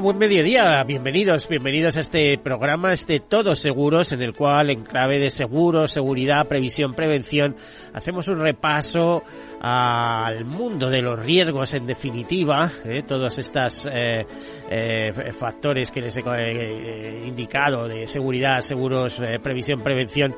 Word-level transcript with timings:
Buen 0.00 0.18
mediodía, 0.18 0.82
bienvenidos, 0.84 1.48
bienvenidos 1.48 1.96
a 1.96 2.00
este 2.00 2.38
programa, 2.38 2.92
este 2.92 3.20
Todos 3.20 3.58
Seguros, 3.58 4.12
en 4.12 4.22
el 4.22 4.34
cual 4.34 4.70
en 4.70 4.82
clave 4.82 5.18
de 5.18 5.30
seguros, 5.30 5.90
seguridad, 5.90 6.46
previsión, 6.46 6.94
prevención, 6.94 7.56
hacemos 7.92 8.28
un 8.28 8.40
repaso 8.40 9.22
al 9.60 10.44
mundo 10.44 10.88
de 10.88 11.02
los 11.02 11.18
riesgos 11.18 11.74
en 11.74 11.86
definitiva, 11.86 12.70
¿eh? 12.84 13.02
todos 13.06 13.38
estos 13.38 13.86
eh, 13.92 14.24
eh, 14.70 15.32
factores 15.38 15.90
que 15.90 16.00
les 16.00 16.16
he 16.16 16.22
eh, 16.24 17.24
indicado 17.26 17.86
de 17.86 18.06
seguridad, 18.06 18.60
seguros, 18.60 19.20
eh, 19.20 19.38
previsión, 19.42 19.82
prevención, 19.82 20.34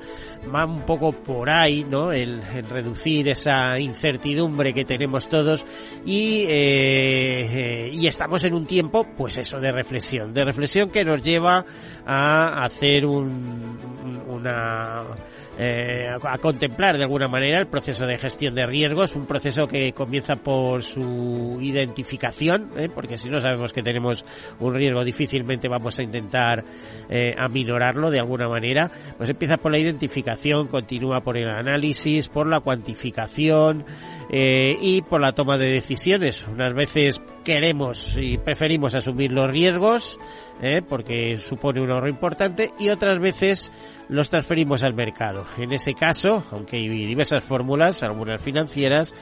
van 0.47 0.71
un 0.71 0.83
poco 0.85 1.13
por 1.13 1.51
ahí, 1.51 1.87
¿no? 1.89 2.11
El, 2.11 2.41
el 2.55 2.69
reducir 2.69 3.29
esa 3.29 3.79
incertidumbre 3.79 4.73
que 4.73 4.85
tenemos 4.85 5.29
todos 5.29 5.65
y, 6.05 6.47
eh, 6.49 7.91
y 7.93 8.07
estamos 8.09 8.43
en 8.45 8.55
un 8.55 8.67
tiempo, 8.67 9.07
pues 9.17 9.33
pues 9.33 9.52
de 9.61 9.73
reflexión, 9.73 10.33
de 10.33 10.45
reflexión 10.45 10.91
que 10.91 11.05
nos 11.05 11.23
lleva 11.23 11.65
a 12.07 12.65
hacer 12.65 13.07
un, 13.07 14.23
una 14.29 15.05
eh, 15.59 16.09
a 16.09 16.39
contemplar 16.39 16.97
de 16.97 17.05
alguna 17.05 17.29
manera 17.29 17.61
el 17.61 17.67
proceso 17.67 18.07
de 18.07 18.19
gestión 18.19 18.55
de 18.55 18.67
riesgos, 18.67 19.15
un 19.15 19.27
proceso 19.27 19.69
que 19.69 19.93
comienza 19.93 20.37
por 20.37 20.83
su 20.83 21.59
identificación, 21.61 22.71
¿eh? 22.77 22.89
porque 22.93 23.19
si 23.19 23.29
no 23.29 23.41
sabemos 23.41 23.73
que 23.73 23.83
tenemos 23.83 24.25
un 24.61 24.75
riesgo 24.75 25.05
difícilmente 25.05 25.69
vamos 25.69 25.99
a 25.99 26.03
intentar 26.03 26.65
eh, 27.09 27.35
aminorarlo 27.37 28.11
de 28.11 28.21
alguna 28.21 28.49
manera, 28.49 28.91
pues 29.17 29.29
empieza 29.29 29.59
por 29.59 29.73
la 29.73 29.79
identificación, 29.79 30.69
continúa 30.69 31.21
por 31.21 31.37
el 31.37 31.51
análisis, 31.51 32.29
por 32.29 32.47
la 32.47 32.61
cuantificación 32.61 33.85
eh, 34.31 34.77
y 34.81 35.03
por 35.03 35.21
la 35.21 35.33
toma 35.33 35.59
de 35.59 35.71
decisiones. 35.71 36.45
Unas 36.49 36.73
veces 36.73 37.23
queremos 37.45 38.17
y 38.17 38.39
preferimos 38.39 38.95
asumir 38.95 39.33
los 39.33 39.51
riesgos, 39.51 40.19
¿eh? 40.61 40.83
porque 40.87 41.39
supone 41.39 41.81
un 41.81 41.91
ahorro 41.91 42.09
importante, 42.09 42.71
y 42.79 42.91
otras 42.91 43.19
veces 43.19 43.73
los 44.09 44.29
transferimos 44.29 44.83
al 44.83 44.95
mercado. 44.95 45.45
En 45.59 45.73
ese 45.73 45.95
caso, 45.95 46.45
aunque 46.51 46.77
hay 46.77 46.89
diversas 46.89 47.45
fórmulas, 47.45 48.03
algunas 48.03 48.41
financieras, 48.43 49.15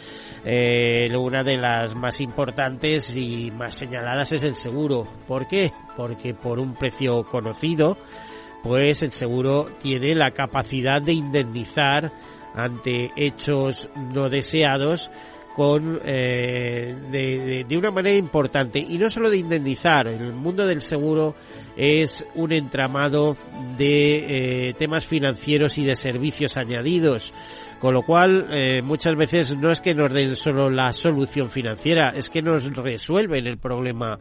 eh, 0.44 1.10
una 1.16 1.44
de 1.44 1.56
las 1.56 1.94
más 1.94 2.20
importantes 2.20 3.14
y 3.16 3.50
más 3.50 3.74
señaladas 3.74 4.32
es 4.32 4.42
el 4.42 4.56
seguro. 4.56 5.06
¿Por 5.26 5.46
qué? 5.46 5.72
Porque 5.96 6.34
por 6.34 6.58
un 6.58 6.74
precio 6.74 7.24
conocido, 7.24 7.96
pues 8.62 9.02
el 9.02 9.12
seguro 9.12 9.68
tiene 9.80 10.14
la 10.14 10.32
capacidad 10.32 11.00
de 11.00 11.12
indemnizar 11.12 12.12
ante 12.54 13.12
hechos 13.16 13.88
no 14.12 14.28
deseados 14.28 15.10
con 15.54 16.00
eh, 16.04 16.94
de, 17.10 17.64
de, 17.68 17.76
una 17.76 17.90
manera 17.90 18.16
importante 18.16 18.78
y 18.78 18.98
no 18.98 19.10
solo 19.10 19.28
de 19.28 19.38
indemnizar 19.38 20.06
el 20.06 20.32
mundo 20.32 20.66
del 20.66 20.80
seguro 20.80 21.34
es 21.76 22.26
un 22.34 22.52
entramado 22.52 23.36
de 23.76 24.68
eh, 24.68 24.74
temas 24.74 25.04
financieros 25.04 25.76
y 25.78 25.84
de 25.84 25.96
servicios 25.96 26.56
añadidos 26.56 27.32
con 27.80 27.94
lo 27.94 28.02
cual, 28.02 28.46
eh, 28.50 28.82
muchas 28.82 29.16
veces 29.16 29.56
no 29.56 29.70
es 29.70 29.80
que 29.80 29.94
nos 29.94 30.12
den 30.12 30.36
solo 30.36 30.68
la 30.68 30.92
solución 30.92 31.48
financiera, 31.48 32.12
es 32.14 32.28
que 32.28 32.42
nos 32.42 32.76
resuelven 32.76 33.46
el 33.46 33.56
problema 33.56 34.18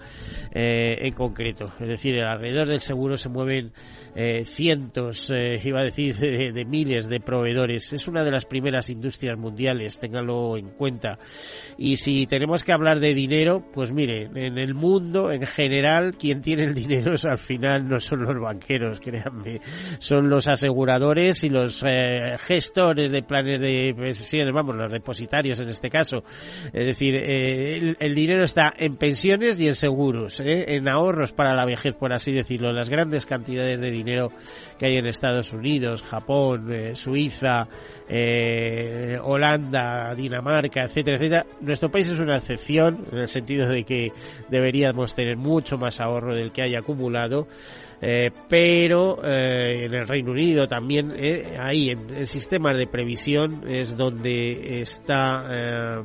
eh, 0.53 0.99
en 1.01 1.13
concreto. 1.13 1.65
Es 1.77 1.89
decir, 1.89 2.21
alrededor 2.21 2.69
del 2.69 2.79
seguro 2.79 3.17
se 3.17 3.27
mueven 3.27 3.73
eh, 4.15 4.45
cientos, 4.45 5.29
eh, 5.29 5.59
iba 5.63 5.81
a 5.81 5.83
decir, 5.83 6.17
de, 6.17 6.65
miles 6.65 7.07
de 7.07 7.19
proveedores. 7.19 7.93
Es 7.93 8.07
una 8.07 8.23
de 8.23 8.31
las 8.31 8.45
primeras 8.45 8.89
industrias 8.89 9.37
mundiales, 9.37 9.99
ténganlo 9.99 10.57
en 10.57 10.69
cuenta. 10.69 11.19
Y 11.77 11.97
si 11.97 12.25
tenemos 12.25 12.63
que 12.63 12.73
hablar 12.73 12.99
de 12.99 13.13
dinero, 13.13 13.63
pues 13.71 13.91
mire, 13.91 14.29
en 14.33 14.57
el 14.57 14.73
mundo, 14.73 15.31
en 15.31 15.45
general, 15.45 16.15
quien 16.17 16.41
tiene 16.41 16.63
el 16.63 16.73
dinero 16.73 17.13
al 17.23 17.37
final 17.37 17.87
no 17.87 17.99
son 17.99 18.23
los 18.23 18.39
banqueros, 18.39 18.99
créanme, 19.03 19.61
son 19.99 20.29
los 20.29 20.47
aseguradores 20.47 21.43
y 21.43 21.49
los 21.49 21.83
eh, 21.85 22.35
gestores 22.39 23.11
de 23.11 23.23
planes 23.23 23.61
de 23.61 23.93
pensiones, 23.95 24.53
vamos, 24.53 24.75
los 24.75 24.91
depositarios 24.91 25.59
en 25.59 25.69
este 25.69 25.89
caso. 25.89 26.23
Es 26.73 26.85
decir, 26.85 27.15
eh, 27.15 27.77
el, 27.77 27.97
el, 27.99 28.15
dinero 28.15 28.43
está 28.43 28.73
en 28.75 28.97
pensiones 28.97 29.59
y 29.59 29.67
en 29.67 29.75
seguros, 29.75 30.39
en 30.39 30.87
ahorros 30.87 31.31
para 31.31 31.53
la 31.53 31.65
vejez, 31.65 31.95
por 31.95 32.13
así 32.13 32.31
decirlo. 32.31 32.71
Las 32.71 32.89
grandes 32.89 33.25
cantidades 33.25 33.79
de 33.79 33.91
dinero 33.91 33.98
que 34.77 34.85
hay 34.85 34.97
en 34.97 35.05
Estados 35.05 35.53
Unidos, 35.53 36.03
Japón, 36.03 36.71
eh, 36.71 36.95
Suiza, 36.95 37.67
Holanda, 39.23 40.15
Dinamarca, 40.15 40.85
etcétera, 40.85 41.17
etcétera. 41.17 41.45
Nuestro 41.61 41.89
país 41.91 42.07
es 42.07 42.19
una 42.19 42.37
excepción 42.37 43.05
en 43.11 43.19
el 43.19 43.27
sentido 43.27 43.69
de 43.69 43.83
que 43.83 44.11
deberíamos 44.49 45.13
tener 45.15 45.37
mucho 45.37 45.77
más 45.77 45.99
ahorro 45.99 46.35
del 46.35 46.51
que 46.51 46.61
hay 46.61 46.75
acumulado. 46.75 47.47
Eh, 48.01 48.31
pero 48.47 49.17
eh, 49.23 49.83
en 49.85 49.93
el 49.93 50.07
Reino 50.07 50.31
Unido 50.31 50.67
también, 50.67 51.11
eh, 51.15 51.57
ahí 51.59 51.89
en, 51.89 52.09
en 52.15 52.25
sistemas 52.27 52.77
de 52.77 52.87
previsión 52.87 53.65
es 53.67 53.97
donde 53.97 54.81
está 54.81 56.03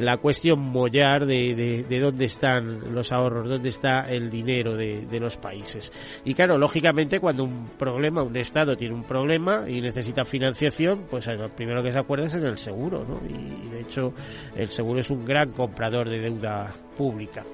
la 0.00 0.16
cuestión 0.18 0.60
mollar 0.60 1.26
de, 1.26 1.54
de, 1.54 1.84
de, 1.84 2.00
dónde 2.00 2.24
están 2.24 2.94
los 2.94 3.12
ahorros, 3.12 3.48
dónde 3.48 3.68
está 3.68 4.10
el 4.10 4.30
dinero 4.30 4.76
de, 4.76 5.06
de, 5.06 5.20
los 5.20 5.36
países. 5.36 5.92
Y 6.24 6.34
claro, 6.34 6.58
lógicamente 6.58 7.20
cuando 7.20 7.44
un 7.44 7.70
problema, 7.78 8.22
un 8.22 8.36
Estado 8.36 8.76
tiene 8.76 8.94
un 8.94 9.04
problema 9.04 9.64
y 9.68 9.80
necesita 9.80 10.24
financiación, 10.24 11.06
pues 11.10 11.26
lo 11.26 11.48
primero 11.54 11.82
que 11.82 11.92
se 11.92 11.98
acuerda 11.98 12.26
es 12.26 12.34
en 12.34 12.46
el 12.46 12.58
seguro, 12.58 13.04
¿no? 13.04 13.20
Y 13.28 13.68
de 13.68 13.80
hecho 13.80 14.12
el 14.56 14.68
seguro 14.68 15.00
es 15.00 15.10
un 15.10 15.24
gran 15.24 15.52
comprador 15.52 16.08
de 16.08 16.20
deuda 16.20 16.72
pública. 16.98 17.44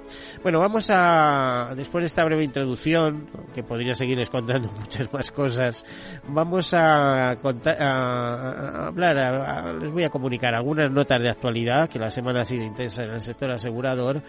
Bueno, 0.42 0.58
vamos 0.58 0.88
a, 0.90 1.74
después 1.76 2.02
de 2.02 2.06
esta 2.06 2.24
breve 2.24 2.42
introducción, 2.44 3.28
que 3.54 3.62
podría 3.62 3.92
seguirles 3.92 4.30
contando 4.30 4.70
muchas 4.80 5.12
más 5.12 5.30
cosas, 5.30 5.84
vamos 6.26 6.72
a, 6.72 7.36
contar, 7.42 7.76
a, 7.80 8.84
a 8.84 8.86
hablar, 8.86 9.18
a, 9.18 9.72
les 9.74 9.92
voy 9.92 10.02
a 10.02 10.08
comunicar 10.08 10.54
algunas 10.54 10.90
notas 10.90 11.20
de 11.20 11.28
actualidad, 11.28 11.90
que 11.90 11.98
la 11.98 12.10
semana 12.10 12.33
ha 12.40 12.44
sido 12.44 12.64
intensa 12.64 13.04
en 13.04 13.10
el 13.10 13.20
sector 13.20 13.50
asegurador, 13.50 14.22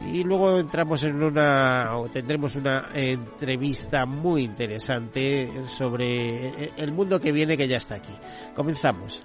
y 0.00 0.24
luego 0.24 0.58
entramos 0.58 1.02
en 1.04 1.22
una, 1.22 1.96
o 1.96 2.08
tendremos 2.08 2.56
una 2.56 2.88
entrevista 2.94 4.06
muy 4.06 4.44
interesante 4.44 5.50
sobre 5.66 6.72
el 6.76 6.92
mundo 6.92 7.20
que 7.20 7.32
viene 7.32 7.56
que 7.56 7.68
ya 7.68 7.76
está 7.76 7.96
aquí. 7.96 8.12
Comenzamos. 8.54 9.24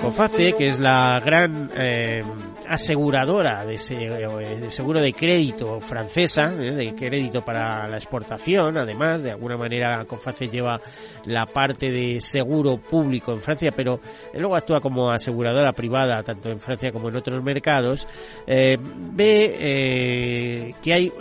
COFACE, 0.00 0.54
que 0.54 0.68
es 0.68 0.78
la 0.78 1.20
gran 1.24 1.70
eh, 1.74 2.22
aseguradora 2.72 3.66
de, 3.66 3.74
ese, 3.74 3.94
de, 3.94 4.70
seguro 4.70 5.00
de 5.00 5.12
crédito 5.12 5.78
francesa, 5.80 6.54
eh, 6.54 6.72
de 6.72 6.94
crédito 6.94 7.44
para 7.44 7.86
la 7.86 7.96
exportación, 7.96 8.78
además, 8.78 9.22
de 9.22 9.30
alguna 9.30 9.58
manera 9.58 10.04
COFACE 10.06 10.48
lleva 10.48 10.80
la 11.26 11.44
parte 11.44 11.90
de 11.90 12.18
seguro 12.20 12.78
público 12.78 13.32
en 13.32 13.40
Francia, 13.40 13.72
pero 13.76 14.00
luego 14.32 14.56
actúa 14.56 14.80
como 14.80 15.10
aseguradora 15.10 15.72
privada, 15.72 16.22
tanto 16.22 16.48
en 16.48 16.60
Francia 16.60 16.90
como 16.90 17.10
en 17.10 17.16
otros 17.16 17.42
mercados, 17.42 18.08
eh, 18.46 18.78
ve 18.80 20.74
que 20.80 20.92
hay... 20.94 21.12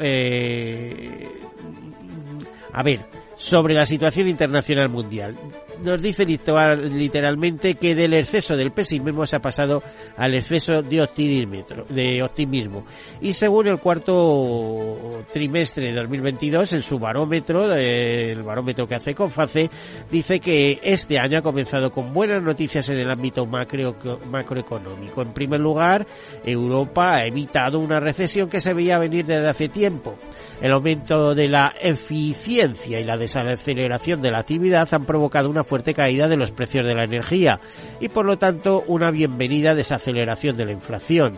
a 2.71 2.83
ver, 2.83 3.05
sobre 3.35 3.73
la 3.73 3.85
situación 3.85 4.29
internacional 4.29 4.87
mundial 4.87 5.35
nos 5.83 6.01
dice 6.01 6.25
literalmente 6.25 7.75
que 7.75 7.95
del 7.95 8.13
exceso 8.13 8.55
del 8.55 8.71
pesimismo 8.71 9.25
se 9.25 9.35
ha 9.35 9.39
pasado 9.39 9.81
al 10.17 10.35
exceso 10.35 10.81
de 10.81 11.01
optimismo, 11.01 11.65
de 11.89 12.23
optimismo. 12.23 12.85
Y 13.21 13.33
según 13.33 13.67
el 13.67 13.79
cuarto 13.79 15.23
trimestre 15.31 15.87
de 15.87 15.93
2022, 15.93 16.73
en 16.73 16.81
su 16.81 16.99
barómetro, 16.99 17.73
el 17.73 18.43
barómetro 18.43 18.87
que 18.87 18.95
hace 18.95 19.13
Conface, 19.13 19.69
dice 20.09 20.39
que 20.39 20.79
este 20.83 21.19
año 21.19 21.39
ha 21.39 21.41
comenzado 21.41 21.91
con 21.91 22.13
buenas 22.13 22.41
noticias 22.41 22.89
en 22.89 22.99
el 22.99 23.09
ámbito 23.09 23.45
macro, 23.45 23.95
macroeconómico. 24.29 25.21
En 25.21 25.33
primer 25.33 25.59
lugar, 25.59 26.07
Europa 26.43 27.15
ha 27.15 27.25
evitado 27.25 27.79
una 27.79 27.99
recesión 27.99 28.49
que 28.49 28.61
se 28.61 28.73
veía 28.73 28.99
venir 28.99 29.25
desde 29.25 29.47
hace 29.47 29.69
tiempo. 29.69 30.15
El 30.61 30.73
aumento 30.73 31.33
de 31.33 31.47
la 31.47 31.73
eficiencia 31.81 32.99
y 32.99 33.03
la 33.03 33.17
desaceleración 33.17 34.21
de 34.21 34.31
la 34.31 34.39
actividad 34.39 34.87
han 34.91 35.05
provocado 35.05 35.49
una 35.49 35.63
fuerte 35.71 35.93
caída 35.93 36.27
de 36.27 36.35
los 36.35 36.51
precios 36.51 36.85
de 36.85 36.93
la 36.93 37.05
energía 37.05 37.61
y 38.01 38.09
por 38.09 38.25
lo 38.25 38.37
tanto 38.37 38.83
una 38.87 39.09
bienvenida 39.09 39.73
desaceleración 39.73 40.57
de 40.57 40.65
la 40.65 40.73
inflación. 40.73 41.37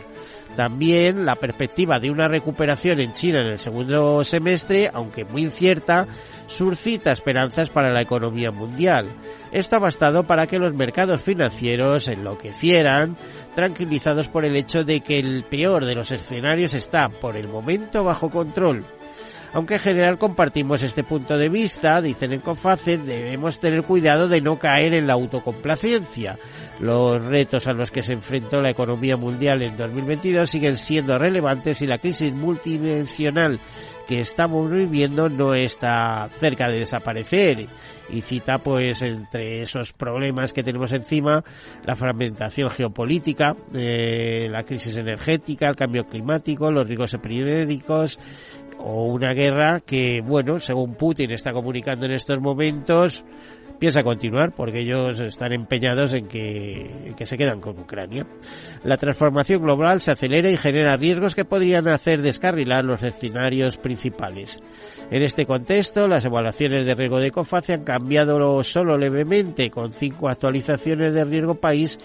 También 0.56 1.24
la 1.24 1.36
perspectiva 1.36 2.00
de 2.00 2.10
una 2.10 2.28
recuperación 2.28 3.00
en 3.00 3.12
China 3.12 3.42
en 3.42 3.48
el 3.50 3.60
segundo 3.60 4.24
semestre, 4.24 4.90
aunque 4.92 5.24
muy 5.24 5.44
incierta, 5.44 6.08
suscita 6.48 7.12
esperanzas 7.12 7.70
para 7.70 7.94
la 7.94 8.02
economía 8.02 8.50
mundial. 8.50 9.14
Esto 9.52 9.76
ha 9.76 9.80
bastado 9.80 10.24
para 10.24 10.48
que 10.48 10.58
los 10.58 10.74
mercados 10.74 11.22
financieros 11.22 12.08
enloquecieran, 12.08 13.16
tranquilizados 13.54 14.30
por 14.30 14.46
el 14.46 14.56
hecho 14.56 14.84
de 14.84 15.02
que 15.02 15.20
el 15.20 15.44
peor 15.44 15.86
de 15.86 15.94
los 15.94 16.12
escenarios 16.12 16.74
está, 16.74 17.10
por 17.10 17.38
el 17.38 17.48
momento, 17.48 18.04
bajo 18.04 18.32
control. 18.32 18.84
Aunque 19.54 19.76
en 19.76 19.80
general 19.80 20.18
compartimos 20.18 20.82
este 20.82 21.04
punto 21.04 21.38
de 21.38 21.48
vista, 21.48 22.02
dicen 22.02 22.34
en 22.34 22.42
COFACE, 22.42 22.98
debemos 22.98 23.60
tener 23.60 23.84
cuidado 23.84 24.28
de 24.28 24.42
no 24.42 24.58
caer 24.58 24.96
en 24.96 25.06
la 25.06 25.14
autocomplacencia. 25.14 26.40
Los 26.80 27.24
retos 27.24 27.68
a 27.68 27.74
los 27.74 27.92
que 27.92 28.02
se 28.02 28.14
enfrentó 28.14 28.62
la 28.62 28.72
economía 28.72 29.16
mundial 29.16 29.62
en 29.62 29.78
2022 29.78 30.50
siguen 30.50 30.76
siendo 30.76 31.20
relevantes 31.20 31.84
y 31.84 31.88
la 31.88 32.00
crisis 32.00 32.34
multidimensional 32.34 33.60
que 34.08 34.20
estamos 34.20 34.70
viviendo 34.70 35.30
no 35.30 35.54
está 35.54 36.28
cerca 36.40 36.68
de 36.68 36.80
desaparecer 36.80 37.68
y 38.10 38.22
cita 38.22 38.58
pues 38.58 39.02
entre 39.02 39.62
esos 39.62 39.94
problemas 39.94 40.52
que 40.52 40.64
tenemos 40.64 40.92
encima 40.92 41.44
la 41.86 41.96
fragmentación 41.96 42.70
geopolítica, 42.70 43.56
eh, 43.74 44.48
la 44.52 44.64
crisis 44.64 44.98
energética, 44.98 45.70
el 45.70 45.76
cambio 45.76 46.06
climático, 46.06 46.70
los 46.70 46.86
riesgos 46.86 47.14
epidémicos 47.14 48.20
o 48.84 49.06
una 49.06 49.34
guerra 49.34 49.80
que, 49.80 50.22
bueno, 50.22 50.60
según 50.60 50.96
Putin 50.96 51.32
está 51.32 51.54
comunicando 51.54 52.06
en 52.06 52.12
estos 52.12 52.40
momentos, 52.42 53.24
piensa 53.80 54.04
continuar 54.04 54.54
porque 54.54 54.80
ellos 54.80 55.22
están 55.22 55.54
empeñados 55.54 56.14
en 56.14 56.28
que, 56.28 57.14
se 57.24 57.38
quedan 57.38 57.62
con 57.62 57.80
Ucrania. 57.80 58.28
La 58.84 58.98
transformación 58.98 59.62
global 59.62 60.02
se 60.02 60.12
acelera 60.12 60.52
y 60.52 60.58
genera 60.58 60.98
riesgos 60.98 61.34
que 61.34 61.46
podrían 61.46 61.88
hacer 61.88 62.22
descarrilar 62.22 62.84
los 62.84 63.02
escenarios 63.02 63.78
principales. 63.78 64.60
En 65.10 65.24
este 65.24 65.46
contexto, 65.46 66.10
las 66.10 66.26
evaluaciones 66.26 66.86
de 66.86 66.96
riesgo 66.96 67.20
de 67.20 67.32
COFACE 67.32 67.74
han 67.74 67.84
cambiado 67.86 68.64
solo 68.64 68.98
levemente, 68.98 69.70
con 69.70 69.94
cinco 69.94 70.28
actualizaciones 70.28 71.14
de 71.14 71.24
riesgo 71.24 71.56
país 71.56 72.00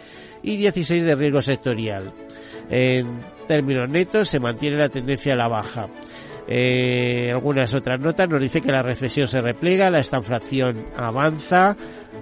y 0.45 0.57
16 0.59 1.03
de 1.03 1.17
riesgo 1.17 1.43
sectorial. 1.43 2.13
En 2.71 3.19
términos 3.49 3.89
netos, 3.89 4.29
se 4.29 4.39
mantiene 4.39 4.77
la 4.77 4.89
tendencia 4.89 5.33
a 5.33 5.37
la 5.37 5.49
baja. 5.49 5.89
Eh, 6.51 7.31
algunas 7.31 7.75
otras 7.75 8.01
notas. 8.01 8.27
Nos 8.27 8.41
dice 8.41 8.63
que 8.63 8.73
la 8.73 8.83
recesión 8.83 9.29
se 9.29 9.43
replega, 9.43 9.91
la 9.91 9.99
estanflación 9.99 10.87
avanza, 10.97 11.77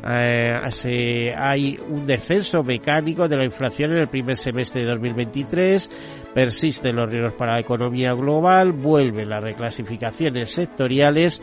eh, 0.04 1.32
hay 1.36 1.78
un 1.88 2.06
descenso 2.06 2.64
mecánico 2.64 3.28
de 3.28 3.36
la 3.36 3.44
inflación 3.44 3.92
en 3.92 3.98
el 3.98 4.08
primer 4.08 4.36
semestre 4.36 4.82
de 4.82 4.88
2023, 4.88 5.90
persisten 6.34 6.96
los 6.96 7.08
riesgos 7.08 7.34
para 7.34 7.54
la 7.54 7.60
economía 7.60 8.14
global, 8.14 8.72
vuelven 8.72 9.28
las 9.28 9.44
reclasificaciones 9.44 10.50
sectoriales 10.50 11.40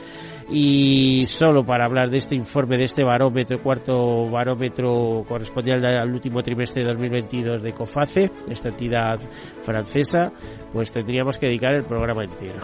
y 0.50 1.26
solo 1.28 1.66
para 1.66 1.86
hablar 1.86 2.10
de 2.10 2.18
este 2.18 2.36
informe, 2.36 2.78
de 2.78 2.86
este 2.86 3.04
barómetro, 3.04 3.62
cuarto 3.62 4.30
barómetro 4.30 5.24
correspondiente 5.28 5.88
al 5.88 6.12
último 6.12 6.44
trimestre 6.44 6.84
de 6.84 6.90
2022 6.90 7.64
de 7.64 7.74
COFACE, 7.74 8.32
esta 8.50 8.70
entidad 8.70 9.20
francesa, 9.62 10.32
pues 10.72 10.92
tendríamos 10.92 11.38
que 11.38 11.48
dedicar 11.48 11.74
el 11.74 11.86
programa 11.86 12.24
entero. 12.24 12.62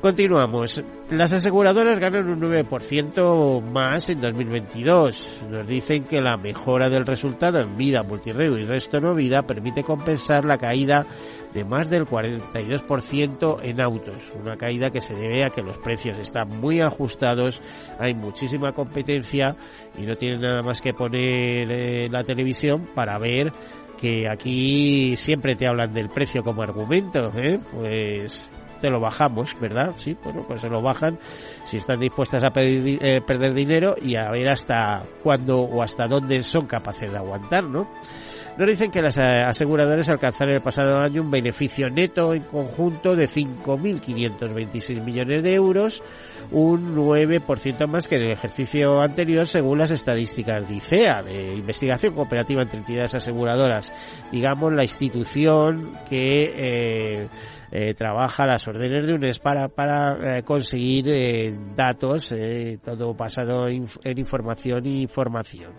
Continuamos. 0.00 0.84
Las 1.10 1.32
aseguradoras 1.32 1.98
ganan 1.98 2.28
un 2.28 2.40
9% 2.40 3.60
más 3.62 4.08
en 4.08 4.20
2022. 4.20 5.42
Nos 5.50 5.66
dicen 5.66 6.04
que 6.04 6.20
la 6.20 6.36
mejora 6.36 6.88
del 6.88 7.04
resultado 7.04 7.60
en 7.60 7.76
vida, 7.76 8.04
multirrego 8.04 8.56
y 8.58 8.64
resto 8.64 9.00
no 9.00 9.16
vida 9.16 9.42
permite 9.42 9.82
compensar 9.82 10.44
la 10.44 10.56
caída 10.56 11.04
de 11.52 11.64
más 11.64 11.90
del 11.90 12.06
42% 12.06 13.58
en 13.64 13.80
autos. 13.80 14.32
Una 14.40 14.56
caída 14.56 14.90
que 14.90 15.00
se 15.00 15.14
debe 15.14 15.44
a 15.44 15.50
que 15.50 15.62
los 15.62 15.78
precios 15.78 16.16
están 16.20 16.48
muy 16.60 16.80
ajustados, 16.80 17.60
hay 17.98 18.14
muchísima 18.14 18.70
competencia 18.70 19.56
y 19.98 20.02
no 20.02 20.14
tienen 20.14 20.42
nada 20.42 20.62
más 20.62 20.80
que 20.80 20.94
poner 20.94 21.72
eh, 21.72 22.08
la 22.08 22.22
televisión 22.22 22.88
para 22.94 23.18
ver 23.18 23.52
que 23.96 24.28
aquí 24.28 25.16
siempre 25.16 25.56
te 25.56 25.66
hablan 25.66 25.92
del 25.92 26.08
precio 26.08 26.44
como 26.44 26.62
argumento, 26.62 27.32
¿eh? 27.36 27.58
pues 27.72 28.48
te 28.80 28.90
lo 28.90 29.00
bajamos, 29.00 29.58
¿verdad? 29.60 29.92
Sí, 29.96 30.16
bueno, 30.22 30.44
pues 30.46 30.60
se 30.60 30.68
lo 30.68 30.82
bajan 30.82 31.18
si 31.64 31.78
están 31.78 32.00
dispuestas 32.00 32.44
a 32.44 32.52
eh, 32.54 33.20
perder 33.26 33.54
dinero 33.54 33.94
y 34.00 34.16
a 34.16 34.30
ver 34.30 34.48
hasta 34.48 35.04
cuándo 35.22 35.60
o 35.60 35.82
hasta 35.82 36.06
dónde 36.06 36.42
son 36.42 36.66
capaces 36.66 37.10
de 37.10 37.18
aguantar, 37.18 37.64
¿no? 37.64 37.88
Nos 38.58 38.68
dicen 38.68 38.90
que 38.90 39.00
las 39.00 39.16
eh, 39.16 39.22
aseguradoras 39.22 40.08
alcanzaron 40.08 40.52
el 40.56 40.60
pasado 40.60 40.98
año 40.98 41.22
un 41.22 41.30
beneficio 41.30 41.88
neto 41.90 42.34
en 42.34 42.42
conjunto 42.42 43.14
de 43.14 43.28
5.526 43.28 45.00
millones 45.00 45.44
de 45.44 45.54
euros, 45.54 46.02
un 46.50 46.96
9% 46.96 47.86
más 47.86 48.08
que 48.08 48.16
en 48.16 48.22
el 48.22 48.32
ejercicio 48.32 49.00
anterior 49.00 49.46
según 49.46 49.78
las 49.78 49.92
estadísticas 49.92 50.68
de 50.68 50.74
ICEA, 50.74 51.22
de 51.22 51.54
Investigación 51.54 52.14
Cooperativa 52.14 52.62
entre 52.62 52.78
Entidades 52.78 53.14
Aseguradoras, 53.14 53.92
digamos 54.32 54.72
la 54.72 54.82
institución 54.82 55.96
que 56.08 56.52
eh, 56.56 57.28
eh, 57.70 57.94
trabaja 57.94 58.46
las 58.46 58.66
órdenes 58.66 59.06
de 59.06 59.14
UNES 59.14 59.38
para, 59.40 59.68
para 59.68 60.38
eh, 60.38 60.42
conseguir 60.42 61.08
eh, 61.08 61.54
datos, 61.76 62.34
todo 62.82 63.14
basado 63.14 63.68
en, 63.68 63.86
información 64.16 64.86
y 64.86 65.06
formación. 65.06 65.72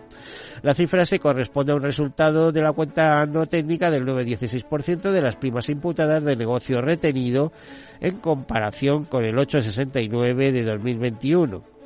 La 0.62 0.74
cifra 0.74 1.04
se 1.04 1.18
corresponde 1.18 1.72
a 1.72 1.76
un 1.76 1.82
resultado 1.82 2.52
de 2.52 2.62
la 2.62 2.72
cuenta 2.72 3.26
no 3.26 3.46
técnica 3.46 3.90
del 3.90 4.04
9,16% 4.04 5.10
de 5.10 5.22
las 5.22 5.36
primas 5.36 5.68
imputadas 5.68 6.24
de 6.24 6.36
negocio 6.36 6.80
retenido 6.80 7.52
en 8.00 8.18
comparación 8.18 9.04
con 9.04 9.24
el 9.24 9.36
8,69 9.36 10.52
de 10.52 10.62
2021 10.64 11.79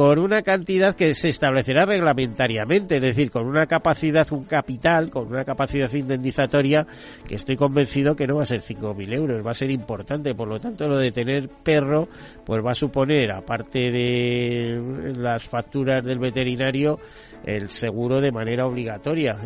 con 0.00 0.18
una 0.18 0.40
cantidad 0.40 0.96
que 0.96 1.12
se 1.12 1.28
establecerá 1.28 1.84
reglamentariamente, 1.84 2.96
es 2.96 3.02
decir, 3.02 3.30
con 3.30 3.46
una 3.46 3.66
capacidad, 3.66 4.26
un 4.32 4.46
capital, 4.46 5.10
con 5.10 5.26
una 5.26 5.44
capacidad 5.44 5.92
indemnizatoria 5.92 6.86
que 7.28 7.34
estoy 7.34 7.56
convencido 7.56 8.16
que 8.16 8.26
no 8.26 8.36
va 8.36 8.44
a 8.44 8.46
ser 8.46 8.62
5.000 8.62 9.14
euros, 9.14 9.46
va 9.46 9.50
a 9.50 9.52
ser 9.52 9.70
importante. 9.70 10.34
Por 10.34 10.48
lo 10.48 10.58
tanto, 10.58 10.88
lo 10.88 10.96
de 10.96 11.12
tener 11.12 11.50
perro, 11.50 12.08
pues 12.46 12.64
va 12.64 12.70
a 12.70 12.74
suponer, 12.74 13.30
aparte 13.30 13.90
de 13.90 15.12
las 15.18 15.44
facturas 15.44 16.02
del 16.02 16.18
veterinario, 16.18 16.98
el 17.44 17.68
seguro 17.68 18.22
de 18.22 18.32
manera 18.32 18.66
obligatoria. 18.66 19.36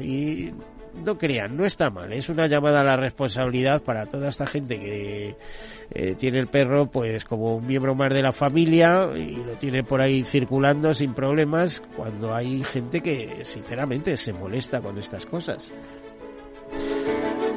No 1.05 1.17
crean, 1.19 1.57
no 1.57 1.65
está 1.65 1.91
mal. 1.91 2.13
Es 2.13 2.29
una 2.29 2.47
llamada 2.47 2.81
a 2.81 2.85
la 2.85 2.97
responsabilidad 2.97 3.83
para 3.83 4.07
toda 4.07 4.29
esta 4.29 4.47
gente 4.47 4.79
que 4.79 5.37
eh, 5.91 6.15
tiene 6.17 6.39
el 6.39 6.49
perro 6.49 6.87
pues 6.87 7.25
como 7.25 7.57
un 7.57 7.67
miembro 7.67 7.95
más 7.95 8.13
de 8.13 8.23
la 8.23 8.33
familia 8.33 9.11
y 9.17 9.37
lo 9.37 9.53
tiene 9.55 9.83
por 9.83 10.01
ahí 10.01 10.25
circulando 10.25 10.95
sin 10.95 11.15
problemas 11.15 11.83
cuando 11.97 12.35
hay 12.35 12.63
gente 12.65 13.01
que 13.01 13.45
sinceramente 13.45 14.17
se 14.17 14.33
molesta 14.33 14.81
con 14.81 14.99
estas 14.99 15.27
cosas. 15.27 15.73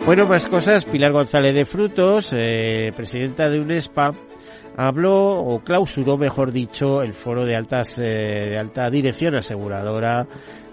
Bueno, 0.06 0.26
más 0.26 0.48
cosas. 0.48 0.86
Pilar 0.86 1.12
González 1.12 1.54
de 1.54 1.66
Frutos, 1.66 2.32
eh, 2.34 2.94
presidenta 2.96 3.50
de 3.50 3.60
UNESPA, 3.60 4.14
habló 4.78 5.42
o 5.42 5.60
clausuró, 5.60 6.18
mejor 6.18 6.54
dicho, 6.54 7.02
el 7.02 7.14
foro 7.14 7.46
de 7.46 7.56
altas 7.56 8.00
eh, 8.00 8.04
de 8.52 8.58
alta 8.58 8.90
dirección 8.90 9.36
aseguradora 9.36 10.26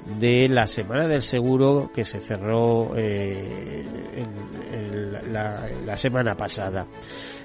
de 0.04 0.48
la 0.48 0.66
Semana 0.66 1.08
del 1.08 1.22
Seguro 1.22 1.90
que 1.94 2.04
se 2.04 2.20
cerró 2.20 2.94
eh, 2.96 3.84
en, 4.16 5.32
la, 5.32 5.96
semana 5.96 6.36
pasada. 6.36 6.86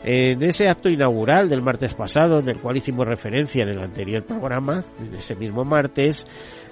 En 0.03 0.41
ese 0.43 0.67
acto 0.67 0.89
inaugural 0.89 1.49
del 1.49 1.61
martes 1.61 1.93
pasado, 1.93 2.39
en 2.39 2.49
el 2.49 2.59
cual 2.59 2.77
hicimos 2.77 3.07
referencia 3.07 3.63
en 3.63 3.69
el 3.69 3.81
anterior 3.81 4.25
programa, 4.25 4.83
en 4.99 5.15
ese 5.15 5.35
mismo 5.35 5.63
martes, 5.63 6.25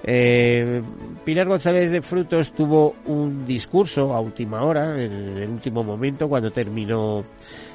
eh, 0.04 0.82
Pilar 1.26 1.48
González 1.48 1.92
de 1.92 2.02
Frutos 2.02 2.52
tuvo 2.54 2.96
un 3.06 3.46
discurso 3.46 4.14
a 4.14 4.20
última 4.20 4.64
hora, 4.64 5.02
en 5.02 5.38
el 5.38 5.50
último 5.50 5.84
momento, 5.84 6.28
cuando 6.28 6.52
terminó 6.52 7.24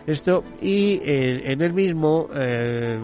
esto 0.07 0.45
y 0.61 1.01
eh, 1.03 1.53
en 1.53 1.63
el 1.63 1.73
mismo 1.73 2.29
eh, 2.35 2.99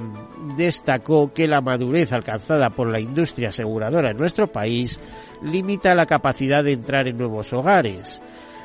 destacó 0.57 1.33
que 1.33 1.47
la 1.47 1.61
madurez 1.61 2.13
alcanzada 2.13 2.71
por 2.71 2.91
la 2.91 3.01
industria 3.01 3.49
aseguradora 3.49 4.11
en 4.11 4.17
nuestro 4.17 4.49
país 4.49 5.01
limita 5.43 5.95
la 5.95 6.07
capacidad 6.07 6.65
de 6.65 6.73
entrar 6.73 7.07
en 7.07 7.19
nuevos 7.19 7.53
hogares. 7.53 8.21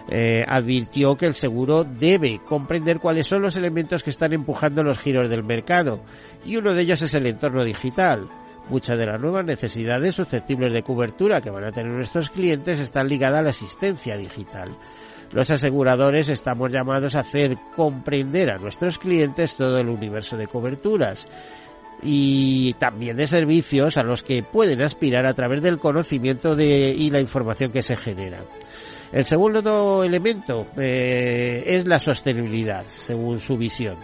Eh, 0.09 0.43
advirtió 0.45 1.15
que 1.15 1.27
el 1.27 1.33
seguro 1.33 1.85
debe 1.85 2.41
comprender 2.45 2.99
cuáles 2.99 3.25
son 3.25 3.41
los 3.41 3.55
elementos 3.55 4.03
que 4.03 4.09
están 4.09 4.33
empujando 4.33 4.83
los 4.83 4.99
giros 4.99 5.29
del 5.29 5.43
mercado 5.43 6.01
y 6.43 6.57
uno 6.57 6.73
de 6.73 6.81
ellos 6.81 7.01
es 7.01 7.13
el 7.13 7.27
entorno 7.27 7.63
digital. 7.63 8.27
Muchas 8.69 8.97
de 8.97 9.05
las 9.05 9.19
nuevas 9.19 9.45
necesidades 9.45 10.15
susceptibles 10.15 10.73
de 10.73 10.83
cobertura 10.83 11.41
que 11.41 11.49
van 11.49 11.65
a 11.65 11.71
tener 11.71 11.91
nuestros 11.91 12.29
clientes 12.29 12.79
están 12.79 13.07
ligadas 13.07 13.39
a 13.39 13.43
la 13.43 13.49
asistencia 13.49 14.17
digital. 14.17 14.77
Los 15.33 15.49
aseguradores 15.49 16.29
estamos 16.29 16.71
llamados 16.71 17.15
a 17.15 17.21
hacer 17.21 17.57
comprender 17.75 18.51
a 18.51 18.59
nuestros 18.59 18.99
clientes 18.99 19.55
todo 19.55 19.79
el 19.79 19.89
universo 19.89 20.37
de 20.37 20.45
coberturas 20.45 21.27
y 22.03 22.73
también 22.73 23.17
de 23.17 23.25
servicios 23.25 23.97
a 23.97 24.03
los 24.03 24.21
que 24.21 24.43
pueden 24.43 24.81
aspirar 24.81 25.25
a 25.25 25.33
través 25.33 25.63
del 25.63 25.79
conocimiento 25.79 26.55
de, 26.55 26.89
y 26.89 27.09
la 27.09 27.19
información 27.19 27.71
que 27.71 27.81
se 27.81 27.97
genera. 27.97 28.41
El 29.13 29.25
segundo 29.25 30.03
elemento 30.03 30.65
eh, 30.75 31.63
es 31.67 31.85
la 31.85 31.99
sostenibilidad, 31.99 32.83
según 32.87 33.39
su 33.39 33.57
visión. 33.57 33.97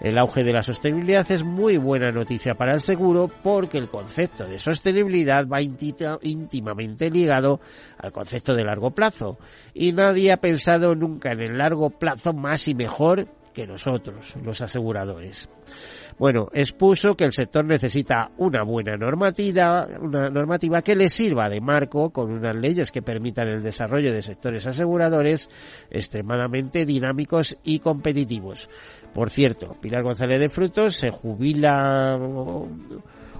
El 0.00 0.16
auge 0.16 0.42
de 0.42 0.54
la 0.54 0.62
sostenibilidad 0.62 1.30
es 1.30 1.44
muy 1.44 1.76
buena 1.76 2.10
noticia 2.10 2.54
para 2.54 2.72
el 2.72 2.80
seguro 2.80 3.30
porque 3.42 3.76
el 3.76 3.90
concepto 3.90 4.46
de 4.46 4.58
sostenibilidad 4.58 5.46
va 5.46 5.60
íntimamente 5.60 7.10
ligado 7.10 7.60
al 7.98 8.10
concepto 8.10 8.54
de 8.54 8.64
largo 8.64 8.90
plazo 8.90 9.38
y 9.74 9.92
nadie 9.92 10.32
ha 10.32 10.38
pensado 10.38 10.94
nunca 10.94 11.32
en 11.32 11.42
el 11.42 11.58
largo 11.58 11.90
plazo 11.90 12.32
más 12.32 12.66
y 12.66 12.74
mejor 12.74 13.28
que 13.52 13.66
nosotros, 13.66 14.34
los 14.42 14.62
aseguradores. 14.62 15.48
Bueno, 16.18 16.48
expuso 16.52 17.16
que 17.16 17.24
el 17.24 17.32
sector 17.32 17.64
necesita 17.64 18.30
una 18.38 18.62
buena 18.62 18.96
normativa, 18.96 19.86
una 20.00 20.30
normativa 20.30 20.80
que 20.82 20.94
le 20.94 21.08
sirva 21.08 21.48
de 21.48 21.60
marco 21.60 22.10
con 22.10 22.30
unas 22.30 22.54
leyes 22.54 22.92
que 22.92 23.02
permitan 23.02 23.48
el 23.48 23.62
desarrollo 23.62 24.12
de 24.12 24.22
sectores 24.22 24.66
aseguradores 24.66 25.50
extremadamente 25.90 26.86
dinámicos 26.86 27.58
y 27.64 27.80
competitivos. 27.80 28.68
Por 29.12 29.30
cierto, 29.30 29.76
Pilar 29.80 30.02
González 30.02 30.40
de 30.40 30.48
Frutos 30.48 30.96
se 30.96 31.10
jubila 31.10 32.16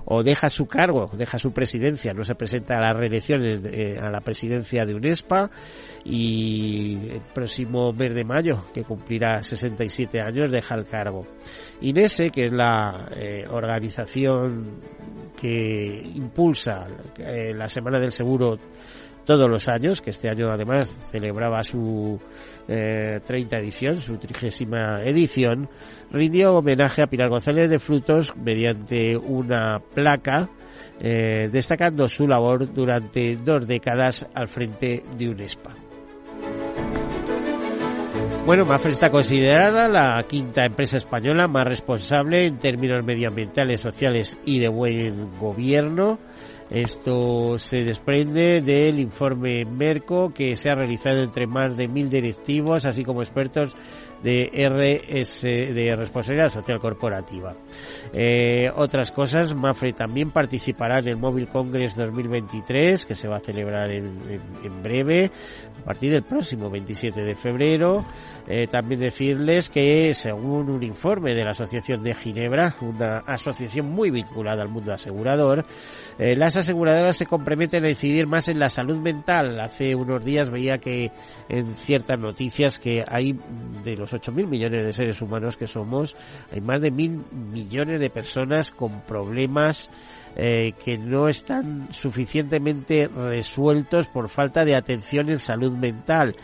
o, 0.07 0.23
deja 0.23 0.49
su 0.49 0.67
cargo, 0.67 1.11
deja 1.13 1.39
su 1.39 1.53
presidencia, 1.53 2.13
no 2.13 2.25
se 2.25 2.35
presenta 2.35 2.77
a 2.77 2.81
la 2.81 2.93
reelección 2.93 3.43
eh, 3.45 3.97
a 4.01 4.11
la 4.11 4.21
presidencia 4.21 4.85
de 4.85 4.95
UNESPA 4.95 5.51
y 6.05 7.11
el 7.11 7.23
próximo 7.33 7.93
mes 7.93 8.15
de 8.15 8.25
mayo, 8.25 8.65
que 8.73 8.85
cumplirá 8.85 9.43
67 9.43 10.21
años, 10.21 10.51
deja 10.51 10.75
el 10.75 10.87
cargo. 10.87 11.27
INESE, 11.81 12.31
que 12.31 12.47
es 12.47 12.53
la 12.53 13.09
eh, 13.17 13.47
organización 13.51 14.81
que 15.37 16.03
impulsa 16.15 16.87
eh, 17.19 17.53
la 17.55 17.69
Semana 17.69 17.99
del 17.99 18.13
Seguro 18.13 18.59
todos 19.25 19.49
los 19.49 19.69
años, 19.69 20.01
que 20.01 20.11
este 20.11 20.29
año 20.29 20.51
además 20.51 20.93
celebraba 21.11 21.63
su 21.63 22.21
eh, 22.69 23.21
30 23.25 23.59
edición, 23.59 24.01
su 24.01 24.17
trigésima 24.19 25.03
edición, 25.03 25.69
rindió 26.11 26.57
homenaje 26.57 27.03
a 27.03 27.07
Pilar 27.07 27.29
González 27.29 27.69
de 27.69 27.79
Frutos 27.79 28.35
mediante 28.37 29.17
una 29.17 29.81
placa 29.81 30.49
eh, 31.01 31.49
destacando 31.53 32.09
su 32.09 32.27
labor 32.27 32.73
durante 32.73 33.37
dos 33.37 33.67
décadas 33.67 34.27
al 34.33 34.49
frente 34.49 35.03
de 35.17 35.29
UNESPA. 35.29 35.75
Bueno, 38.47 38.67
Mafre 38.67 38.93
está 38.93 39.11
considerada 39.11 39.89
la 39.89 40.23
quinta 40.29 40.67
empresa 40.67 40.99
española 40.99 41.49
más 41.49 41.65
responsable 41.65 42.45
en 42.47 42.59
términos 42.59 43.03
medioambientales, 43.03 43.81
sociales 43.81 44.39
y 44.45 44.59
de 44.59 44.69
buen 44.69 45.39
gobierno. 45.39 46.19
Esto 46.71 47.59
se 47.59 47.85
desprende 47.85 48.61
del 48.61 48.99
informe 48.99 49.65
Merco 49.65 50.33
que 50.33 50.57
se 50.57 50.71
ha 50.71 50.75
realizado 50.75 51.23
entre 51.23 51.47
más 51.47 51.77
de 51.77 51.89
mil 51.89 52.09
directivos, 52.11 52.85
así 52.85 53.05
como 53.05 53.23
expertos 53.23 53.77
de 54.25 54.51
RS, 54.55 55.43
de 55.43 55.95
responsabilidad 55.97 56.49
social 56.49 56.81
corporativa. 56.81 57.55
Eh, 58.15 58.71
otras 58.75 59.13
cosas, 59.13 59.55
Mafre 59.55 59.93
también 59.93 60.31
participará 60.31 60.99
en 60.99 61.09
el 61.09 61.19
Mobile 61.19 61.47
Congress 61.47 61.95
2023, 61.95 63.05
que 63.05 63.15
se 63.15 63.29
va 63.29 63.37
a 63.37 63.41
celebrar 63.41 63.91
en, 63.91 64.19
en 64.65 64.83
breve, 64.83 65.31
a 65.83 65.85
partir 65.85 66.11
del 66.11 66.23
próximo 66.23 66.71
27 66.71 67.23
de 67.23 67.35
febrero. 67.35 68.05
Eh, 68.47 68.67
también 68.67 69.01
decirles 69.01 69.71
que 69.71 70.13
según 70.13 70.69
un 70.69 70.83
informe 70.83 71.35
de 71.35 71.45
la 71.45 71.53
Asociación 71.53 72.03
de 72.03 72.15
Ginebra, 72.15 72.75
una 72.83 73.19
asociación 73.19 73.87
muy 73.87 74.11
vinculada 74.11 74.63
al 74.63 74.69
mundo 74.69 74.93
asegurador, 74.93 75.65
eh, 76.19 76.37
las 76.37 76.55
aseguradoras 76.57 77.17
se 77.17 77.25
comprometen 77.25 77.85
a 77.85 77.91
incidir 77.91 78.27
más 78.27 78.49
en 78.49 78.59
la 78.59 78.69
salud 78.69 78.99
mental. 78.99 79.59
Hace 79.61 79.95
unos 79.95 80.23
días 80.23 80.51
veía 80.51 80.79
que 80.79 81.11
en 81.49 81.75
ciertas 81.77 82.19
noticias 82.19 82.79
que 82.79 83.03
hay 83.09 83.39
de 83.83 83.97
los 83.97 84.13
8.000 84.15 84.47
millones 84.47 84.85
de 84.85 84.93
seres 84.93 85.21
humanos 85.21 85.57
que 85.57 85.67
somos, 85.67 86.17
hay 86.53 86.61
más 86.61 86.81
de 86.81 86.91
mil 86.91 87.25
millones 87.33 88.01
de 88.01 88.11
personas 88.11 88.71
con 88.71 89.03
problemas 89.03 89.91
eh, 90.37 90.73
que 90.85 90.99
no 90.99 91.29
están 91.29 91.89
suficientemente 91.93 93.09
resueltos 93.09 94.09
por 94.09 94.29
falta 94.29 94.65
de 94.65 94.75
atención 94.75 95.29
en 95.29 95.39
salud 95.39 95.73
mental. 95.73 96.35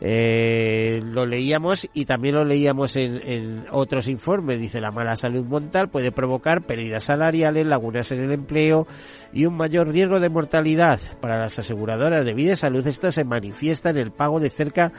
Eh, 0.00 1.00
lo 1.04 1.26
leíamos 1.26 1.88
y 1.92 2.04
también 2.04 2.36
lo 2.36 2.44
leíamos 2.44 2.96
en, 2.96 3.64
otros 3.70 4.08
informes. 4.08 4.60
Dice 4.60 4.80
la 4.80 4.90
mala 4.90 5.16
salud 5.16 5.44
mental 5.44 5.88
puede 5.88 6.12
provocar 6.12 6.62
pérdidas 6.62 7.04
salariales, 7.04 7.66
lagunas 7.66 8.12
en 8.12 8.20
el 8.20 8.32
empleo 8.32 8.86
y 9.32 9.44
un 9.44 9.56
mayor 9.56 9.88
riesgo 9.88 10.20
de 10.20 10.28
mortalidad. 10.28 11.00
Para 11.20 11.38
las 11.38 11.58
aseguradoras 11.58 12.24
de 12.24 12.34
vida 12.34 12.52
y 12.52 12.56
salud 12.56 12.86
esto 12.86 13.10
se 13.10 13.24
manifiesta 13.24 13.90
en 13.90 13.98
el 13.98 14.12
pago 14.12 14.40
de 14.40 14.50
cerca 14.50 14.92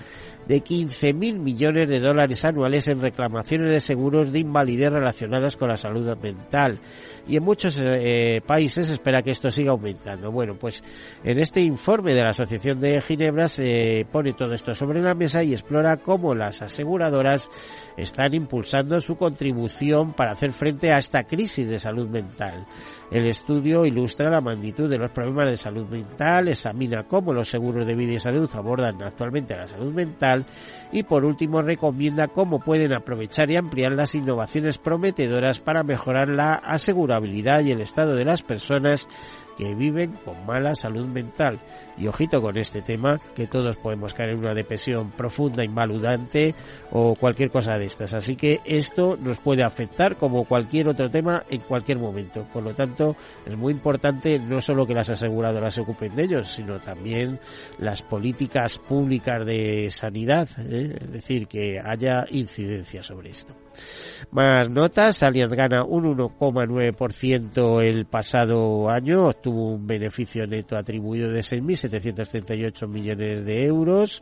de 0.48 0.64
15.000 0.64 1.40
millones 1.40 1.90
de 1.90 2.00
dólares 2.00 2.44
anuales 2.44 2.88
en 2.88 3.02
reclamaciones 3.02 3.70
de 3.72 3.80
seguros 3.80 4.32
de 4.32 4.40
invalidez 4.40 4.92
relacionadas 4.92 5.56
con 5.56 5.70
la 5.70 5.78
salud 5.78 6.18
mental 6.18 6.80
y 7.30 7.38
en 7.38 7.44
muchos 7.44 7.78
eh, 7.78 8.38
eh, 8.38 8.42
países, 8.42 8.90
espera 8.90 9.22
que 9.22 9.30
esto 9.30 9.52
siga 9.52 9.70
aumentando. 9.70 10.32
Bueno, 10.32 10.56
pues 10.56 10.84
en 11.24 11.38
este 11.38 11.62
informe 11.62 12.16
de 12.16 12.24
la 12.24 12.30
Asociación 12.30 12.80
de 12.80 13.00
Ginebra 13.02 13.48
se 13.48 14.08
pone 14.12 14.34
todo 14.34 14.54
esto 14.54 14.74
sobre 14.74 14.89
la 14.98 15.14
mesa 15.14 15.44
y 15.44 15.54
explora 15.54 15.98
cómo 15.98 16.34
las 16.34 16.62
aseguradoras 16.62 17.50
están 17.98 18.34
impulsando 18.34 19.00
su 19.00 19.16
contribución 19.16 20.14
para 20.14 20.32
hacer 20.32 20.54
frente 20.54 20.92
a 20.92 20.98
esta 20.98 21.24
crisis 21.24 21.68
de 21.68 21.80
salud 21.80 22.08
mental. 22.08 22.66
El 23.12 23.28
estudio 23.28 23.86
ilustra 23.86 24.30
la 24.30 24.42
magnitud 24.42 24.90
de 24.90 24.98
los 24.98 25.12
problemas 25.12 25.50
de 25.50 25.58
salud 25.58 25.88
mental, 25.88 26.48
examina 26.48 27.04
cómo 27.04 27.34
los 27.34 27.50
seguros 27.50 27.86
de 27.86 27.96
vida 27.96 28.14
y 28.14 28.20
salud 28.20 28.50
abordan 28.54 29.02
actualmente 29.02 29.56
la 29.56 29.68
salud 29.68 29.94
mental 29.94 30.46
y 30.92 31.04
por 31.04 31.26
último 31.26 31.62
recomienda 31.62 32.28
cómo 32.28 32.60
pueden 32.60 32.94
aprovechar 32.94 33.52
y 33.52 33.56
ampliar 33.56 33.94
las 33.94 34.16
innovaciones 34.16 34.78
prometedoras 34.78 35.60
para 35.60 35.84
mejorar 35.84 36.30
la 36.30 36.54
asegurabilidad 36.54 37.62
y 37.62 37.72
el 37.72 37.82
estado 37.82 38.16
de 38.16 38.26
las 38.26 38.44
personas 38.44 39.08
que 39.60 39.76
viven 39.76 40.14
con 40.24 40.46
mala 40.46 40.74
salud 40.74 41.06
mental. 41.06 41.60
Y 41.98 42.08
ojito 42.08 42.42
con 42.42 42.58
este 42.58 42.82
tema, 42.82 43.20
que 43.36 43.46
todos 43.46 43.76
podemos 43.76 44.14
caer 44.14 44.30
en 44.30 44.40
una 44.40 44.54
depresión 44.54 45.12
profunda, 45.12 45.66
invaludante 45.66 46.56
o 46.92 47.14
cualquier 47.14 47.52
cosa 47.52 47.78
de 47.78 47.88
estas. 47.88 48.14
Así 48.14 48.38
que 48.38 48.62
esto 48.64 49.18
nos 49.18 49.40
puede 49.40 49.64
afectar 49.64 50.16
como 50.16 50.46
cualquier 50.46 50.88
otro 50.88 51.10
tema 51.10 51.44
en 51.50 51.60
cualquier 51.60 52.00
momento. 52.00 52.48
Por 52.54 52.64
lo 52.64 52.74
tanto, 52.74 53.18
es 53.46 53.58
muy 53.58 53.74
importante 53.74 54.40
no 54.40 54.62
solo 54.62 54.88
que 54.88 54.94
las 54.94 55.10
aseguradoras 55.10 55.74
se 55.74 55.82
ocupen 55.82 56.16
de 56.16 56.24
ellos, 56.24 56.54
sino 56.54 56.80
también 56.80 57.38
las 57.80 58.02
políticas 58.02 58.78
públicas 58.78 59.46
de 59.46 59.92
sanidad, 59.92 60.48
¿eh? 60.58 60.98
es 61.02 61.12
decir, 61.12 61.48
que 61.48 61.82
haya 61.84 62.24
incidencia 62.32 63.04
sobre 63.04 63.32
esto. 63.32 63.54
Más 64.32 64.70
notas, 64.70 65.24
Allianz 65.24 65.54
gana 65.54 65.84
un 65.84 66.18
1,9% 66.18 67.82
el 67.82 68.06
pasado 68.06 68.90
año, 68.90 69.34
obtuvo 69.50 69.74
un 69.74 69.88
beneficio 69.88 70.46
neto 70.46 70.78
atribuido 70.78 71.32
de 71.32 71.42
6.738 71.42 72.88
millones 72.88 73.46
de 73.46 73.66
euros 73.66 74.22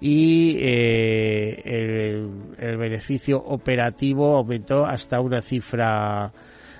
y 0.00 0.56
eh, 0.60 1.62
el, 1.64 2.30
el 2.58 2.76
beneficio 2.76 3.38
operativo 3.38 4.36
aumentó 4.36 4.84
hasta 4.84 5.20
una 5.20 5.40
cifra 5.42 6.32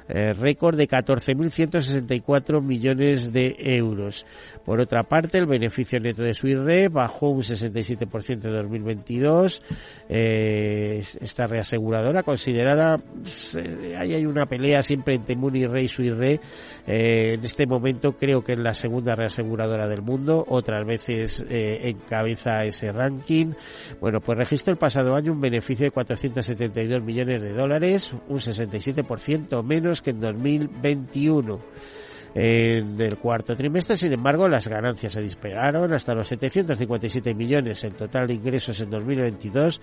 eh, 0.09 0.33
récord 0.33 0.77
de 0.77 0.89
14.164 0.89 2.63
millones 2.63 3.33
de 3.33 3.55
euros. 3.59 4.25
Por 4.69 4.81
otra 4.81 5.03
parte, 5.05 5.39
el 5.39 5.47
beneficio 5.47 5.99
neto 5.99 6.23
de 6.23 6.35
Suirre 6.35 6.89
bajó 6.89 7.31
un 7.31 7.41
67% 7.41 8.45
en 8.45 8.53
2022. 8.53 9.63
Eh, 10.11 10.99
esta 10.99 11.47
reaseguradora 11.47 12.23
considerada, 12.23 12.99
eh, 13.57 13.97
ahí 13.97 14.13
hay 14.13 14.27
una 14.27 14.45
pelea 14.45 14.83
siempre 14.83 15.15
entre 15.15 15.37
Muni 15.37 15.65
Rey 15.65 15.87
y 15.87 15.89
Suirre. 15.89 16.41
Eh, 16.87 17.35
en 17.39 17.45
este 17.45 17.67
momento 17.67 18.19
creo 18.19 18.45
que 18.45 18.53
es 18.53 18.59
la 18.59 18.75
segunda 18.75 19.15
reaseguradora 19.15 19.89
del 19.89 20.03
mundo, 20.03 20.45
otras 20.47 20.87
veces 20.87 21.47
encabeza 21.49 22.65
ese 22.65 22.93
ranking. 22.93 23.53
Bueno, 24.03 24.21
pues 24.21 24.37
registró 24.37 24.73
el 24.73 24.79
pasado 24.79 25.15
año 25.15 25.33
un 25.33 25.41
beneficio 25.41 25.85
de 25.85 25.93
472 25.93 27.03
millones 27.03 27.43
de 27.43 27.55
dólares, 27.55 28.13
un 28.29 28.39
67% 28.39 29.63
menos 29.63 29.98
que 30.03 30.11
en 30.11 30.21
2021 30.21 31.61
en 32.35 33.01
el 33.01 33.17
cuarto 33.19 33.57
trimestre. 33.57 33.97
Sin 33.97 34.13
embargo, 34.13 34.49
las 34.49 34.69
ganancias 34.69 35.13
se 35.13 35.23
dispararon 35.23 35.93
hasta 35.93 36.15
los 36.15 36.29
757 36.29 37.35
millones. 37.35 37.83
El 37.85 37.95
total 37.95 38.29
de 38.29 38.35
ingresos 38.35 38.79
en 38.81 38.91
2022 38.91 39.81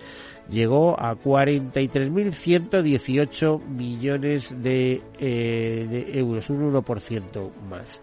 llegó 0.48 0.98
a 0.98 1.14
43.118 1.16 3.62
millones 3.66 4.56
de, 4.62 5.02
eh, 5.18 5.86
de 5.88 6.18
euros, 6.18 6.48
un 6.50 6.72
1% 6.72 7.50
más 7.68 8.00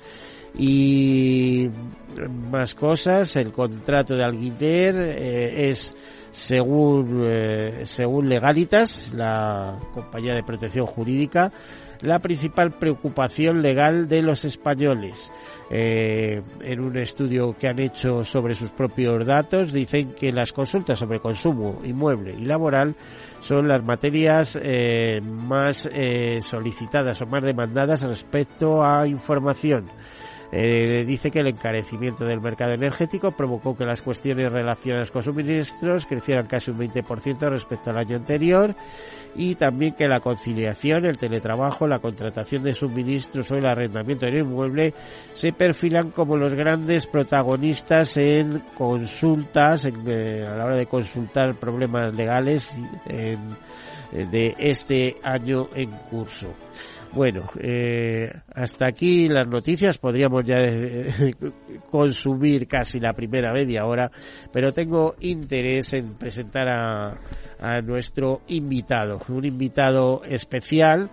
y 0.55 1.70
más 2.51 2.75
cosas. 2.75 3.36
El 3.36 3.51
contrato 3.51 4.15
de 4.15 4.24
alquiler 4.24 4.96
eh, 4.96 5.70
es 5.70 5.96
según 6.29 7.24
eh, 7.25 7.82
según 7.86 8.27
Legalitas, 8.27 9.13
la 9.13 9.79
compañía 9.93 10.34
de 10.34 10.43
protección 10.43 10.88
jurídica, 10.88 11.51
la 12.03 12.19
principal 12.19 12.72
preocupación 12.72 13.62
legal 13.62 14.07
de 14.07 14.22
los 14.22 14.45
españoles. 14.45 15.31
Eh, 15.72 16.41
en 16.62 16.79
un 16.81 16.98
estudio 16.98 17.55
que 17.57 17.67
han 17.67 17.79
hecho 17.79 18.24
sobre 18.24 18.53
sus 18.53 18.69
propios 18.72 19.25
datos, 19.25 19.72
dicen 19.72 20.13
que 20.13 20.31
las 20.31 20.51
consultas 20.53 21.00
sobre 21.00 21.19
consumo 21.19 21.79
inmueble 21.83 22.36
y 22.38 22.45
laboral 22.45 22.95
son 23.39 23.67
las 23.67 23.83
materias 23.83 24.60
eh, 24.62 25.21
más 25.23 25.89
eh, 25.91 26.41
solicitadas 26.45 27.21
o 27.21 27.25
más 27.25 27.41
demandadas 27.41 28.04
respecto 28.04 28.84
a 28.84 29.08
información. 29.08 29.86
Eh, 30.51 31.03
dice 31.08 31.32
que 31.32 31.39
el 31.39 31.47
encarecimiento 31.47 32.25
del 32.25 32.39
mercado 32.39 32.73
energético 32.73 33.32
provocó 33.32 33.75
que 33.75 33.86
las 33.86 34.03
cuestiones 34.03 34.51
relacionadas 34.51 35.10
con 35.10 35.23
suministros 35.23 36.06
crecieran 36.06 36.45
casi 36.45 36.69
un 36.69 36.77
20% 36.77 37.49
respecto 37.49 37.89
al 37.89 37.97
año 37.97 38.17
anterior 38.17 38.75
y 39.36 39.56
también 39.56 39.95
que 39.95 40.08
la 40.08 40.19
conciliación, 40.19 41.06
el 41.06 41.17
teletrabajo, 41.17 41.88
la 41.88 41.97
contratación 41.97 42.63
de 42.63 42.73
suministros 42.73 43.51
o 43.51 43.56
el 43.56 43.65
arrendamiento 43.65 44.27
del 44.27 44.39
inmueble 44.39 44.93
se 45.34 45.53
perfilan 45.53 46.12
como 46.12 46.38
los 46.38 46.53
grandes 46.53 47.08
protagonistas 47.08 48.15
en 48.17 48.60
consultas, 48.77 49.86
en, 49.86 50.03
eh, 50.08 50.45
a 50.47 50.56
la 50.56 50.65
hora 50.65 50.75
de 50.75 50.86
consultar 50.86 51.56
problemas 51.56 52.13
legales 52.13 52.71
en, 53.08 53.58
de 54.12 54.56
este 54.60 55.17
año 55.23 55.69
en 55.73 55.89
curso. 55.89 56.53
Bueno, 57.13 57.47
eh, 57.60 58.32
hasta 58.56 58.88
aquí 58.88 59.28
las 59.28 59.47
noticias. 59.47 59.99
Podríamos 59.99 60.43
ya 60.45 60.56
eh, 60.58 61.36
consumir 61.91 62.67
casi 62.67 62.99
la 62.99 63.13
primera 63.13 63.54
media 63.54 63.86
hora, 63.86 64.10
pero 64.52 64.73
tengo 64.73 65.13
interés 65.19 65.93
en 65.93 66.15
presentar 66.15 66.67
a, 66.69 67.19
a 67.60 67.82
nuestro 67.82 68.41
invitado, 68.47 69.19
un 69.30 69.45
invitado 69.45 70.23
especial 70.23 71.12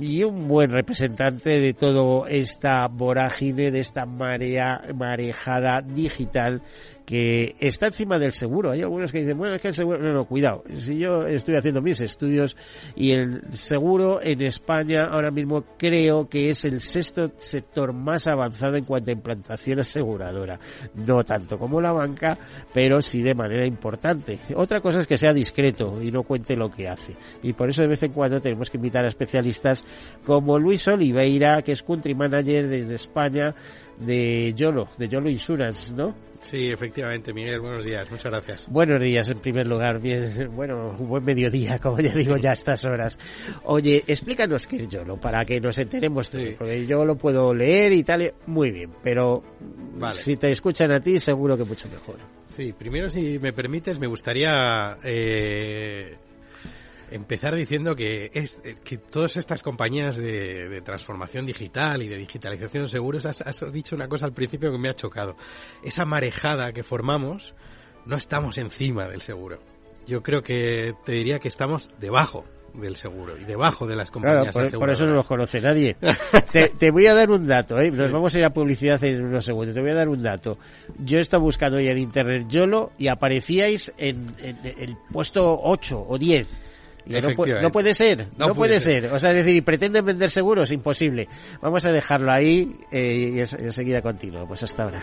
y 0.00 0.24
un 0.24 0.48
buen 0.48 0.72
representante 0.72 1.60
de 1.60 1.74
todo 1.74 2.26
esta 2.26 2.88
vorágine, 2.88 3.70
de 3.70 3.80
esta 3.80 4.06
marea, 4.06 4.82
marejada 4.96 5.80
digital 5.80 6.60
que 7.04 7.54
está 7.60 7.86
encima 7.86 8.18
del 8.18 8.32
seguro. 8.32 8.70
Hay 8.70 8.82
algunos 8.82 9.12
que 9.12 9.18
dicen, 9.18 9.36
bueno, 9.36 9.54
es 9.54 9.60
que 9.60 9.68
el 9.68 9.74
seguro, 9.74 9.98
no, 9.98 10.12
no, 10.12 10.24
cuidado. 10.24 10.64
Si 10.78 10.98
yo 10.98 11.26
estoy 11.26 11.56
haciendo 11.56 11.82
mis 11.82 12.00
estudios 12.00 12.56
y 12.96 13.12
el 13.12 13.42
seguro 13.52 14.20
en 14.22 14.40
España 14.42 15.04
ahora 15.04 15.30
mismo 15.30 15.64
creo 15.76 16.28
que 16.28 16.48
es 16.48 16.64
el 16.64 16.80
sexto 16.80 17.32
sector 17.36 17.92
más 17.92 18.26
avanzado 18.26 18.76
en 18.76 18.84
cuanto 18.84 19.10
a 19.10 19.14
implantación 19.14 19.80
aseguradora. 19.80 20.58
No 20.94 21.22
tanto 21.24 21.58
como 21.58 21.80
la 21.80 21.92
banca, 21.92 22.38
pero 22.72 23.02
sí 23.02 23.22
de 23.22 23.34
manera 23.34 23.66
importante. 23.66 24.38
Otra 24.56 24.80
cosa 24.80 25.00
es 25.00 25.06
que 25.06 25.18
sea 25.18 25.32
discreto 25.32 26.00
y 26.02 26.10
no 26.10 26.22
cuente 26.22 26.56
lo 26.56 26.70
que 26.70 26.88
hace. 26.88 27.14
Y 27.42 27.52
por 27.52 27.68
eso 27.68 27.82
de 27.82 27.88
vez 27.88 28.02
en 28.02 28.12
cuando 28.12 28.40
tenemos 28.40 28.70
que 28.70 28.78
invitar 28.78 29.04
a 29.04 29.08
especialistas 29.08 29.84
como 30.24 30.58
Luis 30.58 30.88
Oliveira, 30.88 31.60
que 31.62 31.72
es 31.72 31.82
country 31.82 32.14
manager 32.14 32.66
de 32.66 32.94
España 32.94 33.54
de 33.98 34.52
Yolo, 34.54 34.88
de 34.98 35.08
Yolo 35.08 35.30
Insurance, 35.30 35.92
¿no? 35.92 36.14
Sí, 36.50 36.70
efectivamente, 36.70 37.32
Miguel, 37.32 37.60
buenos 37.60 37.84
días, 37.84 38.10
muchas 38.10 38.30
gracias. 38.30 38.68
Buenos 38.68 39.02
días, 39.02 39.30
en 39.30 39.38
primer 39.38 39.66
lugar, 39.66 39.98
bien, 39.98 40.54
bueno, 40.54 40.94
un 40.98 41.08
buen 41.08 41.24
mediodía, 41.24 41.78
como 41.78 41.98
ya 42.00 42.12
digo 42.12 42.36
ya 42.36 42.50
a 42.50 42.52
estas 42.52 42.84
horas. 42.84 43.18
Oye, 43.64 44.04
explícanos 44.06 44.66
qué 44.66 44.82
es 44.82 44.88
Yolo, 44.88 45.16
para 45.16 45.44
que 45.46 45.58
nos 45.58 45.78
enteremos, 45.78 46.28
sí. 46.28 46.54
porque 46.58 46.86
yo 46.86 47.04
lo 47.04 47.16
puedo 47.16 47.54
leer 47.54 47.94
y 47.94 48.04
tal, 48.04 48.34
muy 48.46 48.70
bien, 48.70 48.90
pero 49.02 49.42
vale. 49.94 50.14
si 50.14 50.36
te 50.36 50.50
escuchan 50.50 50.92
a 50.92 51.00
ti, 51.00 51.18
seguro 51.18 51.56
que 51.56 51.64
mucho 51.64 51.88
mejor. 51.88 52.16
Sí, 52.46 52.72
primero, 52.72 53.08
si 53.08 53.38
me 53.38 53.52
permites, 53.52 53.98
me 53.98 54.06
gustaría 54.06 54.98
eh, 55.02 56.14
empezar 57.10 57.54
diciendo 57.54 57.94
que, 57.96 58.30
es, 58.34 58.60
que 58.84 58.98
todas 58.98 59.36
estas 59.36 59.62
compañías 59.62 60.16
de, 60.16 60.68
de, 60.68 60.80
transformación 60.80 61.46
digital 61.46 62.02
y 62.02 62.08
de 62.08 62.16
digitalización 62.16 62.84
de 62.84 62.88
seguros, 62.88 63.26
has, 63.26 63.40
has, 63.40 63.72
dicho 63.72 63.94
una 63.94 64.08
cosa 64.08 64.26
al 64.26 64.32
principio 64.32 64.70
que 64.72 64.78
me 64.78 64.88
ha 64.88 64.94
chocado. 64.94 65.36
Esa 65.82 66.04
marejada 66.04 66.72
que 66.72 66.82
formamos, 66.82 67.54
no 68.06 68.16
estamos 68.16 68.58
encima 68.58 69.08
del 69.08 69.20
seguro. 69.20 69.60
Yo 70.06 70.22
creo 70.22 70.42
que 70.42 70.94
te 71.04 71.12
diría 71.12 71.38
que 71.38 71.48
estamos 71.48 71.90
debajo 71.98 72.44
del 72.74 72.96
seguro 72.96 73.38
y 73.38 73.44
debajo 73.44 73.86
de 73.86 73.94
las 73.94 74.10
compañías 74.10 74.52
claro, 74.52 74.70
por, 74.70 74.78
por, 74.80 74.90
eso 74.90 75.06
no 75.06 75.14
los 75.14 75.26
conoce 75.26 75.60
nadie. 75.60 75.96
te, 76.52 76.70
te, 76.70 76.90
voy 76.90 77.06
a 77.06 77.14
dar 77.14 77.30
un 77.30 77.46
dato, 77.46 77.78
¿eh? 77.78 77.90
nos 77.90 78.08
sí. 78.08 78.12
vamos 78.12 78.34
a 78.34 78.38
ir 78.38 78.44
a 78.44 78.50
publicidad 78.50 79.02
en 79.04 79.24
unos 79.24 79.44
segundos. 79.44 79.74
Te 79.74 79.80
voy 79.80 79.90
a 79.90 79.94
dar 79.94 80.08
un 80.08 80.22
dato. 80.22 80.58
Yo 80.98 81.18
he 81.18 81.20
estado 81.20 81.42
buscando 81.42 81.78
hoy 81.78 81.88
en 81.88 81.98
internet 81.98 82.46
YOLO 82.48 82.92
y 82.98 83.08
aparecíais 83.08 83.92
en, 83.96 84.34
en, 84.38 84.58
en 84.64 84.78
el 84.78 84.96
puesto 85.12 85.58
8 85.62 86.04
o 86.06 86.18
10 86.18 86.48
no, 87.06 87.20
no, 87.20 87.70
puede 87.70 87.94
ser, 87.94 88.18
no, 88.36 88.48
no 88.48 88.54
puede, 88.54 88.54
puede 88.54 88.80
ser. 88.80 89.04
ser. 89.04 89.12
O 89.12 89.18
sea, 89.18 89.30
es 89.30 89.44
decir, 89.44 89.64
pretenden 89.64 90.04
vender 90.04 90.30
seguros, 90.30 90.70
imposible. 90.70 91.28
Vamos 91.60 91.84
a 91.84 91.92
dejarlo 91.92 92.32
ahí 92.32 92.76
eh, 92.90 93.32
y 93.34 93.38
enseguida 93.38 94.02
continuo. 94.02 94.46
Pues 94.46 94.62
hasta 94.62 94.84
ahora. 94.84 95.02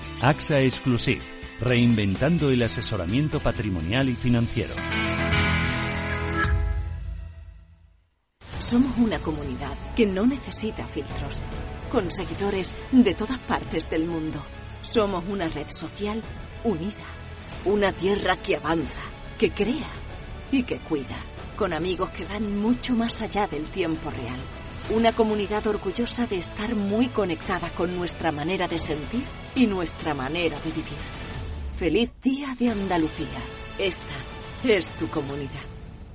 AXA 0.21 0.61
Exclusive, 0.61 1.21
reinventando 1.59 2.51
el 2.51 2.61
asesoramiento 2.61 3.39
patrimonial 3.39 4.07
y 4.07 4.13
financiero. 4.13 4.75
Somos 8.59 8.95
una 8.99 9.17
comunidad 9.19 9.75
que 9.95 10.05
no 10.05 10.27
necesita 10.27 10.87
filtros, 10.87 11.41
con 11.91 12.11
seguidores 12.11 12.75
de 12.91 13.15
todas 13.15 13.39
partes 13.39 13.89
del 13.89 14.05
mundo. 14.05 14.39
Somos 14.83 15.23
una 15.27 15.49
red 15.49 15.67
social 15.71 16.21
unida, 16.63 17.07
una 17.65 17.91
tierra 17.91 18.35
que 18.37 18.57
avanza, 18.57 19.01
que 19.39 19.49
crea 19.49 19.89
y 20.51 20.61
que 20.61 20.77
cuida, 20.77 21.17
con 21.57 21.73
amigos 21.73 22.11
que 22.11 22.25
van 22.25 22.59
mucho 22.61 22.93
más 22.93 23.23
allá 23.23 23.47
del 23.47 23.65
tiempo 23.65 24.11
real 24.11 24.39
una 24.89 25.13
comunidad 25.13 25.65
orgullosa 25.67 26.25
de 26.27 26.37
estar 26.37 26.75
muy 26.75 27.07
conectada 27.07 27.69
con 27.69 27.95
nuestra 27.95 28.31
manera 28.31 28.67
de 28.67 28.77
sentir 28.77 29.23
y 29.55 29.67
nuestra 29.67 30.13
manera 30.13 30.59
de 30.59 30.71
vivir. 30.71 30.97
Feliz 31.77 32.11
Día 32.21 32.55
de 32.57 32.69
Andalucía. 32.69 33.41
Esta 33.77 34.13
es 34.63 34.89
tu 34.91 35.07
comunidad. 35.07 35.80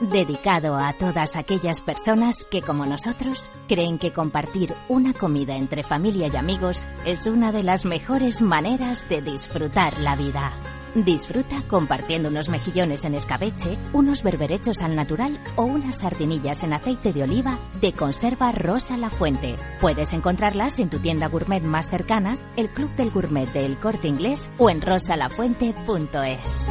Dedicado 0.00 0.76
a 0.76 0.92
todas 0.92 1.36
aquellas 1.36 1.80
personas 1.80 2.44
que, 2.44 2.62
como 2.62 2.86
nosotros, 2.86 3.50
creen 3.68 3.98
que 3.98 4.12
compartir 4.12 4.74
una 4.88 5.12
comida 5.12 5.56
entre 5.56 5.82
familia 5.82 6.28
y 6.32 6.36
amigos 6.36 6.86
es 7.04 7.26
una 7.26 7.52
de 7.52 7.62
las 7.62 7.84
mejores 7.84 8.40
maneras 8.40 9.08
de 9.08 9.22
disfrutar 9.22 9.98
la 10.00 10.16
vida. 10.16 10.52
Disfruta 10.94 11.62
compartiendo 11.68 12.28
unos 12.28 12.48
mejillones 12.48 13.04
en 13.04 13.14
escabeche, 13.14 13.78
unos 13.92 14.22
berberechos 14.22 14.80
al 14.80 14.96
natural 14.96 15.38
o 15.56 15.64
unas 15.64 15.98
sardinillas 15.98 16.62
en 16.62 16.72
aceite 16.72 17.12
de 17.12 17.22
oliva 17.24 17.58
de 17.80 17.92
conserva 17.92 18.52
Rosa 18.52 18.96
La 18.96 19.10
Fuente. 19.10 19.56
Puedes 19.80 20.12
encontrarlas 20.12 20.78
en 20.78 20.90
tu 20.90 20.98
tienda 20.98 21.28
gourmet 21.28 21.62
más 21.62 21.90
cercana, 21.90 22.38
el 22.56 22.70
Club 22.70 22.90
del 22.96 23.10
Gourmet 23.10 23.52
del 23.52 23.78
Corte 23.78 24.08
Inglés 24.08 24.50
o 24.58 24.70
en 24.70 24.80
rosalafuente.es. 24.80 26.70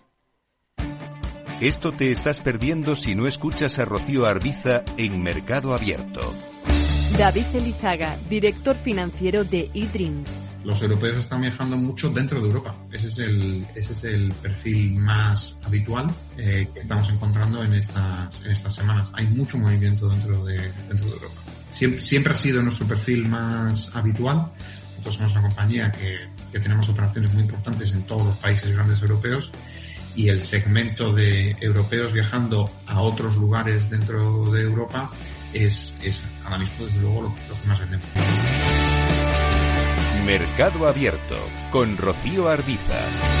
Esto 1.61 1.91
te 1.91 2.11
estás 2.11 2.39
perdiendo 2.39 2.95
si 2.95 3.13
no 3.13 3.27
escuchas 3.27 3.77
a 3.77 3.85
Rocío 3.85 4.25
Arbiza 4.25 4.83
en 4.97 5.21
Mercado 5.21 5.75
Abierto. 5.75 6.33
David 7.19 7.45
Elizaga, 7.53 8.17
director 8.27 8.75
financiero 8.77 9.43
de 9.43 9.69
eDreams. 9.71 10.41
Los 10.63 10.81
europeos 10.81 11.19
están 11.19 11.41
viajando 11.41 11.77
mucho 11.77 12.09
dentro 12.09 12.41
de 12.41 12.47
Europa. 12.47 12.75
Ese 12.91 13.09
es 13.09 13.19
el, 13.19 13.67
ese 13.75 13.93
es 13.93 14.03
el 14.05 14.33
perfil 14.41 14.95
más 14.95 15.55
habitual 15.61 16.07
eh, 16.35 16.67
que 16.73 16.79
estamos 16.79 17.07
encontrando 17.11 17.63
en 17.63 17.73
estas, 17.73 18.43
en 18.43 18.53
estas 18.53 18.73
semanas. 18.73 19.11
Hay 19.13 19.27
mucho 19.27 19.59
movimiento 19.59 20.09
dentro 20.09 20.43
de, 20.43 20.57
dentro 20.87 21.05
de 21.09 21.13
Europa. 21.13 21.41
Siempre, 21.73 22.01
siempre 22.01 22.33
ha 22.33 22.37
sido 22.37 22.63
nuestro 22.63 22.87
perfil 22.87 23.27
más 23.27 23.95
habitual. 23.95 24.51
Nosotros 24.93 25.15
somos 25.15 25.31
una 25.33 25.41
compañía 25.43 25.91
que, 25.91 26.21
que 26.51 26.59
tenemos 26.59 26.89
operaciones 26.89 27.31
muy 27.33 27.43
importantes 27.43 27.93
en 27.93 28.01
todos 28.01 28.25
los 28.25 28.37
países 28.37 28.73
grandes 28.73 28.99
europeos 29.03 29.51
y 30.15 30.29
el 30.29 30.43
segmento 30.43 31.11
de 31.11 31.55
europeos 31.61 32.13
viajando 32.13 32.69
a 32.85 33.01
otros 33.01 33.35
lugares 33.35 33.89
dentro 33.89 34.51
de 34.51 34.61
Europa 34.61 35.09
es, 35.53 35.95
es 36.01 36.21
ahora 36.43 36.59
mismo 36.59 36.85
desde 36.85 36.99
luego 37.01 37.21
lo, 37.23 37.35
que 37.35 37.67
más 37.67 37.79
vendemos. 37.79 38.07
Mercado 40.25 40.87
Abierto 40.87 41.37
con 41.71 41.97
Rocío 41.97 42.47
Arbiza. 42.47 43.40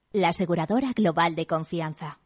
la 0.13 0.29
aseguradora 0.29 0.91
global 0.93 1.35
de 1.35 1.45
confianza. 1.45 2.17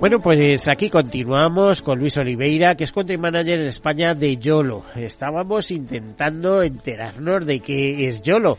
Bueno, 0.00 0.20
pues 0.20 0.68
aquí 0.68 0.90
continuamos 0.90 1.82
con 1.82 1.98
Luis 1.98 2.16
Oliveira, 2.18 2.76
que 2.76 2.84
es 2.84 2.92
country 2.92 3.18
manager 3.18 3.58
en 3.58 3.66
España 3.66 4.14
de 4.14 4.36
YOLO. 4.36 4.84
Estábamos 4.94 5.72
intentando 5.72 6.62
enterarnos 6.62 7.44
de 7.44 7.58
qué 7.58 8.06
es 8.06 8.22
YOLO. 8.22 8.58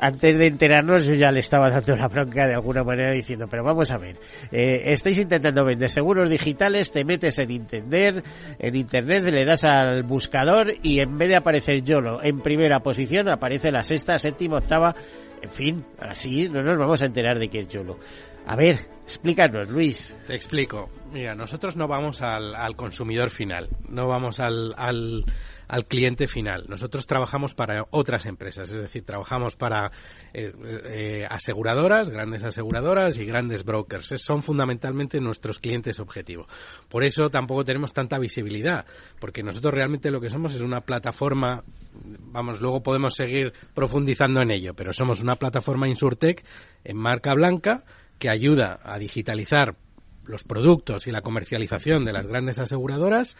Antes 0.00 0.38
de 0.38 0.46
enterarnos 0.46 1.06
yo 1.06 1.14
ya 1.14 1.30
le 1.30 1.40
estaba 1.40 1.70
dando 1.70 1.96
la 1.96 2.08
bronca 2.08 2.46
de 2.46 2.54
alguna 2.54 2.84
manera 2.84 3.10
diciendo, 3.10 3.46
pero 3.50 3.64
vamos 3.64 3.90
a 3.90 3.98
ver, 3.98 4.16
eh, 4.52 4.82
estáis 4.86 5.18
intentando 5.18 5.64
vender 5.64 5.90
seguros 5.90 6.30
digitales, 6.30 6.92
te 6.92 7.04
metes 7.04 7.38
en 7.38 7.50
Internet, 7.50 8.24
en 8.58 8.76
Internet 8.76 9.24
le 9.24 9.44
das 9.44 9.64
al 9.64 10.02
buscador 10.04 10.72
y 10.82 11.00
en 11.00 11.18
vez 11.18 11.28
de 11.28 11.36
aparecer 11.36 11.82
YOLO 11.82 12.22
en 12.22 12.40
primera 12.40 12.80
posición 12.80 13.28
aparece 13.28 13.70
la 13.70 13.82
sexta, 13.82 14.18
séptima, 14.18 14.58
octava, 14.58 14.94
en 15.42 15.50
fin, 15.50 15.84
así 15.98 16.48
no 16.48 16.62
nos 16.62 16.78
vamos 16.78 17.02
a 17.02 17.06
enterar 17.06 17.38
de 17.38 17.48
qué 17.48 17.60
es 17.60 17.68
YOLO. 17.68 17.98
A 18.46 18.56
ver, 18.56 18.78
explícanos, 19.02 19.68
Luis. 19.68 20.16
Te 20.26 20.34
explico. 20.34 20.88
Mira, 21.12 21.34
nosotros 21.34 21.76
no 21.76 21.86
vamos 21.86 22.22
al, 22.22 22.54
al 22.54 22.76
consumidor 22.76 23.28
final, 23.28 23.68
no 23.88 24.08
vamos 24.08 24.40
al, 24.40 24.74
al, 24.76 25.24
al, 25.68 25.86
cliente 25.86 26.26
final. 26.26 26.64
Nosotros 26.68 27.06
trabajamos 27.06 27.54
para 27.54 27.86
otras 27.90 28.26
empresas, 28.26 28.72
es 28.72 28.80
decir, 28.80 29.04
trabajamos 29.04 29.56
para 29.56 29.92
eh, 30.32 30.52
eh, 30.86 31.26
aseguradoras, 31.30 32.10
grandes 32.10 32.42
aseguradoras 32.42 33.18
y 33.18 33.24
grandes 33.24 33.64
brokers. 33.64 34.14
Son 34.20 34.42
fundamentalmente 34.42 35.20
nuestros 35.20 35.58
clientes 35.58 36.00
objetivos. 36.00 36.46
Por 36.88 37.04
eso 37.04 37.30
tampoco 37.30 37.64
tenemos 37.64 37.92
tanta 37.92 38.18
visibilidad, 38.18 38.86
porque 39.20 39.42
nosotros 39.42 39.74
realmente 39.74 40.10
lo 40.10 40.20
que 40.20 40.30
somos 40.30 40.54
es 40.54 40.62
una 40.62 40.80
plataforma 40.80 41.64
vamos, 42.00 42.60
luego 42.60 42.82
podemos 42.82 43.14
seguir 43.14 43.52
profundizando 43.74 44.40
en 44.40 44.50
ello, 44.50 44.74
pero 44.74 44.92
somos 44.92 45.20
una 45.20 45.36
plataforma 45.36 45.88
Insurtech 45.88 46.44
en 46.84 46.96
marca 46.96 47.34
blanca 47.34 47.84
que 48.18 48.28
ayuda 48.28 48.80
a 48.82 48.98
digitalizar 48.98 49.76
los 50.24 50.44
productos 50.44 51.06
y 51.06 51.10
la 51.10 51.22
comercialización 51.22 52.04
de 52.04 52.12
las 52.12 52.26
grandes 52.26 52.58
aseguradoras 52.58 53.36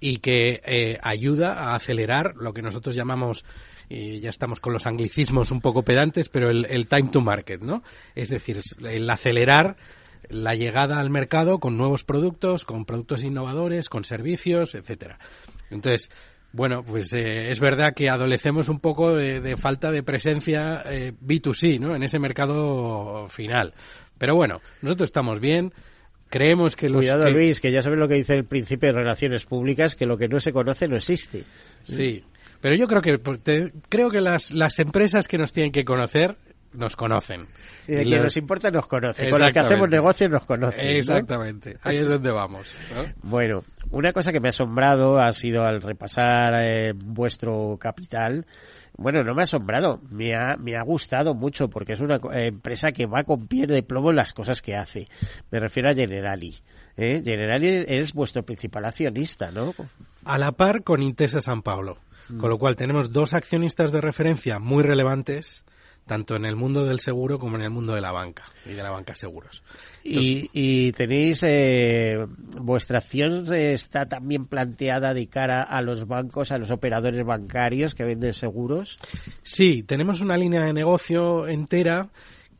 y 0.00 0.18
que 0.18 0.60
eh, 0.64 0.98
ayuda 1.02 1.52
a 1.52 1.74
acelerar 1.74 2.34
lo 2.36 2.52
que 2.52 2.62
nosotros 2.62 2.96
llamamos 2.96 3.44
y 3.88 4.20
ya 4.20 4.30
estamos 4.30 4.60
con 4.60 4.72
los 4.72 4.86
anglicismos 4.86 5.50
un 5.50 5.60
poco 5.60 5.82
pedantes, 5.82 6.28
pero 6.28 6.48
el, 6.48 6.86
time 6.86 7.10
to 7.10 7.20
market, 7.20 7.60
¿no? 7.60 7.82
Es 8.14 8.28
decir, 8.28 8.60
el 8.88 9.10
acelerar 9.10 9.76
la 10.28 10.54
llegada 10.54 11.00
al 11.00 11.10
mercado 11.10 11.58
con 11.58 11.76
nuevos 11.76 12.04
productos, 12.04 12.64
con 12.64 12.84
productos 12.84 13.24
innovadores, 13.24 13.88
con 13.88 14.04
servicios, 14.04 14.76
etcétera. 14.76 15.18
Entonces, 15.70 16.08
bueno, 16.52 16.84
pues 16.84 17.12
eh, 17.12 17.50
es 17.50 17.58
verdad 17.58 17.92
que 17.92 18.08
adolecemos 18.08 18.68
un 18.68 18.78
poco 18.78 19.14
de, 19.14 19.40
de 19.40 19.56
falta 19.56 19.90
de 19.90 20.04
presencia 20.04 20.82
eh, 20.86 21.12
B2C, 21.20 21.80
¿no? 21.80 21.96
En 21.96 22.04
ese 22.04 22.20
mercado 22.20 23.26
final. 23.28 23.74
Pero 24.18 24.36
bueno, 24.36 24.60
nosotros 24.82 25.08
estamos 25.08 25.40
bien. 25.40 25.72
Creemos 26.30 26.76
que 26.76 26.88
los 26.88 27.02
Cuidado, 27.02 27.24
que... 27.24 27.32
Luis, 27.32 27.60
que 27.60 27.72
ya 27.72 27.82
sabes 27.82 27.98
lo 27.98 28.08
que 28.08 28.14
dice 28.14 28.34
el 28.36 28.44
principio 28.44 28.88
de 28.88 28.94
relaciones 28.94 29.44
públicas, 29.44 29.96
que 29.96 30.06
lo 30.06 30.16
que 30.16 30.28
no 30.28 30.40
se 30.40 30.52
conoce 30.52 30.88
no 30.88 30.96
existe. 30.96 31.44
Sí, 31.84 32.24
pero 32.60 32.76
yo 32.76 32.86
creo 32.86 33.02
que 33.02 33.18
pues, 33.18 33.40
te, 33.40 33.72
creo 33.88 34.10
que 34.10 34.20
las, 34.20 34.52
las 34.52 34.78
empresas 34.78 35.26
que 35.26 35.38
nos 35.38 35.52
tienen 35.52 35.72
que 35.72 35.84
conocer 35.84 36.36
nos 36.72 36.94
conocen. 36.94 37.48
Y 37.88 37.94
de 37.94 38.04
quien 38.04 38.22
nos 38.22 38.36
importa 38.36 38.70
nos 38.70 38.86
conoce. 38.86 39.28
Con 39.28 39.40
la 39.40 39.52
que 39.52 39.58
hacemos 39.58 39.88
negocios 39.88 40.30
nos 40.30 40.46
conoce. 40.46 40.98
Exactamente. 40.98 41.74
¿no? 41.74 41.78
Ahí 41.82 41.96
es 41.96 42.08
donde 42.08 42.30
vamos. 42.30 42.66
¿no? 42.94 43.28
Bueno, 43.28 43.64
una 43.90 44.12
cosa 44.12 44.30
que 44.30 44.40
me 44.40 44.48
ha 44.48 44.50
asombrado 44.50 45.18
ha 45.18 45.32
sido 45.32 45.64
al 45.64 45.82
repasar 45.82 46.54
eh, 46.64 46.92
vuestro 46.94 47.76
capital. 47.80 48.46
Bueno, 49.00 49.24
no 49.24 49.34
me 49.34 49.40
ha 49.40 49.44
asombrado, 49.44 49.98
me 50.10 50.34
ha, 50.34 50.58
me 50.58 50.76
ha 50.76 50.82
gustado 50.82 51.34
mucho 51.34 51.70
porque 51.70 51.94
es 51.94 52.02
una 52.02 52.16
eh, 52.16 52.48
empresa 52.48 52.92
que 52.92 53.06
va 53.06 53.24
con 53.24 53.46
pie 53.46 53.66
de 53.66 53.82
plomo 53.82 54.10
en 54.10 54.16
las 54.16 54.34
cosas 54.34 54.60
que 54.60 54.76
hace. 54.76 55.08
Me 55.50 55.58
refiero 55.58 55.90
a 55.90 55.94
Generali. 55.94 56.58
¿eh? 56.98 57.22
Generali 57.24 57.82
es 57.88 58.12
vuestro 58.12 58.42
principal 58.42 58.84
accionista, 58.84 59.50
¿no? 59.52 59.74
A 60.26 60.36
la 60.36 60.52
par 60.52 60.82
con 60.82 61.02
Intesa 61.02 61.40
San 61.40 61.62
Paulo. 61.62 61.96
Mm. 62.28 62.40
Con 62.40 62.50
lo 62.50 62.58
cual 62.58 62.76
tenemos 62.76 63.10
dos 63.10 63.32
accionistas 63.32 63.90
de 63.90 64.02
referencia 64.02 64.58
muy 64.58 64.82
relevantes 64.82 65.64
tanto 66.06 66.36
en 66.36 66.44
el 66.44 66.56
mundo 66.56 66.84
del 66.84 66.98
seguro 66.98 67.38
como 67.38 67.56
en 67.56 67.62
el 67.62 67.70
mundo 67.70 67.94
de 67.94 68.00
la 68.00 68.10
banca 68.10 68.44
y 68.66 68.70
de 68.70 68.82
la 68.82 68.90
banca 68.90 69.14
seguros. 69.14 69.62
y, 70.02 70.50
y, 70.52 70.92
tenéis, 70.92 71.42
eh, 71.44 72.18
vuestra 72.60 72.98
acción 72.98 73.52
está 73.54 74.06
también 74.06 74.46
planteada 74.46 75.14
de 75.14 75.26
cara 75.28 75.62
a 75.62 75.82
los 75.82 76.06
bancos, 76.06 76.52
a 76.52 76.58
los 76.58 76.70
operadores 76.70 77.24
bancarios 77.24 77.94
que 77.94 78.04
venden 78.04 78.32
seguros. 78.32 78.98
Sí, 79.42 79.82
tenemos 79.82 80.20
una 80.20 80.36
línea 80.36 80.64
de 80.64 80.72
negocio 80.72 81.46
entera 81.46 82.10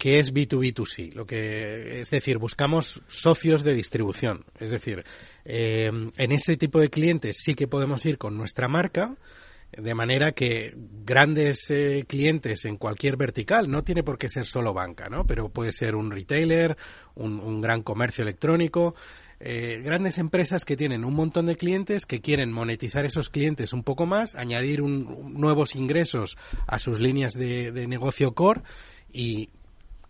que 0.01 0.19
es 0.19 0.33
B2B2C, 0.33 1.13
lo 1.13 1.27
que 1.27 2.01
es 2.01 2.09
decir, 2.09 2.39
buscamos 2.39 3.03
socios 3.07 3.63
de 3.63 3.75
distribución, 3.75 4.47
es 4.59 4.71
decir, 4.71 5.05
eh, 5.45 5.91
en 6.17 6.33
ese 6.33 6.57
tipo 6.57 6.81
de 6.81 6.89
clientes 6.89 7.37
sí 7.37 7.55
que 7.55 7.69
podemos 7.69 8.07
ir 8.07 8.17
con 8.17 8.35
nuestra 8.35 8.67
marca, 8.67 9.15
de 9.73 9.95
manera 9.95 10.33
que 10.33 10.75
grandes 11.05 11.71
eh, 11.71 12.05
clientes 12.09 12.65
en 12.65 12.77
cualquier 12.77 13.17
vertical, 13.17 13.71
no 13.71 13.85
tiene 13.85 14.03
por 14.03 14.19
qué 14.19 14.29
ser 14.29 14.47
solo 14.47 14.75
banca, 14.75 15.09
¿no? 15.09 15.25
Pero 15.25 15.49
puede 15.49 15.73
ser 15.73 15.95
un 15.95 16.11
retailer, 16.11 16.77
un, 17.15 17.41
un 17.41 17.61
gran 17.61 17.83
comercio 17.83 18.23
electrónico, 18.23 18.95
eh, 19.43 19.81
grandes 19.83 20.19
empresas 20.19 20.65
que 20.67 20.77
tienen 20.77 21.05
un 21.05 21.15
montón 21.15 21.47
de 21.47 21.57
clientes 21.57 22.05
que 22.05 22.21
quieren 22.21 22.53
monetizar 22.53 23.07
esos 23.07 23.31
clientes 23.31 23.73
un 23.73 23.83
poco 23.85 24.05
más, 24.05 24.35
añadir 24.35 24.83
un, 24.83 25.33
nuevos 25.33 25.75
ingresos 25.75 26.37
a 26.67 26.79
sus 26.79 27.01
líneas 27.01 27.33
de, 27.33 27.73
de 27.73 27.87
negocio 27.87 28.35
core 28.35 28.63
y 29.13 29.51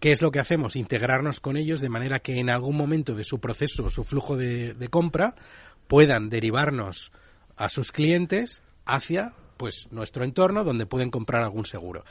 ¿Qué 0.00 0.12
es 0.12 0.22
lo 0.22 0.30
que 0.30 0.40
hacemos? 0.40 0.76
Integrarnos 0.76 1.40
con 1.40 1.58
ellos 1.58 1.82
de 1.82 1.90
manera 1.90 2.20
que 2.20 2.38
en 2.38 2.48
algún 2.48 2.74
momento 2.74 3.14
de 3.14 3.22
su 3.22 3.38
proceso, 3.38 3.90
su 3.90 4.02
flujo 4.02 4.34
de, 4.34 4.72
de 4.72 4.88
compra, 4.88 5.34
puedan 5.88 6.30
derivarnos 6.30 7.12
a 7.54 7.68
sus 7.68 7.92
clientes 7.92 8.62
hacia 8.86 9.34
pues 9.60 9.88
nuestro 9.90 10.24
entorno 10.24 10.64
donde 10.64 10.86
pueden 10.86 11.10
comprar 11.10 11.42
algún 11.42 11.66
seguro. 11.66 12.02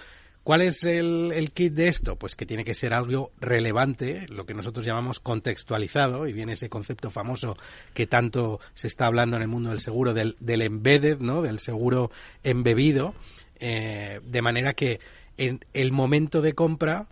¿Cuál 0.44 0.62
es 0.62 0.84
el, 0.84 1.32
el, 1.34 1.50
kit 1.50 1.74
de 1.74 1.88
esto? 1.88 2.16
Pues 2.16 2.36
que 2.36 2.46
tiene 2.46 2.64
que 2.64 2.76
ser 2.76 2.94
algo 2.94 3.32
relevante, 3.40 4.28
lo 4.30 4.46
que 4.46 4.54
nosotros 4.54 4.86
llamamos 4.86 5.20
contextualizado, 5.20 6.28
y 6.28 6.34
viene 6.34 6.54
ese 6.54 6.70
concepto 6.70 7.10
famoso 7.10 7.58
que 7.96 8.06
tanto 8.06 8.60
se 8.76 8.86
está 8.86 9.08
hablando 9.08 9.36
en 9.36 9.42
el 9.42 9.48
mundo 9.48 9.72
del 9.72 9.80
seguro, 9.80 10.14
del, 10.14 10.38
del 10.40 10.62
embedded, 10.62 11.18
¿no? 11.18 11.42
Del 11.42 11.58
seguro 11.58 12.12
embebido, 12.44 13.16
eh, 13.60 14.22
de 14.24 14.42
manera 14.44 14.74
que 14.74 15.00
en 15.38 15.66
el 15.74 15.92
momento 15.92 16.44
de 16.44 16.54
compra, 16.54 17.08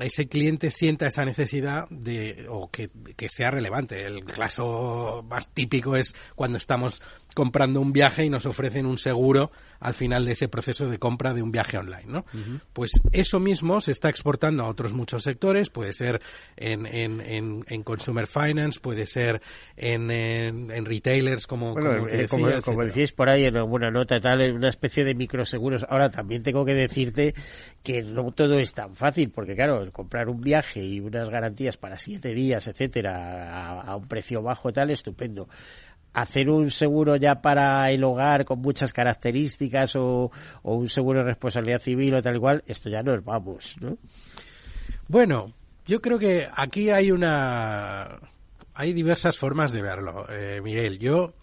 ese 0.00 0.26
cliente 0.26 0.70
sienta 0.70 1.06
esa 1.06 1.24
necesidad 1.24 1.88
de 1.88 2.46
o 2.50 2.70
que, 2.70 2.90
que, 3.16 3.28
sea 3.28 3.50
relevante. 3.50 4.04
El 4.04 4.24
caso 4.24 5.24
más 5.28 5.48
típico 5.48 5.96
es 5.96 6.14
cuando 6.34 6.58
estamos 6.58 7.00
comprando 7.34 7.80
un 7.80 7.92
viaje 7.92 8.24
y 8.24 8.30
nos 8.30 8.46
ofrecen 8.46 8.86
un 8.86 8.98
seguro 8.98 9.50
al 9.80 9.92
final 9.92 10.24
de 10.24 10.32
ese 10.32 10.48
proceso 10.48 10.88
de 10.88 10.98
compra 10.98 11.34
de 11.34 11.42
un 11.42 11.52
viaje 11.52 11.76
online, 11.76 12.06
¿no? 12.06 12.18
Uh 12.32 12.38
-huh. 12.38 12.60
Pues 12.72 12.92
eso 13.12 13.38
mismo 13.38 13.80
se 13.80 13.90
está 13.90 14.08
exportando 14.08 14.64
a 14.64 14.68
otros 14.68 14.94
muchos 14.94 15.22
sectores, 15.22 15.68
puede 15.68 15.92
ser 15.92 16.22
en, 16.56 16.86
en, 16.86 17.20
en, 17.20 17.64
en 17.68 17.82
consumer 17.82 18.26
finance, 18.26 18.80
puede 18.80 19.04
ser 19.06 19.42
en, 19.76 20.10
en 20.10 20.84
retailers 20.84 21.46
como, 21.46 21.72
bueno, 21.74 21.90
como, 21.96 22.08
eh, 22.08 22.16
decía, 22.16 22.28
como, 22.28 22.62
como, 22.62 22.84
decís 22.84 23.12
por 23.12 23.28
ahí 23.28 23.44
en 23.44 23.56
alguna 23.56 23.90
nota 23.90 24.20
tal, 24.20 24.40
una 24.54 24.68
especie 24.68 25.04
de 25.04 25.14
microseguros. 25.14 25.84
Ahora 25.88 26.10
también 26.10 26.42
tengo 26.42 26.64
que 26.64 26.74
decirte 26.74 27.34
que 27.82 28.02
no 28.02 28.30
todo 28.32 28.58
es 28.58 28.72
tan 28.72 28.94
fácil, 28.94 29.30
porque 29.30 29.54
claro, 29.54 29.82
el 29.82 29.92
comprar 29.92 30.28
un 30.28 30.40
viaje 30.40 30.82
y 30.82 31.00
unas 31.00 31.28
garantías 31.28 31.76
para 31.76 31.98
siete 31.98 32.32
días, 32.32 32.66
etcétera, 32.68 33.50
a, 33.50 33.80
a 33.82 33.96
un 33.96 34.08
precio 34.08 34.40
bajo 34.42 34.72
tal, 34.72 34.90
estupendo 34.90 35.48
hacer 36.14 36.48
un 36.48 36.70
seguro 36.70 37.16
ya 37.16 37.42
para 37.42 37.90
el 37.90 38.02
hogar 38.04 38.44
con 38.44 38.60
muchas 38.60 38.92
características 38.92 39.96
o, 39.96 40.30
un 40.62 40.88
seguro 40.88 41.20
de 41.20 41.26
responsabilidad 41.26 41.80
civil 41.80 42.14
o 42.14 42.22
tal 42.22 42.40
cual, 42.40 42.62
esto 42.66 42.88
ya 42.88 43.02
nos 43.02 43.22
vamos, 43.24 43.74
¿no? 43.80 43.98
Bueno, 45.08 45.52
yo 45.86 46.00
creo 46.00 46.18
que 46.18 46.48
aquí 46.54 46.88
hay 46.88 47.10
una 47.10 48.18
hay 48.74 48.92
diversas 48.92 49.36
formas 49.36 49.72
de 49.72 49.82
verlo, 49.82 50.26
eh, 50.30 50.60
Miguel. 50.62 50.98
Yo 50.98 51.34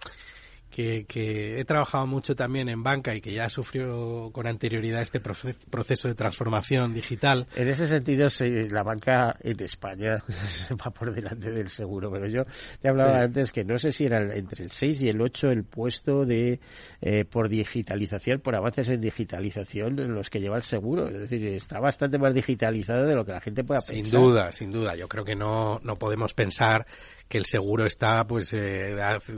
que, 0.71 1.05
que, 1.05 1.59
he 1.59 1.65
trabajado 1.65 2.07
mucho 2.07 2.35
también 2.35 2.69
en 2.69 2.81
banca 2.81 3.13
y 3.13 3.21
que 3.21 3.33
ya 3.33 3.49
sufrió 3.49 4.31
con 4.31 4.47
anterioridad 4.47 5.01
este 5.01 5.19
proceso 5.19 6.07
de 6.07 6.15
transformación 6.15 6.93
digital. 6.93 7.47
En 7.55 7.67
ese 7.67 7.87
sentido, 7.87 8.27
la 8.71 8.83
banca 8.83 9.35
en 9.41 9.59
España 9.61 10.23
va 10.85 10.91
por 10.91 11.13
delante 11.13 11.51
del 11.51 11.69
seguro, 11.69 12.11
pero 12.11 12.27
yo 12.27 12.43
te 12.81 12.89
hablaba 12.89 13.21
antes 13.21 13.51
que 13.51 13.63
no 13.63 13.77
sé 13.77 13.91
si 13.91 14.05
era 14.05 14.21
entre 14.35 14.63
el 14.63 14.71
6 14.71 15.01
y 15.01 15.09
el 15.09 15.21
8 15.21 15.49
el 15.49 15.63
puesto 15.63 16.25
de 16.25 16.59
eh, 17.01 17.25
por 17.25 17.49
digitalización, 17.49 18.39
por 18.39 18.55
avances 18.55 18.89
en 18.89 19.01
digitalización 19.01 19.99
en 19.99 20.13
los 20.13 20.29
que 20.29 20.39
lleva 20.39 20.57
el 20.57 20.63
seguro. 20.63 21.07
Es 21.07 21.19
decir, 21.19 21.45
está 21.47 21.79
bastante 21.79 22.17
más 22.17 22.33
digitalizado 22.33 23.05
de 23.05 23.15
lo 23.15 23.25
que 23.25 23.33
la 23.33 23.41
gente 23.41 23.63
pueda 23.63 23.79
pensar. 23.79 24.05
Sin 24.05 24.11
duda, 24.11 24.51
sin 24.51 24.71
duda. 24.71 24.95
Yo 24.95 25.07
creo 25.07 25.25
que 25.25 25.35
no, 25.35 25.79
no 25.83 25.95
podemos 25.95 26.33
pensar 26.33 26.85
que 27.31 27.37
el 27.37 27.45
seguro 27.45 27.85
está 27.85 28.27
pues 28.27 28.51
eh, 28.51 28.93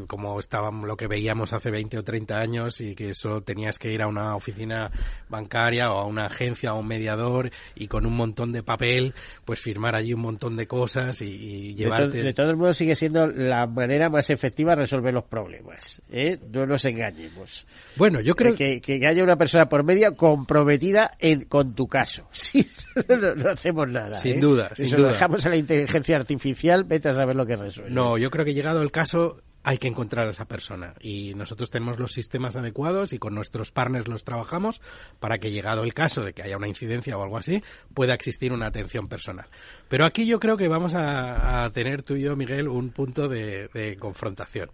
como 0.07 0.39
estábamos 0.39 0.87
lo 0.87 0.97
que 0.97 1.05
veíamos 1.05 1.53
hace 1.53 1.69
20 1.69 1.99
o 1.99 2.03
30 2.03 2.39
años 2.39 2.81
y 2.81 2.95
que 2.95 3.13
solo 3.13 3.41
tenías 3.41 3.77
que 3.77 3.93
ir 3.93 4.01
a 4.01 4.07
una 4.07 4.35
oficina 4.35 4.89
bancaria 5.29 5.91
o 5.91 5.99
a 5.99 6.05
una 6.07 6.25
agencia 6.25 6.73
o 6.73 6.77
a 6.77 6.79
un 6.79 6.87
mediador 6.87 7.51
y 7.75 7.87
con 7.87 8.07
un 8.07 8.15
montón 8.15 8.51
de 8.51 8.63
papel 8.63 9.13
pues 9.45 9.59
firmar 9.59 9.95
allí 9.95 10.11
un 10.11 10.21
montón 10.21 10.55
de 10.55 10.65
cosas 10.65 11.21
y, 11.21 11.75
llevarte 11.75 12.23
de, 12.23 12.33
todos 12.33 12.57
modos 12.57 12.77
sigue 12.77 12.95
siendo 12.95 13.27
la 13.27 13.67
manera 13.67 14.09
más 14.09 14.31
efectiva 14.31 14.71
de 14.71 14.77
resolver 14.77 15.13
los 15.13 15.25
problemas 15.25 16.01
¿eh? 16.09 16.39
no 16.51 16.65
nos 16.65 16.83
engañemos 16.85 17.67
bueno 17.95 18.21
yo 18.21 18.35
creo 18.35 18.55
que, 18.55 18.81
que 18.81 19.05
haya 19.05 19.23
una 19.23 19.35
persona 19.35 19.69
por 19.69 19.83
medio 19.83 20.15
comprometida 20.15 21.11
en, 21.19 21.43
con 21.43 21.75
tu 21.75 21.85
caso 21.85 22.27
sí 22.31 22.67
no, 23.07 23.51
hacemos 23.51 23.87
nada 23.87 24.15
sin 24.15 24.37
¿eh? 24.37 24.39
duda 24.39 24.73
sin 24.73 24.89
duda. 24.89 25.09
dejamos 25.09 25.45
a 25.45 25.49
la 25.49 25.57
inteligencia 25.57 26.15
artificial 26.15 26.85
vete 26.85 27.09
a 27.09 27.13
saber 27.13 27.35
lo 27.35 27.45
que 27.45 27.55
resuelve 27.55 27.82
no, 27.89 28.17
yo 28.17 28.29
creo 28.29 28.45
que 28.45 28.53
llegado 28.53 28.81
el 28.81 28.91
caso 28.91 29.41
hay 29.63 29.77
que 29.77 29.87
encontrar 29.87 30.27
a 30.27 30.31
esa 30.31 30.45
persona 30.45 30.93
y 30.99 31.33
nosotros 31.35 31.69
tenemos 31.69 31.97
los 31.97 32.11
sistemas 32.11 32.55
adecuados 32.55 33.13
y 33.13 33.17
con 33.17 33.33
nuestros 33.33 33.71
partners 33.71 34.09
los 34.09 34.25
trabajamos 34.25 34.81
para 35.19 35.37
que 35.37 35.51
llegado 35.51 35.83
el 35.83 35.93
caso 35.93 36.23
de 36.23 36.33
que 36.33 36.43
haya 36.43 36.57
una 36.57 36.67
incidencia 36.67 37.17
o 37.17 37.23
algo 37.23 37.37
así 37.37 37.63
pueda 37.93 38.13
existir 38.13 38.51
una 38.51 38.67
atención 38.67 39.07
personal. 39.07 39.45
Pero 39.87 40.05
aquí 40.05 40.25
yo 40.25 40.39
creo 40.39 40.57
que 40.57 40.67
vamos 40.67 40.93
a, 40.95 41.69
tener 41.73 42.03
tú 42.03 42.15
y 42.15 42.23
yo, 42.23 42.35
Miguel, 42.35 42.67
un 42.67 42.89
punto 42.89 43.29
de, 43.29 43.97
confrontación 43.99 44.69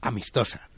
amistosa. 0.00 0.68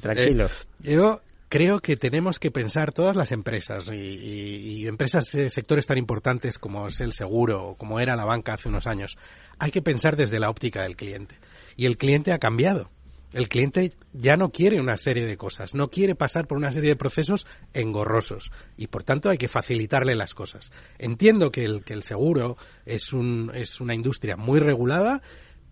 tranquilo. 0.00 0.46
Eh, 0.84 0.94
yo 0.94 1.20
creo 1.50 1.80
que 1.80 1.96
tenemos 1.96 2.38
que 2.38 2.52
pensar 2.52 2.92
todas 2.92 3.16
las 3.16 3.32
empresas 3.32 3.90
y, 3.92 4.86
empresas 4.86 5.30
de 5.32 5.50
sectores 5.50 5.86
tan 5.86 5.98
importantes 5.98 6.58
como 6.58 6.86
es 6.86 7.00
el 7.00 7.12
seguro 7.12 7.64
o 7.64 7.74
como 7.76 8.00
era 8.00 8.16
la 8.16 8.24
banca 8.24 8.54
hace 8.54 8.68
unos 8.68 8.86
años. 8.86 9.18
Hay 9.58 9.72
que 9.72 9.82
pensar 9.82 10.16
desde 10.16 10.38
la 10.38 10.48
óptica 10.48 10.84
del 10.84 10.96
cliente. 10.96 11.34
Y 11.76 11.86
el 11.86 11.98
cliente 11.98 12.32
ha 12.32 12.38
cambiado. 12.38 12.88
El 13.32 13.48
cliente 13.48 13.92
ya 14.12 14.36
no 14.36 14.50
quiere 14.50 14.80
una 14.80 14.96
serie 14.96 15.26
de 15.26 15.36
cosas, 15.36 15.74
no 15.74 15.88
quiere 15.88 16.16
pasar 16.16 16.46
por 16.46 16.58
una 16.58 16.72
serie 16.72 16.90
de 16.90 16.96
procesos 16.96 17.46
engorrosos 17.74 18.50
y 18.76 18.88
por 18.88 19.04
tanto 19.04 19.28
hay 19.28 19.38
que 19.38 19.46
facilitarle 19.46 20.16
las 20.16 20.34
cosas. 20.34 20.72
Entiendo 20.98 21.52
que 21.52 21.64
el, 21.64 21.84
que 21.84 21.92
el 21.92 22.02
seguro 22.02 22.56
es, 22.86 23.12
un, 23.12 23.52
es 23.54 23.80
una 23.80 23.94
industria 23.94 24.36
muy 24.36 24.58
regulada 24.58 25.22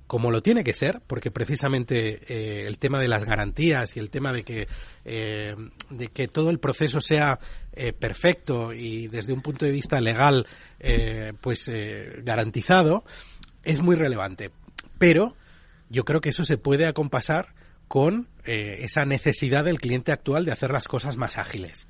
como 0.09 0.31
lo 0.31 0.43
tiene 0.43 0.65
que 0.65 0.73
ser, 0.73 1.03
porque 1.07 1.31
precisamente 1.31 2.21
eh, 2.29 2.67
el 2.67 2.79
tema 2.79 2.99
de 2.99 3.09
las 3.09 3.25
garantías 3.25 3.95
y 3.95 4.01
el 4.01 4.09
tema 4.09 4.33
de 4.33 4.43
que, 4.43 4.67
eh, 5.05 5.55
de 5.91 6.09
que 6.09 6.29
todo 6.29 6.49
el 6.49 6.59
proceso 6.59 7.01
sea 7.01 7.39
eh, 7.75 7.93
perfecto 7.93 8.73
y 8.73 9.07
desde 9.09 9.35
un 9.35 9.43
punto 9.43 9.67
de 9.67 9.71
vista 9.71 10.01
legal, 10.01 10.47
pues 11.41 11.71
garantizado, 12.23 13.05
es 13.63 13.81
muy 13.83 13.97
relevante. 13.97 14.51
Pero 14.99 15.37
yo 15.91 16.05
creo 16.05 16.21
que 16.21 16.31
eso 16.31 16.45
se 16.45 16.57
puede 16.57 16.87
acompasar 16.87 17.55
con 17.87 18.29
esa 18.45 19.05
necesidad 19.05 19.65
del 19.65 19.79
cliente 19.79 20.13
actual 20.13 20.45
de 20.45 20.53
hacer 20.53 20.71
las 20.71 20.87
cosas 20.87 21.17
más 21.17 21.37
ágiles 21.37 21.87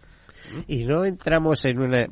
y 0.66 0.84
no 0.84 1.04
entramos 1.04 1.64
en 1.64 1.78
una... 1.78 2.06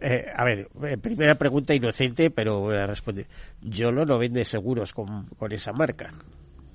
Eh, 0.00 0.24
a 0.34 0.44
ver, 0.44 0.68
eh, 0.84 0.96
primera 0.98 1.34
pregunta 1.34 1.74
inocente, 1.74 2.30
pero 2.30 2.60
voy 2.60 2.76
a 2.76 2.86
responder. 2.86 3.26
¿Yolo 3.62 4.04
no 4.04 4.18
vende 4.18 4.44
seguros 4.44 4.92
con, 4.92 5.26
con 5.38 5.52
esa 5.52 5.72
marca? 5.72 6.12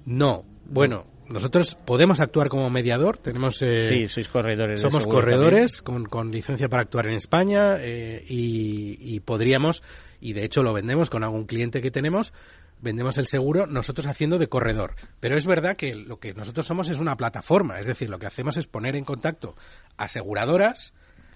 No, 0.06 0.46
bueno, 0.66 1.06
nosotros 1.30 1.76
podemos 1.86 2.20
actuar 2.20 2.50
como 2.50 2.70
mediador, 2.70 3.18
tenemos... 3.18 3.62
Eh, 3.62 3.88
sí, 3.88 4.08
sois 4.08 4.28
corredores. 4.28 4.82
Somos 4.82 5.06
corredores 5.06 5.82
con, 5.82 6.06
con, 6.06 6.32
licencia 6.32 6.68
para 6.68 6.84
actuar 6.84 7.08
en 7.08 7.14
España 7.14 7.78
eh, 7.80 8.24
y, 8.28 8.98
y 9.00 9.20
podríamos, 9.22 9.82
y 10.20 10.34
de 10.34 10.44
hecho 10.44 10.64
lo 10.64 10.74
vendemos 10.74 11.10
con 11.10 11.24
algún 11.24 11.46
cliente 11.46 11.82
que 11.82 11.92
tenemos, 11.92 12.34
vendemos 12.82 13.18
el 13.18 13.28
seguro 13.28 13.66
nosotros 13.66 14.08
haciendo 14.08 14.38
de 14.38 14.50
corredor. 14.50 14.96
Pero 15.20 15.38
es 15.38 15.46
verdad 15.46 15.78
que 15.78 15.96
lo 15.96 16.20
que 16.20 16.34
nosotros 16.34 16.66
somos 16.66 16.90
es 16.90 17.00
una 17.00 17.16
plataforma, 17.16 17.80
es 17.80 17.88
decir, 17.88 18.10
lo 18.10 18.20
que 18.20 18.28
hacemos 18.28 18.58
es 18.58 18.68
poner 18.68 18.96
en 18.96 19.06
contacto 19.06 19.56
aseguradoras, 19.98 20.94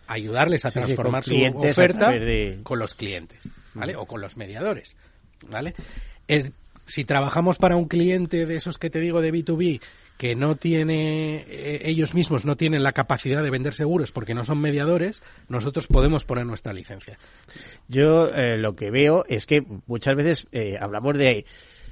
ayudarles 0.08 0.66
a 0.66 0.72
transformar 0.72 1.24
su 1.24 1.36
oferta 1.56 2.14
con 2.64 2.80
los 2.80 2.94
clientes, 2.94 3.50
¿vale? 3.74 3.96
O 3.96 4.06
con 4.06 4.22
los 4.22 4.38
mediadores, 4.38 4.96
¿vale? 5.50 5.74
si 6.86 7.04
trabajamos 7.04 7.58
para 7.58 7.76
un 7.76 7.88
cliente 7.88 8.46
de 8.46 8.56
esos 8.56 8.78
que 8.78 8.90
te 8.90 9.00
digo 9.00 9.22
de 9.22 9.34
B2B 9.34 9.82
que 10.18 10.36
no 10.36 10.56
tiene 10.56 11.46
eh, 11.48 11.82
ellos 11.86 12.16
mismos 12.16 12.46
no 12.46 12.58
tienen 12.58 12.82
la 12.82 12.92
capacidad 12.92 13.44
de 13.44 13.52
vender 13.52 13.74
seguros 13.74 14.12
porque 14.12 14.34
no 14.34 14.44
son 14.44 14.60
mediadores, 14.60 15.22
nosotros 15.48 15.88
podemos 15.88 16.24
poner 16.24 16.46
nuestra 16.46 16.74
licencia. 16.74 17.20
Yo 17.88 18.30
eh, 18.34 18.58
lo 18.58 18.76
que 18.76 18.90
veo 18.90 19.26
es 19.28 19.46
que 19.46 19.64
muchas 19.86 20.16
veces 20.16 20.48
eh, 20.52 20.78
hablamos 20.80 21.18
de 21.18 21.46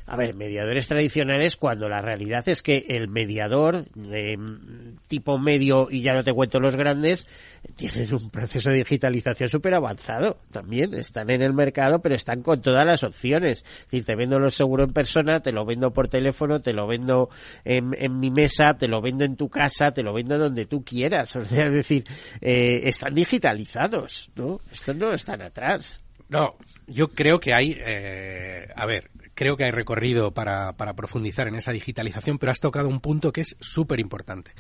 a 0.08 0.18
ver, 0.18 0.36
mediadores 0.36 0.88
tradicionales 0.88 1.56
cuando 1.56 1.90
la 1.90 2.00
realidad 2.00 2.48
es 2.48 2.62
que 2.62 2.86
el 2.90 3.08
mediador 3.08 3.86
de 3.96 4.38
tipo 5.08 5.40
medio 5.40 5.88
y 5.90 6.02
ya 6.02 6.14
no 6.14 6.24
te 6.24 6.34
cuento 6.34 6.60
los 6.60 6.76
grandes 6.76 7.26
tienen 7.76 8.14
un 8.14 8.30
proceso 8.30 8.70
de 8.70 8.78
digitalización 8.78 9.50
súper 9.50 9.74
avanzado 9.74 10.38
también. 10.52 10.94
Están 10.94 11.32
en 11.32 11.42
el 11.42 11.54
mercado 11.54 12.00
pero 12.00 12.14
están 12.14 12.44
con 12.44 12.62
todas 12.62 12.86
las 12.86 13.04
opciones. 13.04 13.64
Es 13.64 13.86
decir, 13.86 14.06
te 14.06 14.16
vendo 14.16 14.40
lo 14.40 14.50
seguro 14.50 14.84
en 14.84 14.94
persona, 14.94 15.40
te 15.40 15.52
lo 15.52 15.66
vendo 15.66 15.92
por 15.92 16.08
teléfono, 16.08 16.62
te 16.62 16.74
lo 16.74 16.86
vendo 16.86 17.30
en, 17.64 18.20
mi 18.20 18.30
mesa, 18.30 18.76
te 18.78 18.88
lo 18.88 19.02
vendo 19.02 19.26
en 19.26 19.36
tu 19.36 19.50
casa, 19.50 19.92
te 19.92 20.04
lo 20.04 20.14
vendo 20.14 20.38
donde 20.38 20.66
tú 20.66 20.84
quieras. 20.84 21.36
O 21.46 21.48
sea, 21.48 21.68
es 21.68 21.74
decir, 21.74 22.04
eh, 22.42 22.82
están 22.86 23.14
digitalizados, 23.14 24.32
¿no? 24.36 24.62
Estos 24.72 24.96
no 24.96 25.14
están 25.14 25.44
atrás. 25.44 26.02
No, 26.28 26.56
yo 26.88 27.10
creo 27.10 27.40
que 27.40 27.54
hay, 27.54 27.78
eh, 27.86 28.68
a 28.76 28.86
ver, 28.88 29.12
creo 29.36 29.58
que 29.58 29.66
hay 29.66 29.72
recorrido 29.72 30.32
para, 30.32 30.74
para 30.74 30.96
profundizar 30.96 31.48
en 31.48 31.56
esa 31.56 31.72
digitalización, 31.72 32.40
pero 32.40 32.52
has 32.52 32.60
tocado 32.60 32.90
un 32.90 33.02
punto 33.02 33.32
que 33.32 33.42
es 33.42 33.56
súper 33.60 34.00
importante, 34.00 34.52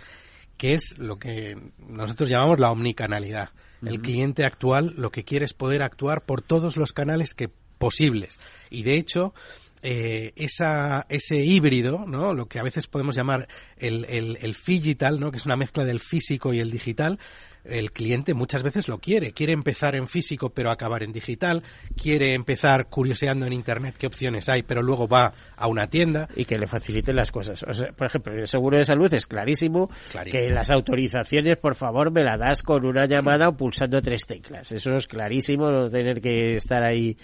que 0.57 0.73
es 0.73 0.97
lo 0.97 1.17
que 1.17 1.57
nosotros 1.79 2.29
llamamos 2.29 2.59
la 2.59 2.71
omnicanalidad. 2.71 3.49
El 3.85 4.01
cliente 4.01 4.45
actual 4.45 4.93
lo 4.97 5.11
que 5.11 5.23
quiere 5.23 5.45
es 5.45 5.53
poder 5.53 5.83
actuar 5.83 6.25
por 6.25 6.41
todos 6.41 6.75
los 6.75 6.91
canales 6.91 7.35
que 7.35 7.49
posibles. 7.77 8.39
Y 8.71 8.81
de 8.81 8.95
hecho, 8.95 9.35
eh, 9.83 10.33
esa, 10.35 11.05
ese 11.09 11.37
híbrido, 11.37 12.05
¿no? 12.07 12.33
lo 12.33 12.47
que 12.47 12.57
a 12.57 12.63
veces 12.63 12.87
podemos 12.87 13.15
llamar 13.15 13.47
el, 13.77 14.05
el, 14.05 14.37
el 14.41 14.55
digital, 14.65 15.19
¿no? 15.19 15.29
que 15.29 15.37
es 15.37 15.45
una 15.45 15.57
mezcla 15.57 15.85
del 15.85 15.99
físico 15.99 16.53
y 16.53 16.59
el 16.59 16.71
digital, 16.71 17.19
el 17.67 17.91
cliente 17.91 18.33
muchas 18.33 18.63
veces 18.63 18.87
lo 18.87 18.99
quiere. 18.99 19.31
Quiere 19.31 19.53
empezar 19.53 19.95
en 19.95 20.07
físico 20.07 20.49
pero 20.49 20.71
acabar 20.71 21.03
en 21.03 21.11
digital. 21.11 21.63
Quiere 22.01 22.33
empezar 22.33 22.87
curioseando 22.87 23.45
en 23.45 23.53
Internet 23.53 23.95
qué 23.97 24.07
opciones 24.07 24.49
hay, 24.49 24.63
pero 24.63 24.81
luego 24.81 25.07
va 25.07 25.33
a 25.55 25.67
una 25.67 25.87
tienda. 25.87 26.27
Y 26.35 26.45
que 26.45 26.57
le 26.57 26.67
faciliten 26.67 27.15
las 27.15 27.31
cosas. 27.31 27.63
por 27.95 28.07
ejemplo, 28.07 28.33
el 28.33 28.47
seguro 28.47 28.77
de 28.77 28.85
salud 28.85 29.13
es 29.13 29.27
clarísimo, 29.27 29.89
que 30.29 30.49
las 30.49 30.71
autorizaciones, 30.71 31.57
por 31.57 31.75
favor, 31.75 32.11
me 32.11 32.23
las 32.23 32.39
das 32.39 32.61
con 32.61 32.85
una 32.85 33.05
llamada 33.05 33.49
o 33.49 33.57
pulsando 33.57 34.01
tres 34.01 34.25
teclas. 34.25 34.71
Eso 34.71 34.95
es 34.95 35.07
clarísimo, 35.07 35.69
no 35.69 35.89
tener 35.89 36.21
que 36.21 36.55
estar 36.55 36.83
ahí. 36.83 37.17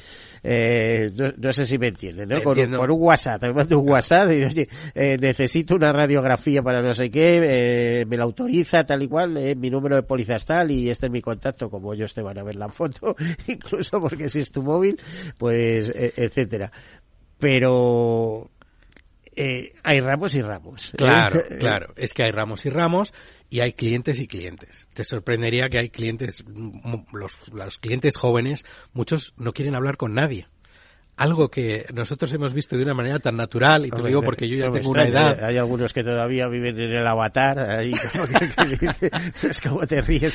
Eh, 0.44 1.12
no, 1.38 1.54
sé 1.54 1.66
si 1.66 1.78
me 1.78 1.90
entienden, 1.90 2.30
¿no? 2.30 2.42
Con, 2.42 2.58
un 2.60 3.02
WhatsApp. 3.02 3.44
Me 3.44 3.54
mando 3.54 3.80
un 3.80 3.90
WhatsApp 3.90 4.32
y 4.32 4.44
oye, 4.44 4.68
eh, 4.96 5.18
necesito 5.20 5.76
una 5.76 5.94
radiografía 5.94 6.62
para 6.62 6.82
no 6.82 6.94
sé 6.94 7.12
qué, 7.12 7.42
eh, 7.44 8.06
me 8.06 8.18
la 8.18 8.24
autoriza 8.24 8.84
tal 8.84 9.04
y 9.04 9.08
cual, 9.08 9.56
mi 9.56 9.70
número 9.70 9.96
de 9.96 10.04
policía 10.04 10.31
tal 10.40 10.72
y 10.72 10.90
este 10.90 11.08
es 11.08 11.12
mi 11.12 11.22
contacto, 11.22 11.70
como 11.70 11.94
ellos 11.94 12.14
te 12.14 12.22
van 12.22 12.38
a 12.38 12.44
ver 12.44 12.56
la 12.56 12.70
foto, 12.70 13.16
incluso 13.48 14.00
porque 14.00 14.30
si 14.30 14.40
es 14.40 14.52
tu 14.52 14.62
móvil, 14.62 15.00
pues, 15.38 15.90
e, 15.90 16.14
etcétera. 16.16 16.72
Pero 17.40 18.52
eh, 19.36 19.74
hay 19.84 20.00
ramos 20.02 20.36
y 20.36 20.42
ramos. 20.42 20.94
¿eh? 20.94 20.98
Claro, 20.98 21.42
claro. 21.60 21.94
Es 21.96 22.14
que 22.14 22.24
hay 22.24 22.32
ramos 22.32 22.66
y 22.66 22.70
ramos 22.70 23.14
y 23.50 23.62
hay 23.62 23.74
clientes 23.74 24.20
y 24.20 24.28
clientes. 24.28 24.88
Te 24.94 25.04
sorprendería 25.04 25.70
que 25.70 25.80
hay 25.80 25.90
clientes, 25.90 26.44
los, 27.14 27.36
los 27.52 27.78
clientes 27.78 28.16
jóvenes, 28.16 28.66
muchos 28.94 29.34
no 29.38 29.54
quieren 29.54 29.76
hablar 29.76 29.98
con 29.98 30.14
nadie 30.14 30.48
algo 31.18 31.50
que 31.50 31.86
nosotros 31.94 32.32
hemos 32.34 32.54
visto 32.54 32.76
de 32.76 32.84
una 32.84 32.94
manera 32.94 33.20
tan 33.20 33.36
natural, 33.36 33.86
y 33.86 33.92
te 33.92 33.98
lo 34.02 34.08
digo 34.08 34.22
porque 34.22 34.48
yo 34.48 34.58
ya 34.58 34.72
tengo 34.72 34.90
una 34.90 35.08
edad. 35.08 35.44
Hay 35.44 35.58
algunos 35.58 35.94
que 35.94 36.04
todavía 36.04 36.48
viven 36.48 36.80
en 36.80 36.92
el 36.92 37.06
avatar, 37.06 37.60
ahí 37.60 37.92
como 38.12 38.28
que, 38.28 39.48
es 39.48 39.62
como 39.62 39.86
te 39.86 40.02
ríes. 40.02 40.34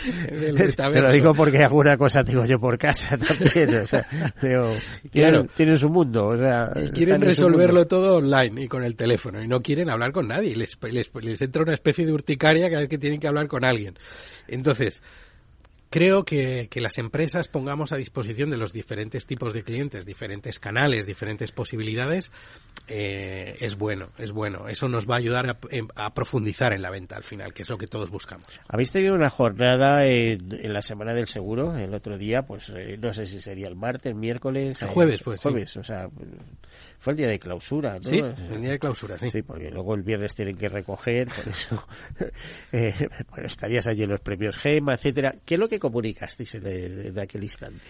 Te 0.77 1.01
lo 1.01 1.13
digo 1.13 1.35
porque 1.35 1.63
alguna 1.65 1.97
cosa 1.97 2.23
tengo 2.23 2.45
yo 2.45 2.61
por 2.61 2.79
casa 2.79 3.17
también, 3.19 3.75
o 3.77 3.87
sea, 3.87 4.07
tienen, 5.11 5.49
tienen, 5.49 5.79
su 5.79 5.89
mundo, 5.89 6.27
o 6.27 6.37
sea, 6.37 6.71
y 6.77 6.91
quieren 6.91 7.21
resolverlo 7.21 7.87
todo 7.87 8.19
online 8.19 8.65
y 8.65 8.69
con 8.69 8.85
el 8.85 8.95
teléfono, 8.97 9.43
y 9.43 9.49
no 9.49 9.63
quieren 9.63 9.91
hablar 9.91 10.13
con 10.13 10.29
nadie, 10.29 10.57
les, 10.57 10.79
les, 10.83 11.11
les 11.15 11.43
entra 11.43 11.63
una 11.63 11.75
especie 11.75 12.07
de 12.07 12.13
urticaria 12.13 12.69
cada 12.69 12.81
vez 12.81 12.89
que 12.89 12.99
tienen 12.99 13.19
que 13.19 13.29
hablar 13.29 13.49
con 13.49 13.65
alguien. 13.65 13.99
Entonces, 14.49 15.03
creo 15.91 16.25
que, 16.25 16.69
que, 16.71 16.81
las 16.81 16.99
empresas 16.99 17.49
pongamos 17.49 17.93
a 17.93 17.97
disposición 17.97 18.51
de 18.51 18.57
los 18.57 18.73
diferentes 18.73 19.27
tipos 19.27 19.53
de 19.53 19.63
clientes, 19.63 20.07
diferentes 20.07 20.59
canales, 20.59 21.07
diferentes 21.07 21.53
posibilidades, 21.53 22.33
eh, 22.89 23.57
es 23.61 23.77
bueno, 23.77 24.11
es 24.19 24.33
bueno. 24.33 24.69
Eso 24.69 24.89
nos 24.89 25.09
va 25.09 25.15
a 25.15 25.19
ayudar 25.19 25.49
a, 25.49 25.59
a, 25.97 26.15
profundizar 26.15 26.73
en 26.73 26.83
la 26.83 26.91
venta 26.91 27.17
al 27.17 27.25
final, 27.25 27.53
que 27.53 27.63
es 27.63 27.69
lo 27.69 27.79
que 27.79 27.87
todos 27.87 28.11
buscamos. 28.11 28.47
Habéis 28.69 28.91
tenido 28.93 29.15
una 29.15 29.31
jornada 29.31 30.05
en, 30.07 30.49
en 30.53 30.73
la 30.73 30.83
semana 30.83 31.15
del 31.15 31.27
seguro, 31.27 31.77
el 31.77 31.95
otro 31.95 32.19
día, 32.19 32.43
pues 32.43 32.71
eh, 32.75 32.99
no 33.01 33.13
sé 33.13 33.27
si 33.27 33.41
sería 33.41 33.69
el 33.69 33.77
martes, 33.77 34.15
miércoles. 34.15 34.81
El 34.83 34.89
jueves, 34.89 35.23
pues. 35.23 35.41
Jueves, 35.41 35.71
sí. 35.71 35.79
o 35.79 35.85
sea, 35.85 36.09
fue 37.07 37.13
el 37.13 37.19
día 37.19 37.29
de 37.29 37.39
clausura, 37.39 37.95
¿no? 37.95 38.03
Sí, 38.03 38.19
el 38.19 38.63
día 38.63 38.73
de 38.73 38.81
clausura, 38.81 39.17
sí. 39.17 39.31
Sí, 39.31 39.43
porque 39.43 39.71
luego 39.71 39.95
el 39.95 40.03
viernes 40.03 40.35
tienen 40.35 40.57
que 40.57 40.69
recoger, 40.69 41.29
por 41.29 41.47
eso 41.47 41.87
eh, 42.73 43.09
bueno, 43.31 43.47
estarías 43.47 43.87
allí 43.87 44.03
en 44.03 44.11
los 44.11 44.19
premios 44.19 44.57
GEMA, 44.57 44.95
etcétera. 44.95 45.37
¿Qué 45.45 45.55
es 45.55 45.61
lo 45.61 45.69
que 45.69 45.79
comunicasteis 45.79 46.57
en, 46.57 46.65
de, 46.65 47.09
en 47.11 47.19
aquel 47.21 47.45
instante? 47.45 47.81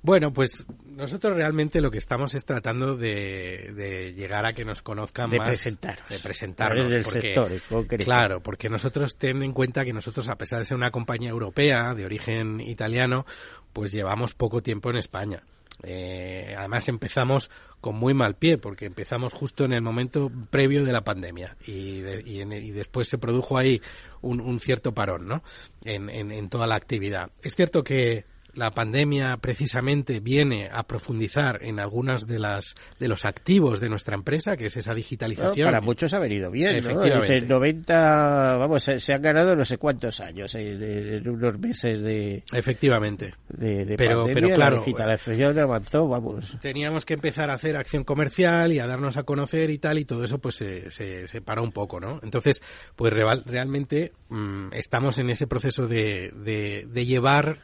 Bueno, 0.00 0.32
pues 0.32 0.64
nosotros 0.86 1.36
realmente 1.36 1.82
lo 1.82 1.90
que 1.90 1.98
estamos 1.98 2.34
es 2.34 2.46
tratando 2.46 2.96
de, 2.96 3.74
de 3.74 4.14
llegar 4.14 4.46
a 4.46 4.54
que 4.54 4.64
nos 4.64 4.80
conozcan 4.80 5.28
de 5.28 5.36
más. 5.36 5.48
Presentar. 5.48 6.08
De 6.08 6.18
presentarnos. 6.18 6.90
Del 6.90 7.02
porque, 7.02 7.20
sector, 7.20 7.52
en 7.52 7.60
concreto. 7.68 8.04
Claro, 8.04 8.40
porque 8.40 8.70
nosotros 8.70 9.18
ten 9.18 9.42
en 9.42 9.52
cuenta 9.52 9.84
que 9.84 9.92
nosotros, 9.92 10.30
a 10.30 10.38
pesar 10.38 10.60
de 10.60 10.64
ser 10.64 10.78
una 10.78 10.90
compañía 10.90 11.28
europea 11.28 11.92
de 11.94 12.06
origen 12.06 12.62
italiano, 12.62 13.26
pues 13.74 13.92
llevamos 13.92 14.32
poco 14.32 14.62
tiempo 14.62 14.88
en 14.88 14.96
España. 14.96 15.42
Eh, 15.82 16.54
además 16.56 16.88
empezamos 16.88 17.50
con 17.80 17.96
muy 17.96 18.14
mal 18.14 18.34
pie 18.34 18.58
porque 18.58 18.86
empezamos 18.86 19.32
justo 19.32 19.64
en 19.64 19.72
el 19.72 19.82
momento 19.82 20.30
previo 20.50 20.84
de 20.84 20.92
la 20.92 21.04
pandemia 21.04 21.56
y, 21.66 22.00
de, 22.00 22.22
y, 22.26 22.40
en, 22.40 22.52
y 22.52 22.70
después 22.70 23.08
se 23.08 23.18
produjo 23.18 23.58
ahí 23.58 23.82
un, 24.22 24.40
un 24.40 24.58
cierto 24.58 24.92
parón 24.92 25.28
¿no? 25.28 25.42
En, 25.84 26.08
en, 26.08 26.32
en, 26.32 26.48
toda 26.48 26.66
la 26.66 26.76
actividad. 26.76 27.30
Es 27.42 27.54
cierto 27.54 27.84
que 27.84 28.24
la 28.56 28.70
pandemia 28.70 29.36
precisamente 29.36 30.20
viene 30.20 30.68
a 30.72 30.82
profundizar 30.84 31.62
en 31.62 31.78
algunas 31.78 32.26
de 32.26 32.38
las 32.38 32.74
de 32.98 33.08
los 33.08 33.24
activos 33.24 33.80
de 33.80 33.88
nuestra 33.88 34.16
empresa, 34.16 34.56
que 34.56 34.66
es 34.66 34.76
esa 34.76 34.94
digitalización. 34.94 35.66
Para 35.66 35.80
muchos 35.80 36.12
ha 36.14 36.18
venido 36.18 36.50
bien, 36.50 36.76
Efectivamente. 36.76 37.42
¿no? 37.42 37.56
90, 37.56 38.56
vamos, 38.56 38.82
se, 38.82 38.98
se, 38.98 39.12
han 39.12 39.22
ganado 39.22 39.54
no 39.54 39.64
sé 39.64 39.78
cuántos 39.78 40.20
años 40.20 40.54
en, 40.54 40.82
en 40.82 41.28
unos 41.28 41.58
meses 41.58 42.02
de 42.02 42.42
Efectivamente. 42.52 43.34
De, 43.48 43.84
de 43.84 43.96
pero 43.96 44.24
pandemia, 44.24 44.34
pero 44.34 44.54
claro, 44.56 44.76
la 44.76 44.82
digitalización 44.82 45.58
avanzó, 45.58 46.08
vamos. 46.08 46.56
Teníamos 46.60 47.04
que 47.04 47.14
empezar 47.14 47.50
a 47.50 47.54
hacer 47.54 47.76
acción 47.76 48.04
comercial 48.04 48.72
y 48.72 48.78
a 48.78 48.86
darnos 48.86 49.16
a 49.16 49.24
conocer 49.24 49.70
y 49.70 49.78
tal 49.78 49.98
y 49.98 50.04
todo 50.04 50.24
eso 50.24 50.38
pues 50.38 50.56
se, 50.56 50.90
se, 50.90 51.28
se 51.28 51.40
paró 51.40 51.62
un 51.62 51.72
poco, 51.72 52.00
¿no? 52.00 52.20
Entonces, 52.22 52.62
pues 52.94 53.12
real, 53.12 53.42
realmente 53.44 54.12
mmm, 54.28 54.72
estamos 54.72 55.18
en 55.18 55.30
ese 55.30 55.46
proceso 55.46 55.86
de, 55.86 56.32
de, 56.34 56.86
de 56.88 57.06
llevar 57.06 57.60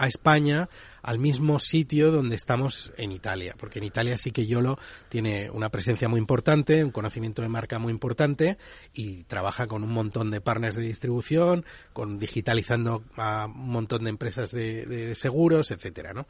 a 0.00 0.06
España 0.06 0.70
al 1.02 1.18
mismo 1.18 1.58
sitio 1.58 2.10
donde 2.10 2.34
estamos 2.34 2.90
en 2.96 3.12
Italia, 3.12 3.54
porque 3.58 3.78
en 3.80 3.84
Italia 3.84 4.16
sí 4.16 4.30
que 4.30 4.46
Yolo 4.46 4.78
tiene 5.10 5.50
una 5.50 5.68
presencia 5.68 6.08
muy 6.08 6.18
importante, 6.18 6.82
un 6.82 6.90
conocimiento 6.90 7.42
de 7.42 7.48
marca 7.48 7.78
muy 7.78 7.92
importante 7.92 8.56
y 8.94 9.24
trabaja 9.24 9.66
con 9.66 9.84
un 9.84 9.92
montón 9.92 10.30
de 10.30 10.40
partners 10.40 10.76
de 10.76 10.82
distribución, 10.82 11.66
con 11.92 12.18
digitalizando 12.18 13.04
a 13.16 13.44
un 13.46 13.68
montón 13.68 14.04
de 14.04 14.10
empresas 14.10 14.50
de, 14.52 14.86
de 14.86 15.14
seguros, 15.14 15.70
etcétera, 15.70 16.14
¿no? 16.14 16.26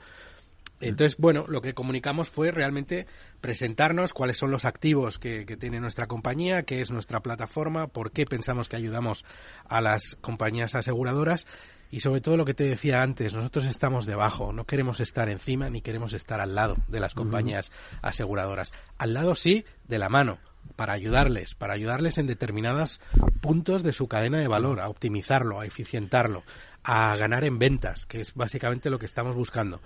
Entonces, 0.80 1.18
bueno, 1.18 1.44
lo 1.46 1.60
que 1.60 1.74
comunicamos 1.74 2.30
fue 2.30 2.50
realmente 2.50 3.06
presentarnos 3.42 4.14
cuáles 4.14 4.38
son 4.38 4.50
los 4.50 4.64
activos 4.64 5.18
que, 5.18 5.44
que, 5.44 5.58
tiene 5.58 5.78
nuestra 5.78 6.06
compañía, 6.06 6.62
qué 6.62 6.80
es 6.80 6.90
nuestra 6.90 7.20
plataforma, 7.20 7.86
por 7.86 8.12
qué 8.12 8.24
pensamos 8.24 8.66
que 8.66 8.76
ayudamos 8.76 9.26
a 9.66 9.82
las 9.82 10.16
compañías 10.22 10.74
aseguradoras 10.74 11.46
y 11.90 12.00
sobre 12.00 12.20
todo 12.20 12.36
lo 12.36 12.44
que 12.44 12.54
te 12.54 12.64
decía 12.64 13.02
antes, 13.02 13.34
nosotros 13.34 13.66
estamos 13.66 14.06
debajo, 14.06 14.52
no 14.52 14.64
queremos 14.64 15.00
estar 15.00 15.28
encima 15.28 15.70
ni 15.70 15.80
queremos 15.80 16.12
estar 16.12 16.40
al 16.40 16.54
lado 16.54 16.76
de 16.88 17.00
las 17.00 17.14
compañías 17.14 17.68
uh 17.68 17.72
-huh. 17.72 17.98
aseguradoras. 18.02 18.72
Al 18.98 19.14
lado 19.14 19.34
sí, 19.34 19.64
de 19.88 19.98
la 19.98 20.08
mano, 20.08 20.38
para 20.76 20.92
ayudarles, 20.92 21.54
para 21.54 21.74
ayudarles 21.74 22.18
en 22.18 22.26
determinados 22.26 23.00
puntos 23.40 23.82
de 23.82 23.92
su 23.92 24.08
cadena 24.08 24.38
de 24.38 24.48
valor, 24.48 24.80
a 24.80 24.88
optimizarlo, 24.88 25.60
a 25.60 25.66
eficientarlo, 25.66 26.44
a 26.84 27.16
ganar 27.16 27.44
en 27.44 27.58
ventas, 27.58 28.06
que 28.06 28.20
es 28.20 28.34
básicamente 28.34 28.90
lo 28.90 28.98
que 28.98 29.06
estamos 29.06 29.34
buscando 29.34 29.80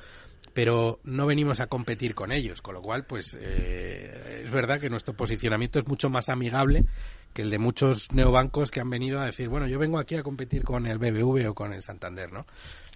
pero 0.53 1.01
no 1.03 1.27
venimos 1.27 1.59
a 1.59 1.67
competir 1.67 2.15
con 2.15 2.31
ellos, 2.31 2.63
con 2.63 2.75
lo 2.75 2.81
cual, 2.81 3.05
pues 3.07 3.37
eh, 3.39 4.43
es 4.45 4.51
verdad 4.53 4.79
que 4.79 4.89
nuestro 4.89 5.13
posicionamiento 5.15 5.81
es 5.81 5.89
mucho 5.89 6.09
más 6.09 6.29
amigable 6.29 6.85
que 7.35 7.43
el 7.43 7.51
de 7.51 7.59
muchos 7.59 8.11
neobancos 8.13 8.71
que 8.71 8.81
han 8.81 8.89
venido 8.89 9.21
a 9.21 9.27
decir, 9.27 9.49
bueno, 9.49 9.67
yo 9.67 9.79
vengo 9.79 9.99
aquí 9.99 10.15
a 10.15 10.23
competir 10.23 10.63
con 10.63 10.87
el 10.87 10.99
BBV 10.99 11.51
o 11.51 11.55
con 11.55 11.73
el 11.75 11.83
Santander, 11.83 12.33
¿no? 12.33 12.47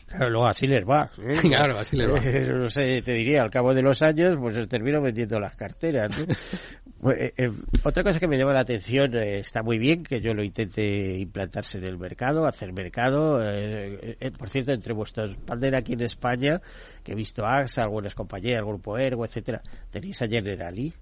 Claro, 0.07 0.31
luego 0.31 0.47
así 0.47 0.67
les 0.67 0.89
va. 0.89 1.11
¿eh? 1.19 1.37
claro, 1.43 1.79
así 1.79 1.97
les 1.97 2.09
va. 2.09 2.19
Eh, 2.19 2.49
no 2.49 2.69
sé, 2.69 3.03
te 3.03 3.13
diría, 3.13 3.43
al 3.43 3.51
cabo 3.51 3.75
de 3.75 3.83
los 3.83 4.01
años, 4.01 4.37
pues 4.41 4.67
termino 4.69 5.03
vendiendo 5.03 5.39
las 5.39 5.55
carteras. 5.55 6.17
¿no? 6.19 6.25
pues, 7.01 7.33
eh, 7.37 7.51
otra 7.85 8.03
cosa 8.03 8.19
que 8.19 8.27
me 8.27 8.39
llama 8.39 8.55
la 8.55 8.61
atención, 8.61 9.15
eh, 9.17 9.41
está 9.41 9.63
muy 9.63 9.79
bien 9.79 10.05
que 10.05 10.21
yo 10.21 10.33
lo 10.33 10.43
intente 10.43 11.19
implantarse 11.19 11.77
en 11.77 11.85
el 11.85 11.99
mercado, 11.99 12.47
hacer 12.47 12.73
mercado. 12.73 13.41
Eh, 13.43 14.33
por 14.39 14.49
cierto, 14.49 14.73
entre 14.73 14.95
vuestros 14.95 15.37
partners 15.37 15.77
aquí 15.77 15.93
en 15.93 16.01
España, 16.01 16.63
que 17.05 17.13
he 17.13 17.15
visto 17.15 17.45
AXA, 17.45 17.83
algunas 17.83 18.15
compañías, 18.15 18.61
el 18.61 18.65
Grupo 18.65 18.97
Ergo, 18.97 19.27
etcétera, 19.27 19.61
tenéis 19.91 20.23
a 20.23 20.29
Generali. 20.29 20.95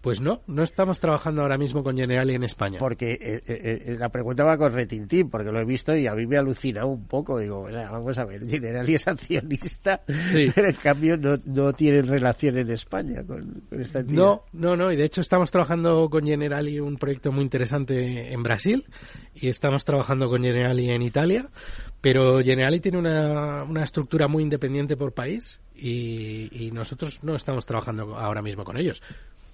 Pues 0.00 0.22
no, 0.22 0.40
no 0.46 0.62
estamos 0.62 0.98
trabajando 0.98 1.42
ahora 1.42 1.58
mismo 1.58 1.84
con 1.84 1.94
Generali 1.94 2.34
en 2.34 2.42
España. 2.42 2.78
Porque 2.78 3.12
eh, 3.20 3.42
eh, 3.46 3.96
la 3.98 4.08
pregunta 4.08 4.44
va 4.44 4.56
con 4.56 4.72
Retintín, 4.72 5.28
porque 5.28 5.52
lo 5.52 5.60
he 5.60 5.64
visto 5.66 5.94
y 5.94 6.06
a 6.06 6.14
mí 6.14 6.26
me 6.26 6.38
alucina 6.38 6.86
un 6.86 7.06
poco. 7.06 7.38
Digo, 7.38 7.64
vamos 7.64 8.16
a 8.18 8.24
ver, 8.24 8.48
Generali 8.48 8.94
es 8.94 9.06
accionista, 9.06 10.02
sí. 10.32 10.50
pero 10.54 10.68
en 10.68 10.76
cambio 10.76 11.18
no, 11.18 11.36
no 11.44 11.74
tiene 11.74 12.00
relación 12.00 12.56
en 12.56 12.70
España 12.70 13.22
con, 13.26 13.62
con, 13.68 13.80
esta 13.82 14.00
entidad. 14.00 14.18
No, 14.18 14.44
no, 14.54 14.74
no, 14.74 14.90
y 14.90 14.96
de 14.96 15.04
hecho 15.04 15.20
estamos 15.20 15.50
trabajando 15.50 16.08
con 16.08 16.24
Generali 16.24 16.80
un 16.80 16.96
proyecto 16.96 17.30
muy 17.30 17.42
interesante 17.42 18.32
en 18.32 18.42
Brasil 18.42 18.86
y 19.34 19.48
estamos 19.48 19.84
trabajando 19.84 20.30
con 20.30 20.42
Generali 20.42 20.90
en 20.90 21.02
Italia, 21.02 21.50
pero 22.00 22.42
Generali 22.42 22.80
tiene 22.80 22.98
una, 22.98 23.64
una 23.64 23.82
estructura 23.82 24.28
muy 24.28 24.44
independiente 24.44 24.96
por 24.96 25.12
país 25.12 25.60
y, 25.74 26.48
y 26.52 26.70
nosotros 26.70 27.20
no 27.22 27.36
estamos 27.36 27.66
trabajando 27.66 28.16
ahora 28.16 28.40
mismo 28.40 28.64
con 28.64 28.78
ellos. 28.78 29.02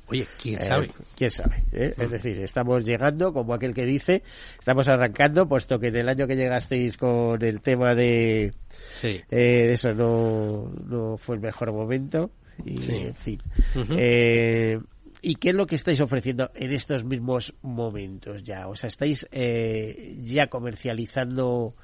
Oye, 0.08 0.26
quién 0.40 0.60
sabe. 0.62 0.86
Eh, 0.86 0.92
quién 1.16 1.30
sabe. 1.30 1.64
¿eh? 1.72 1.94
Es 1.96 2.10
decir, 2.10 2.38
estamos 2.38 2.84
llegando, 2.84 3.32
como 3.32 3.54
aquel 3.54 3.74
que 3.74 3.84
dice, 3.84 4.22
estamos 4.58 4.88
arrancando, 4.88 5.48
puesto 5.48 5.78
que 5.78 5.88
en 5.88 5.96
el 5.96 6.08
año 6.08 6.26
que 6.26 6.36
llegasteis 6.36 6.96
con 6.96 7.42
el 7.42 7.60
tema 7.60 7.94
de, 7.94 8.52
sí. 8.92 9.20
eh, 9.30 9.72
eso 9.72 9.92
no, 9.92 10.70
no 10.86 11.16
fue 11.16 11.36
el 11.36 11.42
mejor 11.42 11.72
momento. 11.72 12.30
Y, 12.64 12.76
sí. 12.78 12.96
en 12.96 13.14
fin. 13.14 13.38
Uh 13.74 13.80
-huh. 13.80 14.86
¿Y 15.22 15.34
qué 15.36 15.48
es 15.48 15.54
lo 15.54 15.66
que 15.66 15.74
estáis 15.74 16.00
ofreciendo 16.00 16.50
en 16.54 16.72
estos 16.72 17.04
mismos 17.04 17.54
momentos 17.62 18.44
ya? 18.44 18.68
O 18.68 18.76
sea, 18.76 18.88
¿estáis 18.88 19.26
eh, 19.32 20.16
ya 20.22 20.46
comercializando 20.46 21.74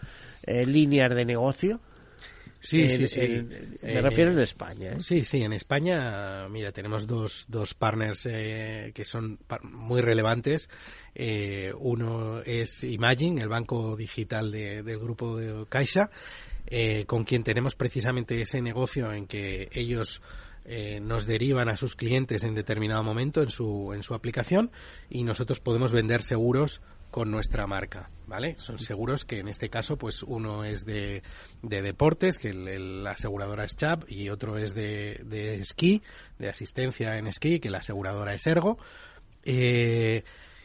líneas 0.47 1.15
de 1.15 1.25
negocio? 1.25 1.81
Sí, 2.63 2.83
en, 2.83 2.91
sí, 2.91 3.07
sí. 3.09 3.21
En, 3.21 3.49
me 3.83 3.93
eh, 3.95 4.01
refiero 4.01 4.31
en 4.31 4.39
España. 4.39 4.93
¿eh? 4.93 5.03
Sí, 5.03 5.25
sí, 5.25 5.43
en 5.43 5.53
España, 5.53 6.49
mira, 6.49 6.71
tenemos 6.71 7.09
dos, 7.09 7.45
dos 7.49 7.75
partners 7.75 8.27
eh, 8.27 8.93
que 8.95 9.05
son 9.05 9.41
muy 9.63 10.01
relevantes. 10.01 10.71
Eh, 11.15 11.73
uno 11.77 12.41
es 12.43 12.85
Imagine, 12.85 13.43
el 13.43 13.49
banco 13.49 13.97
digital 13.97 14.53
de, 14.53 14.85
del 14.85 14.99
grupo 15.01 15.37
de 15.37 15.67
Caixa, 15.69 16.11
eh, 16.67 17.05
con 17.05 17.25
quien 17.25 17.43
tenemos 17.43 17.75
precisamente 17.75 18.41
ese 18.41 18.63
negocio 18.63 19.13
en 19.13 19.27
que 19.27 19.69
ellos 19.73 20.23
eh, 20.65 21.01
nos 21.01 21.27
derivan 21.27 21.69
a 21.69 21.77
sus 21.77 21.97
clientes 21.97 22.45
en 22.45 22.55
determinado 22.55 23.03
momento 23.03 23.43
en 23.43 23.51
su, 23.51 23.93
en 23.93 24.05
su 24.05 24.15
aplicación 24.15 24.71
y 25.11 25.25
nosotros 25.25 25.59
podemos 25.59 25.91
vender 25.91 26.23
seguros 26.23 26.81
con 27.13 27.31
nuestra 27.31 27.69
marca, 27.69 28.11
¿vale? 28.27 28.57
Son 28.59 28.81
seguros 28.81 29.25
que 29.25 29.39
en 29.39 29.47
este 29.47 29.69
caso, 29.69 29.97
pues 29.97 30.25
uno 30.25 30.65
es 30.65 30.85
de, 30.85 31.23
de 31.63 31.83
deportes, 31.83 32.39
que 32.39 32.49
el, 32.49 33.05
la 33.05 33.13
aseguradora 33.13 33.65
es 33.65 33.77
CHAP, 33.77 34.11
y 34.11 34.31
otro 34.31 34.59
es 34.59 34.75
de, 34.75 35.21
de 35.25 35.61
esquí, 35.61 36.03
de 36.41 36.49
asistencia 36.49 37.17
en 37.19 37.29
esquí, 37.29 37.61
que 37.61 37.71
la 37.71 37.79
aseguradora 37.79 38.35
es 38.35 38.45
Ergo. 38.49 38.79
Eh, 39.45 40.25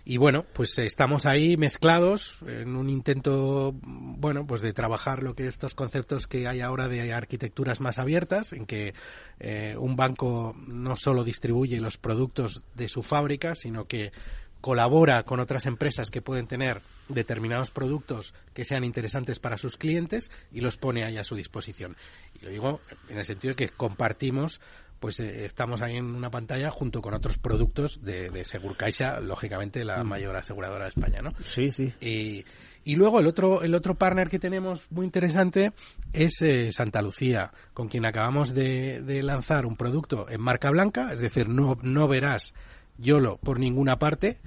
Y 0.09 0.15
bueno, 0.15 0.45
pues 0.53 0.79
estamos 0.79 1.25
ahí 1.25 1.57
mezclados 1.57 2.39
en 2.47 2.77
un 2.77 2.89
intento, 2.89 3.73
bueno, 3.83 4.47
pues 4.47 4.61
de 4.61 4.71
trabajar 4.71 5.21
lo 5.21 5.33
que 5.35 5.47
estos 5.47 5.75
conceptos 5.75 6.27
que 6.27 6.47
hay 6.47 6.61
ahora 6.61 6.87
de 6.87 7.11
arquitecturas 7.11 7.81
más 7.81 7.99
abiertas, 7.99 8.53
en 8.53 8.65
que 8.65 8.93
eh, 9.41 9.75
un 9.77 9.97
banco 9.97 10.55
no 10.65 10.95
solo 10.95 11.25
distribuye 11.25 11.81
los 11.81 11.97
productos 11.97 12.63
de 12.73 12.87
su 12.87 13.01
fábrica, 13.03 13.53
sino 13.53 13.83
que 13.83 14.13
colabora 14.61 15.23
con 15.23 15.39
otras 15.39 15.65
empresas 15.65 16.11
que 16.11 16.21
pueden 16.21 16.47
tener 16.47 16.81
determinados 17.09 17.71
productos 17.71 18.33
que 18.53 18.65
sean 18.65 18.83
interesantes 18.83 19.39
para 19.39 19.57
sus 19.57 19.77
clientes 19.77 20.31
y 20.51 20.61
los 20.61 20.77
pone 20.77 21.03
ahí 21.03 21.17
a 21.17 21.23
su 21.23 21.35
disposición. 21.35 21.95
Y 22.39 22.45
lo 22.45 22.51
digo 22.51 22.81
en 23.09 23.17
el 23.17 23.25
sentido 23.25 23.53
de 23.53 23.67
que 23.67 23.69
compartimos 23.69 24.59
pues 24.99 25.19
eh, 25.19 25.45
estamos 25.45 25.81
ahí 25.81 25.97
en 25.97 26.05
una 26.05 26.31
pantalla 26.31 26.71
junto 26.71 27.01
con 27.01 27.13
otros 27.13 27.37
productos 27.37 28.03
de, 28.03 28.29
de 28.29 28.45
Segurcaixa, 28.45 29.19
lógicamente 29.19 29.85
la 29.85 30.03
mm. 30.03 30.07
mayor 30.07 30.35
aseguradora 30.35 30.85
de 30.85 30.89
España, 30.89 31.21
¿no? 31.21 31.33
Sí, 31.45 31.71
sí. 31.71 31.93
Y, 32.01 32.45
y 32.83 32.95
luego 32.95 33.19
el 33.19 33.27
otro, 33.27 33.63
el 33.63 33.75
otro 33.75 33.95
partner 33.95 34.29
que 34.29 34.39
tenemos 34.39 34.89
muy 34.91 35.05
interesante 35.05 35.73
es 36.13 36.41
eh, 36.41 36.71
Santa 36.71 37.01
Lucía, 37.01 37.51
con 37.73 37.89
quien 37.89 38.05
acabamos 38.05 38.53
de, 38.53 39.01
de, 39.01 39.23
lanzar 39.23 39.65
un 39.65 39.75
producto 39.75 40.27
en 40.29 40.41
marca 40.41 40.69
blanca, 40.71 41.13
es 41.13 41.19
decir, 41.19 41.47
no, 41.47 41.77
no 41.81 42.07
verás 42.07 42.53
YOLO 42.97 43.37
por 43.37 43.59
ninguna 43.59 43.99
parte, 43.99 44.37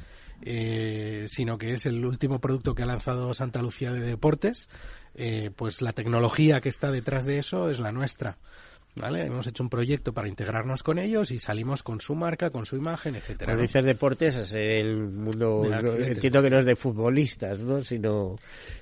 eh, 0.43 1.27
sino 1.29 1.59
que 1.59 1.75
es 1.75 1.87
el 1.87 2.05
último 2.05 2.41
producto 2.41 2.75
que 2.75 2.83
ha 2.83 2.87
lanzado 2.87 3.35
Santa 3.35 3.63
Lucía 3.63 3.93
de 3.93 4.01
Deportes, 4.01 4.69
eh, 5.15 5.51
pues 5.55 5.83
la 5.83 5.93
tecnología 5.93 6.61
que 6.61 6.69
está 6.69 6.91
detrás 6.91 7.25
de 7.25 7.39
eso 7.39 7.71
es 7.71 7.79
la 7.79 7.93
nuestra. 7.93 8.39
¿Vale? 9.01 9.27
Hemos 9.27 9.47
hecho 9.47 9.63
un 9.63 9.69
proyecto 9.69 10.13
para 10.13 10.29
integrarnos 10.29 10.83
con 10.83 10.99
ellos 10.99 11.31
y 11.31 11.39
salimos 11.39 11.83
con 11.83 12.01
su 12.01 12.15
marca, 12.15 12.51
con 12.51 12.67
su 12.67 12.77
imagen, 12.77 13.15
etcétera. 13.17 13.47
Cuando 13.53 13.63
dices 13.63 13.85
deportes, 13.85 14.37
es 14.37 14.53
el 14.55 14.97
mundo, 15.09 15.65
entiendo 15.65 16.43
que 16.43 16.51
no 16.51 16.59
es 16.59 16.67
de 16.67 16.77
futbolistas, 16.77 17.59
¿no? 17.59 17.81
Sino 17.83 18.37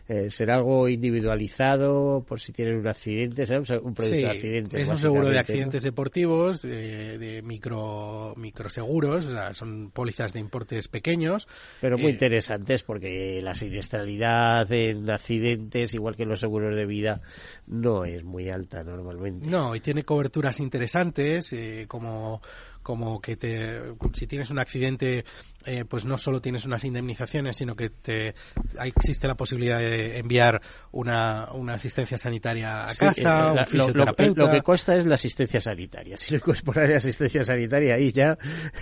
eh, 0.08 0.30
será 0.30 0.56
algo 0.56 0.88
individualizado 0.88 2.24
por 2.26 2.40
si 2.40 2.52
tienen 2.52 2.76
un 2.76 2.88
accidente, 2.88 3.44
¿sabes? 3.44 3.68
un 3.68 3.92
producto 3.92 4.16
de 4.16 4.26
accidentes. 4.26 4.82
Es 4.82 4.88
un 4.88 4.96
seguro 4.96 5.28
de 5.28 5.38
accidentes 5.38 5.82
deportivos, 5.82 6.62
de, 6.62 7.18
de, 7.18 7.42
micro 7.42 8.32
microseguros, 8.36 9.26
o 9.26 9.30
sea, 9.32 9.52
son 9.52 9.90
pólizas 9.90 10.32
de 10.32 10.40
importes 10.40 10.88
pequeños. 10.88 11.46
Pero 11.82 11.98
muy 11.98 12.06
eh, 12.06 12.12
interesantes 12.12 12.82
porque 12.84 13.40
la 13.42 13.54
siniestralidad 13.54 14.72
en 14.72 15.10
accidentes, 15.10 15.92
igual 15.92 16.16
que 16.16 16.22
en 16.22 16.30
los 16.30 16.40
seguros 16.40 16.74
de 16.74 16.86
vida, 16.86 17.20
no 17.66 18.06
es 18.06 18.24
muy 18.24 18.48
alta 18.48 18.82
normalmente. 18.82 19.46
No, 19.46 19.76
y 19.76 19.80
tiene 19.80 20.04
coberturas 20.08 20.58
interesantes, 20.58 21.52
eh, 21.52 21.84
como 21.86 22.40
como 22.82 23.20
que 23.20 23.36
te, 23.36 23.82
si 24.14 24.26
tienes 24.26 24.48
un 24.48 24.58
accidente, 24.58 25.26
eh, 25.66 25.84
pues 25.84 26.04
no 26.04 26.16
solo 26.18 26.40
tienes 26.40 26.64
unas 26.64 26.84
indemnizaciones, 26.84 27.56
sino 27.56 27.74
que 27.74 27.90
te, 27.90 28.34
existe 28.82 29.26
la 29.26 29.34
posibilidad 29.34 29.78
de 29.78 30.18
enviar 30.18 30.62
una, 30.92 31.48
una 31.52 31.74
asistencia 31.74 32.16
sanitaria 32.16 32.88
a 32.88 32.94
casa, 32.94 33.52
eh, 33.52 33.66
lo, 33.72 33.88
lo, 33.88 34.50
que 34.50 34.62
cuesta 34.62 34.94
es 34.96 35.04
la 35.04 35.16
asistencia 35.16 35.60
sanitaria. 35.60 36.16
Si 36.16 36.32
lo 36.32 36.38
incorporas 36.38 36.90
asistencia 36.90 37.42
sanitaria, 37.44 37.94
ahí 37.94 38.12
ya, 38.12 38.38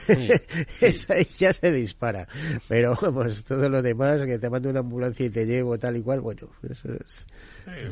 ahí 1.08 1.28
ya 1.38 1.52
se 1.52 1.72
dispara. 1.72 2.28
Pero 2.68 2.94
pues 3.12 3.42
todo 3.44 3.68
lo 3.68 3.80
demás, 3.82 4.22
que 4.26 4.38
te 4.38 4.50
mando 4.50 4.68
una 4.68 4.80
ambulancia 4.80 5.26
y 5.26 5.30
te 5.30 5.46
llevo 5.46 5.78
tal 5.78 5.96
y 5.96 6.02
cual, 6.02 6.20
bueno, 6.20 6.50
eso 6.70 6.88
es... 6.92 7.26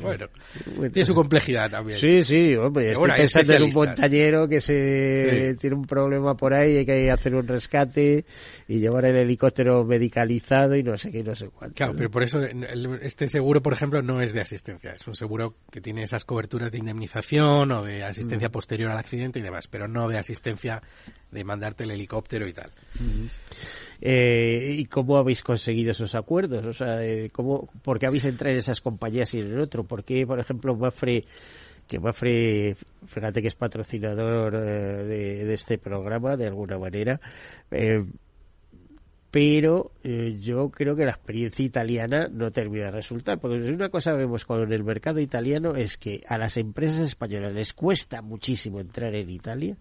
bueno, 0.02 0.26
tiene 0.92 1.06
su 1.06 1.14
complejidad 1.14 1.70
también. 1.70 1.98
Sí, 1.98 2.22
sí, 2.22 2.54
hombre, 2.54 2.92
estoy 2.92 3.10
pensando 3.10 3.54
en 3.54 3.62
un 3.62 3.72
montañero 3.72 4.46
que 4.46 4.60
se 4.60 5.56
tiene 5.58 5.74
un 5.74 5.86
problema 5.86 6.36
por 6.36 6.52
ahí, 6.52 6.76
hay 6.76 6.86
que 6.86 7.10
hacer 7.10 7.34
un 7.34 7.48
rescate 7.48 8.24
y 8.68 8.73
llevar 8.80 9.04
el 9.04 9.16
helicóptero 9.16 9.84
medicalizado 9.84 10.76
y 10.76 10.82
no 10.82 10.96
sé 10.96 11.10
qué, 11.10 11.22
no 11.22 11.34
sé 11.34 11.48
cuánto. 11.48 11.74
Claro, 11.74 11.94
pero 11.96 12.10
por 12.10 12.22
eso 12.22 12.40
este 12.42 13.28
seguro, 13.28 13.62
por 13.62 13.72
ejemplo, 13.72 14.02
no 14.02 14.20
es 14.20 14.32
de 14.32 14.40
asistencia, 14.40 14.92
es 14.92 15.06
un 15.06 15.14
seguro 15.14 15.54
que 15.70 15.80
tiene 15.80 16.02
esas 16.02 16.24
coberturas 16.24 16.72
de 16.72 16.78
indemnización 16.78 17.70
o 17.72 17.82
de 17.82 18.04
asistencia 18.04 18.48
mm. 18.48 18.52
posterior 18.52 18.90
al 18.90 18.98
accidente 18.98 19.38
y 19.38 19.42
demás, 19.42 19.68
pero 19.68 19.88
no 19.88 20.08
de 20.08 20.18
asistencia 20.18 20.82
de 21.30 21.44
mandarte 21.44 21.84
el 21.84 21.90
helicóptero 21.90 22.46
y 22.46 22.52
tal. 22.52 22.70
Eh, 24.00 24.76
¿Y 24.78 24.84
cómo 24.86 25.16
habéis 25.16 25.42
conseguido 25.42 25.92
esos 25.92 26.14
acuerdos? 26.14 26.64
O 26.66 26.72
sea, 26.72 27.02
eh, 27.02 27.30
¿cómo, 27.32 27.68
¿por 27.82 27.98
qué 27.98 28.06
habéis 28.06 28.24
entrado 28.24 28.52
en 28.52 28.58
esas 28.58 28.80
compañías 28.80 29.32
y 29.34 29.40
en 29.40 29.52
el 29.52 29.60
otro? 29.60 29.84
¿Por 29.84 30.04
qué, 30.04 30.26
por 30.26 30.38
ejemplo, 30.38 30.76
Mafre 30.76 31.24
que 31.86 32.00
Mafre, 32.00 32.76
fíjate 33.06 33.42
que 33.42 33.48
es 33.48 33.54
patrocinador 33.54 34.54
eh, 34.54 35.04
de, 35.44 35.54
este 35.54 35.78
programa 35.78 36.36
de 36.36 36.46
alguna 36.46 36.78
manera, 36.78 37.20
eh, 37.70 38.04
pero 39.34 39.90
eh, 40.04 40.38
yo 40.40 40.70
creo 40.70 40.94
que 40.94 41.04
la 41.04 41.10
experiencia 41.10 41.64
italiana 41.64 42.28
no 42.30 42.52
termina 42.52 42.84
de 42.84 42.92
resultar, 42.92 43.40
porque 43.40 43.56
una 43.68 43.88
cosa 43.88 44.12
vemos 44.12 44.44
con 44.44 44.72
el 44.72 44.84
mercado 44.84 45.18
italiano 45.18 45.74
es 45.74 45.96
que 45.96 46.20
a 46.28 46.38
las 46.38 46.56
empresas 46.56 47.00
españolas 47.00 47.52
les 47.52 47.72
cuesta 47.72 48.22
muchísimo 48.22 48.78
entrar 48.78 49.12
en 49.12 49.28
Italia, 49.28 49.76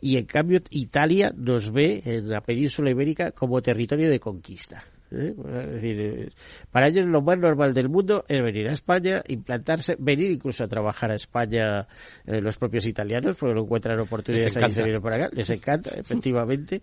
y 0.00 0.18
en 0.18 0.24
cambio 0.26 0.60
Italia 0.70 1.32
nos 1.36 1.72
ve 1.72 2.00
en 2.04 2.28
la 2.28 2.42
península 2.42 2.92
ibérica 2.92 3.32
como 3.32 3.60
territorio 3.60 4.08
de 4.08 4.20
conquista. 4.20 4.84
¿eh? 5.10 5.34
Es 5.36 5.72
decir, 5.72 6.00
eh, 6.00 6.28
para 6.70 6.90
ellos 6.90 7.06
lo 7.06 7.22
más 7.22 7.38
normal 7.40 7.74
del 7.74 7.88
mundo 7.88 8.24
es 8.28 8.40
venir 8.40 8.68
a 8.68 8.72
España, 8.72 9.20
implantarse, 9.26 9.96
venir 9.98 10.30
incluso 10.30 10.62
a 10.62 10.68
trabajar 10.68 11.10
a 11.10 11.16
España 11.16 11.88
eh, 12.24 12.40
los 12.40 12.56
propios 12.56 12.86
italianos, 12.86 13.34
porque 13.34 13.52
no 13.52 13.62
encuentran 13.62 13.98
oportunidades 13.98 14.56
ahí 14.56 14.70
se 14.70 14.84
vienen 14.84 15.02
por 15.02 15.12
acá. 15.12 15.28
Les 15.32 15.50
encanta, 15.50 15.90
efectivamente. 15.90 16.82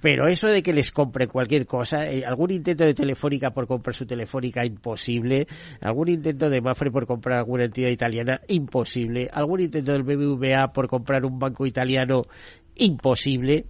Pero 0.00 0.28
eso 0.28 0.48
de 0.48 0.62
que 0.62 0.72
les 0.72 0.92
compre 0.92 1.26
cualquier 1.26 1.66
cosa, 1.66 2.02
algún 2.26 2.50
intento 2.50 2.84
de 2.84 2.94
Telefónica 2.94 3.50
por 3.50 3.66
comprar 3.66 3.94
su 3.94 4.06
Telefónica, 4.06 4.64
imposible. 4.64 5.46
Algún 5.80 6.08
intento 6.08 6.48
de 6.48 6.60
Mafre 6.60 6.90
por 6.90 7.06
comprar 7.06 7.38
alguna 7.38 7.64
entidad 7.64 7.90
italiana, 7.90 8.40
imposible. 8.48 9.28
Algún 9.32 9.60
intento 9.60 9.92
del 9.92 10.02
BBVA 10.02 10.72
por 10.72 10.88
comprar 10.88 11.24
un 11.24 11.38
banco 11.38 11.66
italiano, 11.66 12.22
imposible 12.76 13.66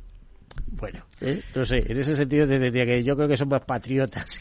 bueno, 0.66 1.04
¿eh? 1.20 1.42
no 1.54 1.64
sé, 1.64 1.84
en 1.86 1.98
ese 1.98 2.16
sentido 2.16 2.46
te 2.46 2.59
decía 2.59 2.84
que 2.84 3.02
yo 3.02 3.16
creo 3.16 3.28
que 3.28 3.36
son 3.36 3.48
más 3.48 3.62
patriotas 3.64 4.38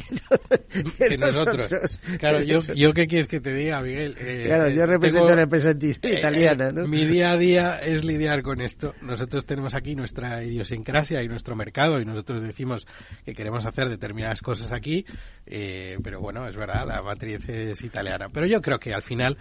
que, 0.97 1.17
nosotros. 1.17 1.67
Claro, 2.19 2.41
yo, 2.41 2.59
yo 2.75 2.93
qué 2.93 3.07
quieres 3.07 3.27
que 3.27 3.39
te 3.39 3.53
diga, 3.53 3.81
Miguel. 3.81 4.15
Eh, 4.19 4.43
claro, 4.45 4.69
yo 4.69 4.85
represento 4.85 5.29
a 5.29 5.35
la 5.35 5.43
empresa 5.43 5.71
italiana, 5.71 6.71
¿no? 6.71 6.87
Mi 6.87 7.05
día 7.05 7.31
a 7.31 7.37
día 7.37 7.79
es 7.79 8.03
lidiar 8.03 8.41
con 8.41 8.61
esto. 8.61 8.93
Nosotros 9.01 9.45
tenemos 9.45 9.73
aquí 9.73 9.95
nuestra 9.95 10.43
idiosincrasia 10.43 11.23
y 11.23 11.27
nuestro 11.27 11.55
mercado 11.55 11.99
y 11.99 12.05
nosotros 12.05 12.41
decimos 12.41 12.87
que 13.25 13.33
queremos 13.33 13.65
hacer 13.65 13.89
determinadas 13.89 14.41
cosas 14.41 14.71
aquí, 14.71 15.05
eh, 15.45 15.97
pero 16.03 16.19
bueno, 16.19 16.47
es 16.47 16.55
verdad, 16.55 16.85
la 16.87 17.01
matriz 17.01 17.47
es 17.49 17.81
italiana. 17.81 18.29
Pero 18.31 18.45
yo 18.45 18.61
creo 18.61 18.79
que 18.79 18.93
al 18.93 19.01
final 19.01 19.37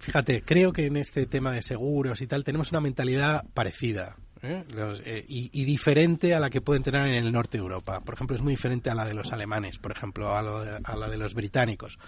Fíjate, 0.00 0.42
creo 0.42 0.72
que 0.72 0.86
en 0.86 0.96
este 0.96 1.26
tema 1.26 1.52
de 1.52 1.60
seguros 1.60 2.22
y 2.22 2.26
tal 2.26 2.42
tenemos 2.42 2.70
una 2.70 2.80
mentalidad 2.80 3.44
parecida. 3.52 4.16
¿Eh? 4.42 4.64
Eh, 5.04 5.24
y, 5.28 5.64
diferente 5.64 6.34
a 6.34 6.40
la 6.40 6.50
que 6.50 6.60
pueden 6.60 6.82
tener 6.82 7.06
en 7.06 7.14
el 7.14 7.32
norte 7.32 7.58
de 7.58 7.62
Europa. 7.62 8.00
Por 8.00 8.14
ejemplo, 8.14 8.36
es 8.36 8.42
muy 8.42 8.52
diferente 8.52 8.90
a 8.90 8.94
la 8.94 9.04
de 9.04 9.14
los 9.14 9.32
alemanes, 9.32 9.78
por 9.78 9.92
ejemplo, 9.92 10.34
a, 10.34 10.42
la 10.42 11.08
de 11.08 11.16
los 11.16 11.34
británicos. 11.34 11.98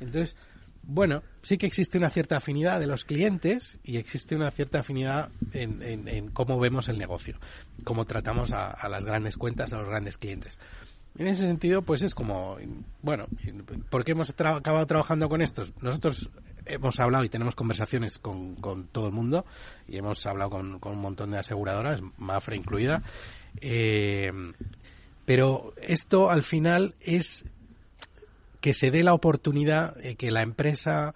Entonces, 0.00 0.36
bueno, 0.82 1.22
sí 1.42 1.58
que 1.58 1.66
existe 1.66 1.98
una 1.98 2.10
cierta 2.10 2.36
afinidad 2.36 2.80
de 2.80 2.86
los 2.86 3.04
clientes 3.04 3.78
y 3.84 3.98
existe 3.98 4.34
una 4.34 4.50
cierta 4.50 4.80
afinidad 4.80 5.30
en, 5.52 6.30
cómo 6.30 6.58
vemos 6.58 6.88
el 6.88 6.98
negocio, 6.98 7.38
cómo 7.84 8.04
tratamos 8.04 8.52
a, 8.52 8.88
las 8.88 9.04
grandes 9.04 9.36
cuentas, 9.36 9.72
a 9.72 9.78
los 9.78 9.88
grandes 9.88 10.16
clientes. 10.16 10.58
En 11.18 11.26
ese 11.26 11.42
sentido, 11.42 11.82
pues 11.82 12.00
es 12.02 12.14
como, 12.14 12.56
bueno, 13.02 13.26
¿por 13.90 14.02
qué 14.02 14.12
hemos 14.12 14.30
acabado 14.30 14.86
trabajando 14.86 15.28
con 15.28 15.42
estos? 15.42 15.72
Nosotros 15.82 16.30
hemos 16.66 17.00
hablado 17.00 17.24
y 17.24 17.28
tenemos 17.28 17.54
conversaciones 17.54 18.18
con, 18.18 18.56
todo 18.92 19.06
el 19.06 19.12
mundo 19.12 19.44
y 19.88 19.96
hemos 19.96 20.24
hablado 20.26 20.50
con, 20.50 20.80
un 20.82 20.98
montón 21.00 21.30
de 21.30 21.38
aseguradoras, 21.38 22.02
Mafre 22.18 22.56
incluida. 22.56 23.02
Eh, 23.60 24.32
pero 25.24 25.72
esto 25.80 26.30
al 26.30 26.42
final 26.42 26.94
es 27.00 27.44
que 28.60 28.74
se 28.74 28.90
dé 28.90 29.02
la 29.02 29.14
oportunidad 29.14 29.96
de 29.96 30.14
que 30.14 30.30
la 30.30 30.42
empresa, 30.42 31.14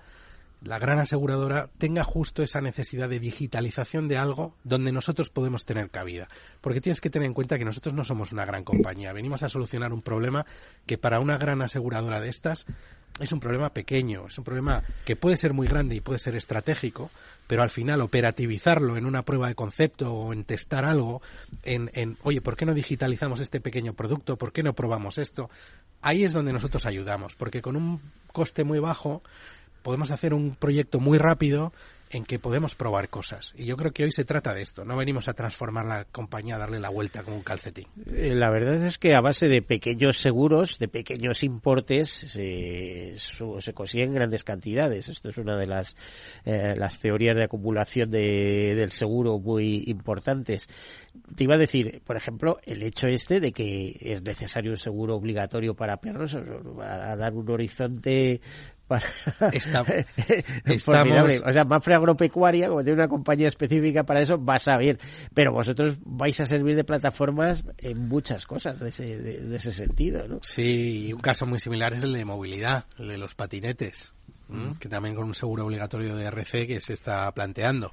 la 0.63 0.79
gran 0.79 0.99
aseguradora, 0.99 1.71
tenga 1.79 2.03
justo 2.03 2.43
esa 2.43 2.61
necesidad 2.61 3.09
de 3.09 3.21
digitalización 3.21 4.09
de 4.09 4.17
algo 4.17 4.55
donde 4.65 4.91
nosotros 4.91 5.31
podemos 5.31 5.65
tener 5.65 5.91
cabida. 5.91 6.29
Porque 6.61 6.81
tienes 6.81 7.01
que 7.01 7.11
tener 7.11 7.27
en 7.27 7.35
cuenta 7.35 7.59
que 7.59 7.65
nosotros 7.65 7.95
no 7.95 8.05
somos 8.05 8.33
una 8.33 8.45
gran 8.45 8.65
compañía. 8.65 9.13
Venimos 9.13 9.43
a 9.43 9.49
solucionar 9.49 9.93
un 9.93 10.03
problema 10.03 10.45
que 10.87 10.99
para 10.99 11.21
una 11.21 11.39
gran 11.39 11.63
aseguradora 11.63 12.21
de 12.21 12.31
estas 12.31 12.67
es 13.21 13.33
un 13.33 13.41
problema 13.41 13.71
pequeño, 13.71 14.27
es 14.29 14.37
un 14.37 14.45
problema 14.45 14.83
que 15.05 15.17
puede 15.17 15.37
ser 15.37 15.53
muy 15.55 15.67
grande 15.67 15.95
y 15.95 16.01
puede 16.01 16.19
ser 16.19 16.37
estratégico, 16.37 17.11
pero 17.47 17.63
al 17.63 17.71
final 17.71 18.03
operativizarlo 18.03 18.97
en 18.97 19.07
una 19.07 19.23
prueba 19.23 19.49
de 19.49 19.55
concepto 19.55 20.13
o 20.13 20.33
en 20.33 20.45
testar 20.45 20.85
algo, 20.85 21.23
en, 21.63 21.91
en, 21.95 22.19
oye, 22.23 22.41
¿por 22.41 22.57
qué 22.57 22.67
no 22.67 22.75
digitalizamos 22.75 23.41
este 23.41 23.61
pequeño 23.61 23.95
producto? 23.95 24.37
¿Por 24.37 24.53
qué 24.53 24.63
no 24.63 24.75
probamos 24.75 25.17
esto? 25.19 25.51
Ahí 26.03 26.25
es 26.25 26.33
donde 26.33 26.53
nosotros 26.53 26.85
ayudamos, 26.85 27.37
porque 27.37 27.63
con 27.63 27.77
un 27.77 28.01
coste 28.33 28.65
muy 28.65 28.81
bajo 28.81 29.23
podemos 29.83 30.11
hacer 30.11 30.35
un 30.35 30.55
proyecto 30.55 31.01
muy 31.01 31.17
rápido 31.17 31.73
en 32.11 32.25
que 32.25 32.39
podemos 32.39 32.75
probar 32.75 33.09
cosas. 33.09 33.53
Y 33.57 33.65
yo 33.65 33.77
creo 33.77 33.93
que 33.93 34.05
hoy 34.05 34.13
se 34.13 34.25
trata 34.25 34.55
de 34.55 34.63
esto. 34.63 34.85
No 34.85 34.97
venimos 34.97 35.29
a 35.29 35.35
transformar 35.35 35.87
la 35.87 36.05
compañía, 36.05 36.57
a 36.57 36.59
darle 36.59 36.81
la 36.81 36.89
vuelta 36.89 37.23
como 37.23 37.37
un 37.37 37.43
calcetín. 37.43 37.87
Eh, 38.07 38.35
la 38.35 38.51
verdad 38.51 38.83
es 38.85 38.99
que 38.99 39.15
a 39.15 39.21
base 39.21 39.49
de 39.49 39.63
pequeños 39.63 40.19
seguros, 40.19 40.79
de 40.79 40.89
pequeños 40.89 41.43
importes, 41.43 42.11
se, 42.11 43.15
se 43.17 43.73
consiguen 43.75 44.15
grandes 44.15 44.45
cantidades. 44.45 45.09
Esto 45.09 45.31
es 45.31 45.39
una 45.39 45.57
de 45.57 45.67
las, 45.67 45.97
eh, 46.45 46.75
las 46.77 47.01
teorías 47.01 47.37
de 47.37 47.45
acumulación 47.45 48.11
de, 48.11 48.75
del 48.77 48.93
seguro 48.93 49.39
muy 49.39 49.85
importantes. 49.87 50.69
Te 51.35 51.45
iba 51.45 51.55
a 51.55 51.59
decir, 51.59 52.03
por 52.05 52.17
ejemplo, 52.17 52.59
el 52.65 52.83
hecho 52.83 53.09
este 53.09 53.41
de 53.41 53.53
que 53.53 53.97
es 54.01 54.23
necesario 54.23 54.71
un 54.71 54.77
seguro 54.77 55.17
obligatorio 55.17 55.75
para 55.75 55.97
perros 55.97 56.37
va 56.37 57.13
a 57.13 57.17
dar 57.17 57.35
un 57.35 57.51
horizonte 57.51 58.41
para... 58.87 59.07
estamos... 59.53 59.89
O 61.45 61.53
sea, 61.53 61.65
Mafre 61.65 61.95
Agropecuaria, 61.95 62.69
como 62.69 62.83
tiene 62.83 62.99
una 62.99 63.09
compañía 63.09 63.49
específica 63.49 64.05
para 64.05 64.21
eso, 64.21 64.43
va 64.43 64.55
a 64.55 64.59
saber. 64.59 64.99
Pero 65.35 65.53
vosotros 65.53 65.97
vais 66.05 66.39
a 66.41 66.45
servir 66.45 66.77
de 66.77 66.85
plataformas 66.85 67.65
en 67.79 68.09
muchas 68.09 68.47
cosas 68.47 68.79
de 68.79 68.89
ese, 68.89 69.19
de, 69.19 69.57
ese 69.57 69.73
sentido, 69.73 70.27
¿no? 70.29 70.41
Sí, 70.43 71.09
y 71.09 71.13
un 71.13 71.21
caso 71.21 71.47
muy 71.47 71.59
similar 71.59 71.95
es 71.95 72.05
el 72.05 72.13
de 72.13 72.25
movilidad, 72.25 72.87
el 72.99 73.09
de 73.09 73.19
los 73.19 73.35
patinetes. 73.35 74.13
que 74.79 74.89
también 74.89 75.15
con 75.15 75.25
un 75.25 75.35
seguro 75.35 75.67
obligatorio 75.67 76.15
de 76.15 76.25
RC 76.27 76.67
que 76.67 76.81
se 76.81 76.95
está 76.95 77.31
planteando. 77.33 77.93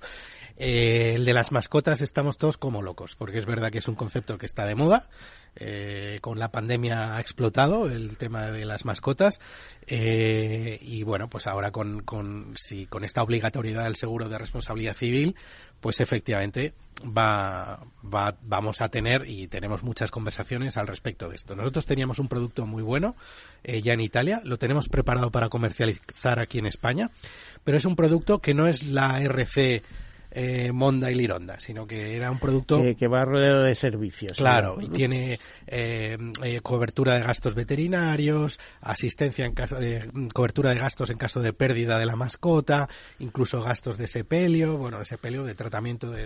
Eh, 0.57 1.13
el 1.15 1.25
de 1.25 1.33
las 1.33 1.51
mascotas 1.51 2.01
estamos 2.01 2.37
todos 2.37 2.57
como 2.57 2.81
locos, 2.81 3.15
porque 3.15 3.39
es 3.39 3.45
verdad 3.45 3.71
que 3.71 3.79
es 3.79 3.87
un 3.87 3.95
concepto 3.95 4.37
que 4.37 4.45
está 4.45 4.65
de 4.65 4.75
moda, 4.75 5.07
eh, 5.55 6.19
con 6.21 6.39
la 6.39 6.51
pandemia 6.51 7.15
ha 7.15 7.21
explotado 7.21 7.87
el 7.87 8.17
tema 8.17 8.51
de 8.51 8.65
las 8.65 8.85
mascotas. 8.85 9.39
Eh, 9.87 10.79
y 10.81 11.03
bueno 11.03 11.29
pues 11.29 11.47
ahora 11.47 11.71
con, 11.71 12.03
con, 12.03 12.53
si, 12.55 12.85
con 12.85 13.03
esta 13.03 13.21
obligatoriedad 13.21 13.83
del 13.83 13.97
seguro 13.97 14.29
de 14.29 14.37
responsabilidad 14.37 14.95
civil 14.95 15.35
pues 15.81 15.99
efectivamente 15.99 16.73
va, 17.05 17.85
va, 18.01 18.37
vamos 18.41 18.79
a 18.79 18.87
tener 18.87 19.27
y 19.27 19.47
tenemos 19.49 19.83
muchas 19.83 20.11
conversaciones 20.11 20.77
al 20.77 20.87
respecto 20.87 21.27
de 21.27 21.35
esto. 21.35 21.57
Nosotros 21.57 21.85
teníamos 21.85 22.19
un 22.19 22.29
producto 22.29 22.65
muy 22.65 22.81
bueno 22.81 23.17
eh, 23.65 23.81
ya 23.81 23.91
en 23.91 23.99
Italia, 23.99 24.41
lo 24.45 24.57
tenemos 24.57 24.87
preparado 24.87 25.29
para 25.29 25.49
comercializar 25.49 26.39
aquí 26.39 26.59
en 26.59 26.67
España, 26.67 27.11
pero 27.65 27.77
es 27.77 27.83
un 27.83 27.97
producto 27.97 28.39
que 28.39 28.53
no 28.53 28.67
es 28.67 28.83
la 28.83 29.19
RC 29.21 29.83
eh, 30.35 30.71
Monda 30.71 31.11
y 31.11 31.15
Lironda, 31.15 31.59
sino 31.59 31.85
que 31.85 32.15
era 32.15 32.31
un 32.31 32.39
producto 32.39 32.81
que, 32.97 33.07
va 33.07 33.23
rodeado 33.23 33.61
de 33.61 33.75
servicios. 33.75 34.33
Claro, 34.33 34.77
y 34.81 34.87
tiene 34.87 35.39
eh, 35.67 36.17
eh, 36.43 36.59
cobertura 36.61 37.15
de 37.15 37.21
gastos 37.21 37.53
veterinarios, 37.53 38.59
asistencia 38.81 39.45
en 39.45 39.53
caso 39.53 39.75
de 39.75 40.09
cobertura 40.33 40.71
de 40.71 40.79
gastos 40.79 41.11
en 41.11 41.17
caso 41.17 41.39
de 41.41 41.53
pérdida 41.53 41.99
de 41.99 42.07
la 42.07 42.15
mascota, 42.15 42.89
incluso 43.19 43.61
gastos 43.61 43.97
de 43.97 44.07
sepelio, 44.07 44.77
bueno, 44.77 44.99
de 44.99 45.05
sepelio, 45.05 45.43
de 45.43 45.53
tratamiento 45.53 46.09
de... 46.09 46.23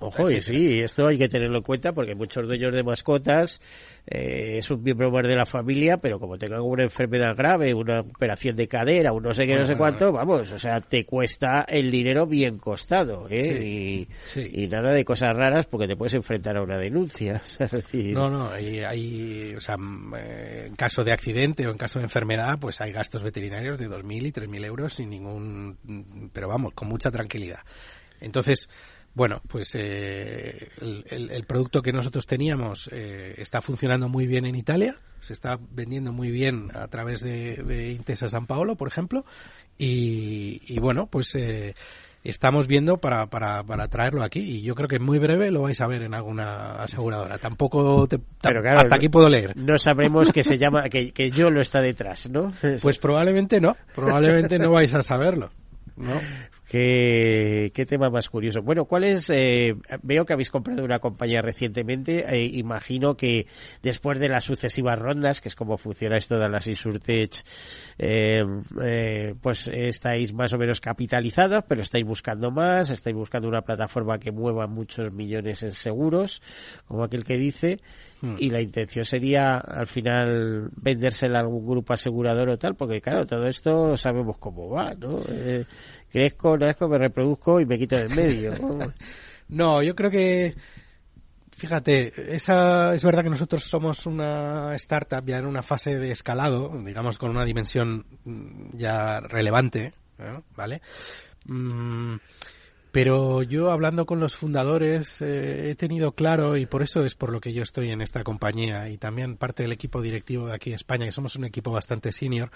Ojo, 0.00 0.30
y 0.30 0.42
sí, 0.42 0.80
esto 0.80 1.06
hay 1.06 1.16
que 1.16 1.28
tenerlo 1.28 1.58
en 1.58 1.62
cuenta 1.62 1.92
porque 1.92 2.14
muchos 2.14 2.46
de 2.46 2.56
ellos 2.56 2.74
de 2.74 2.82
mascotas 2.82 3.60
es 4.06 4.70
un 4.70 4.82
miembro 4.82 5.10
más 5.10 5.22
de 5.22 5.34
la 5.34 5.46
familia, 5.46 5.96
pero 5.96 6.20
como 6.20 6.36
tengan 6.36 6.60
una 6.60 6.82
enfermedad 6.82 7.34
grave, 7.34 7.72
una 7.72 8.00
operación 8.00 8.54
de 8.54 8.68
cadera, 8.68 9.12
un 9.12 9.22
no 9.22 9.32
sé 9.32 9.46
qué, 9.46 9.56
no 9.56 9.64
sé 9.64 9.76
cuánto, 9.76 10.12
vamos, 10.12 10.52
o 10.52 10.58
sea, 10.58 10.82
te 10.82 11.06
cuesta 11.06 11.62
el 11.62 11.90
dinero 11.90 12.26
bien 12.26 12.58
costado. 12.58 13.13
¿Eh? 13.30 14.06
y, 14.52 14.66
nada 14.68 14.92
de 14.92 15.04
cosas 15.04 15.34
raras 15.36 15.66
porque 15.66 15.86
te 15.86 15.96
puedes 15.96 16.14
enfrentar 16.14 16.56
a 16.56 16.62
una 16.62 16.78
denuncia. 16.78 17.42
No, 17.94 18.28
no, 18.28 18.50
hay, 18.50 19.54
o 19.54 19.60
sea, 19.60 19.76
eh, 20.18 20.64
en 20.66 20.76
caso 20.76 21.04
de 21.04 21.12
accidente 21.12 21.66
o 21.66 21.70
en 21.70 21.78
caso 21.78 21.98
de 21.98 22.04
enfermedad, 22.04 22.58
pues 22.58 22.80
hay 22.80 22.92
gastos 22.92 23.22
veterinarios 23.22 23.78
de 23.78 23.88
2.000 23.88 24.26
y 24.26 24.32
3.000 24.32 24.64
euros 24.64 24.94
sin 24.94 25.10
ningún, 25.10 26.30
pero 26.32 26.48
vamos, 26.48 26.72
con 26.74 26.88
mucha 26.88 27.10
tranquilidad. 27.10 27.60
Entonces, 28.20 28.68
bueno, 29.14 29.42
pues 29.48 29.74
eh, 29.74 30.68
el, 30.80 31.44
producto 31.46 31.82
que 31.82 31.92
nosotros 31.92 32.26
teníamos 32.26 32.88
está 32.88 33.60
funcionando 33.60 34.08
muy 34.08 34.26
bien 34.26 34.44
en 34.44 34.54
Italia, 34.54 34.96
se 35.20 35.32
está 35.32 35.58
vendiendo 35.70 36.12
muy 36.12 36.30
bien 36.30 36.70
a 36.74 36.88
través 36.88 37.20
de, 37.20 37.92
Intesa 37.92 38.28
San 38.28 38.46
Paolo, 38.46 38.76
por 38.76 38.88
ejemplo, 38.88 39.24
y, 39.78 40.60
y 40.66 40.78
bueno, 40.78 41.06
pues 41.06 41.34
estamos 42.24 42.66
viendo 42.66 42.96
para, 42.98 43.26
para, 43.26 43.62
para 43.62 43.88
traerlo 43.88 44.22
aquí 44.22 44.40
y 44.40 44.62
yo 44.62 44.74
creo 44.74 44.88
que 44.88 44.98
muy 44.98 45.18
breve 45.18 45.50
lo 45.50 45.62
vais 45.62 45.80
a 45.80 45.86
ver 45.86 46.02
en 46.02 46.14
alguna 46.14 46.82
aseguradora. 46.82 47.38
Tampoco 47.38 48.06
te, 48.08 48.18
hasta 48.42 48.96
aquí 48.96 49.08
puedo 49.08 49.28
leer. 49.28 49.56
No 49.56 49.78
sabremos 49.78 50.32
que 50.32 50.42
se 50.42 50.56
llama 50.56 50.88
que, 50.88 51.12
que 51.12 51.30
yo 51.30 51.50
lo 51.50 51.60
está 51.60 51.80
detrás, 51.80 52.28
¿no? 52.30 52.52
Pues 52.82 52.98
probablemente 52.98 53.60
no, 53.60 53.76
probablemente 53.94 54.58
no 54.58 54.70
vais 54.70 54.94
a 54.94 55.02
saberlo. 55.02 55.50
¿no? 55.96 56.14
¿Qué, 56.74 57.70
qué 57.72 57.86
tema 57.86 58.10
más 58.10 58.28
curioso. 58.28 58.60
Bueno, 58.60 58.84
¿cuál 58.84 59.04
es? 59.04 59.30
Eh, 59.30 59.76
veo 60.02 60.24
que 60.24 60.32
habéis 60.32 60.50
comprado 60.50 60.84
una 60.84 60.98
compañía 60.98 61.40
recientemente. 61.40 62.24
Eh, 62.28 62.50
imagino 62.52 63.16
que 63.16 63.46
después 63.80 64.18
de 64.18 64.28
las 64.28 64.42
sucesivas 64.42 64.98
rondas, 64.98 65.40
que 65.40 65.50
es 65.50 65.54
como 65.54 65.78
funcionáis 65.78 66.26
todas 66.26 66.50
las 66.50 66.66
Insurtech, 66.66 67.44
eh, 67.96 68.42
eh, 68.82 69.34
pues 69.40 69.68
estáis 69.68 70.34
más 70.34 70.52
o 70.52 70.58
menos 70.58 70.80
capitalizados, 70.80 71.62
pero 71.68 71.82
estáis 71.82 72.04
buscando 72.04 72.50
más, 72.50 72.90
estáis 72.90 73.14
buscando 73.14 73.46
una 73.46 73.62
plataforma 73.62 74.18
que 74.18 74.32
mueva 74.32 74.66
muchos 74.66 75.12
millones 75.12 75.62
en 75.62 75.74
seguros, 75.74 76.42
como 76.88 77.04
aquel 77.04 77.22
que 77.22 77.38
dice. 77.38 77.76
Hmm. 78.24 78.36
y 78.38 78.48
la 78.48 78.62
intención 78.62 79.04
sería 79.04 79.58
al 79.58 79.86
final 79.86 80.70
vendérsela 80.76 81.38
a 81.38 81.42
algún 81.42 81.66
grupo 81.66 81.92
asegurador 81.92 82.48
o 82.48 82.56
tal, 82.56 82.74
porque 82.74 83.00
claro, 83.00 83.26
todo 83.26 83.46
esto 83.46 83.98
sabemos 83.98 84.38
cómo 84.38 84.70
va, 84.70 84.94
¿no? 84.94 85.18
Eh, 85.28 85.64
crezco, 86.14 86.56
nazco, 86.56 86.88
me 86.88 86.96
reproduzco 86.96 87.60
y 87.60 87.66
me 87.66 87.76
quito 87.76 87.96
del 87.96 88.14
medio. 88.14 88.52
¿no? 89.48 89.82
yo 89.82 89.96
creo 89.96 90.10
que 90.10 90.54
Fíjate, 91.56 92.34
esa, 92.34 92.94
es 92.94 93.04
verdad 93.04 93.22
que 93.22 93.30
nosotros 93.30 93.62
somos 93.62 94.06
una 94.06 94.74
startup 94.74 95.24
ya 95.24 95.38
en 95.38 95.46
una 95.46 95.62
fase 95.62 95.96
de 95.96 96.10
escalado, 96.10 96.72
digamos 96.84 97.16
con 97.16 97.30
una 97.30 97.44
dimensión 97.44 98.06
mm, 98.24 98.76
ya 98.76 99.20
relevante, 99.20 99.92
¿vale? 100.56 100.82
Mm, 101.44 102.16
pero 102.90 103.44
yo 103.44 103.70
hablando 103.70 104.04
con 104.04 104.18
los 104.18 104.36
fundadores 104.36 105.22
eh, 105.22 105.70
he 105.70 105.74
tenido 105.76 106.12
claro, 106.12 106.56
y 106.56 106.66
por 106.66 106.82
eso 106.82 107.04
es 107.04 107.14
por 107.14 107.30
lo 107.30 107.40
que 107.40 107.52
yo 107.52 107.62
estoy 107.62 107.90
en 107.90 108.00
esta 108.00 108.24
compañía 108.24 108.88
y 108.88 108.98
también 108.98 109.36
parte 109.36 109.62
del 109.62 109.72
equipo 109.72 110.02
directivo 110.02 110.48
de 110.48 110.54
aquí 110.54 110.70
de 110.70 110.76
España, 110.76 111.06
que 111.06 111.12
somos 111.12 111.36
un 111.36 111.44
equipo 111.44 111.70
bastante 111.70 112.10
senior, 112.10 112.50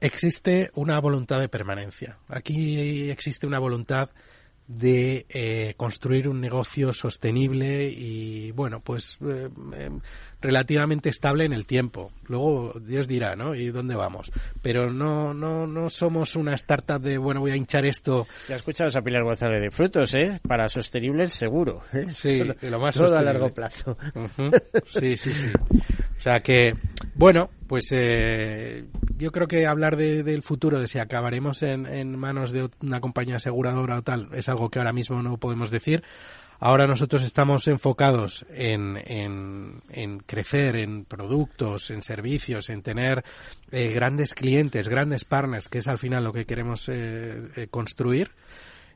existe 0.00 0.70
una 0.74 0.98
voluntad 1.00 1.40
de 1.40 1.48
permanencia. 1.48 2.18
Aquí 2.28 3.10
existe 3.10 3.46
una 3.46 3.58
voluntad 3.58 4.10
de 4.70 5.26
eh, 5.28 5.74
construir 5.76 6.28
un 6.28 6.40
negocio 6.40 6.92
sostenible 6.92 7.88
y 7.88 8.52
bueno 8.52 8.78
pues 8.78 9.18
eh, 9.26 9.48
em, 9.76 10.00
relativamente 10.40 11.08
estable 11.08 11.44
en 11.44 11.52
el 11.52 11.66
tiempo. 11.66 12.12
Luego 12.26 12.74
Dios 12.80 13.08
dirá 13.08 13.34
no 13.34 13.56
y 13.56 13.70
dónde 13.70 13.96
vamos 13.96 14.30
pero 14.62 14.88
no 14.92 15.34
no 15.34 15.66
no 15.66 15.90
somos 15.90 16.36
una 16.36 16.54
startup 16.54 17.00
de 17.00 17.18
bueno 17.18 17.40
voy 17.40 17.50
a 17.50 17.56
hinchar 17.56 17.84
esto 17.84 18.28
ya 18.48 18.54
escuchado 18.54 18.96
a 18.96 19.02
Pilar 19.02 19.24
González 19.24 19.60
de 19.60 19.72
frutos 19.72 20.14
eh 20.14 20.38
para 20.46 20.68
sostenible 20.68 21.24
el 21.24 21.30
seguro 21.30 21.82
¿eh? 21.92 22.06
sí 22.14 22.38
de 22.60 22.70
lo 22.70 22.78
más 22.78 22.94
todo 22.94 23.16
a 23.16 23.22
largo 23.22 23.52
plazo. 23.52 23.98
Sí 24.86 25.16
sí 25.16 25.34
sí 25.34 25.50
o 26.20 26.22
sea 26.22 26.40
que 26.40 26.74
bueno 27.16 27.50
pues 27.66 27.88
eh, 27.92 28.84
yo 29.16 29.30
creo 29.30 29.46
que 29.46 29.66
hablar 29.66 29.96
del 29.96 30.42
futuro, 30.42 30.80
de 30.80 30.88
si 30.88 30.98
acabaremos 30.98 31.62
en, 31.62 32.18
manos 32.18 32.50
de 32.50 32.68
una 32.82 33.00
compañía 33.00 33.36
aseguradora 33.36 33.98
o 33.98 34.02
tal, 34.02 34.28
es 34.32 34.48
algo 34.48 34.70
que 34.70 34.80
ahora 34.80 34.92
mismo 34.92 35.22
no 35.22 35.36
podemos 35.36 35.70
decir. 35.70 36.02
Ahora 36.58 36.86
nosotros 36.86 37.22
estamos 37.22 37.68
enfocados 37.68 38.44
en, 38.50 38.96
en, 39.06 40.18
crecer 40.20 40.76
en 40.76 41.04
productos, 41.04 41.90
en 41.90 42.02
servicios, 42.02 42.70
en 42.70 42.82
tener 42.82 43.22
eh, 43.70 43.92
grandes 43.92 44.34
clientes, 44.34 44.88
grandes 44.88 45.24
partners, 45.24 45.68
que 45.68 45.78
es 45.78 45.86
al 45.86 45.98
final 45.98 46.24
lo 46.24 46.32
que 46.32 46.46
queremos 46.46 46.88
eh, 46.88 47.42
eh, 47.56 47.66
construir. 47.68 48.32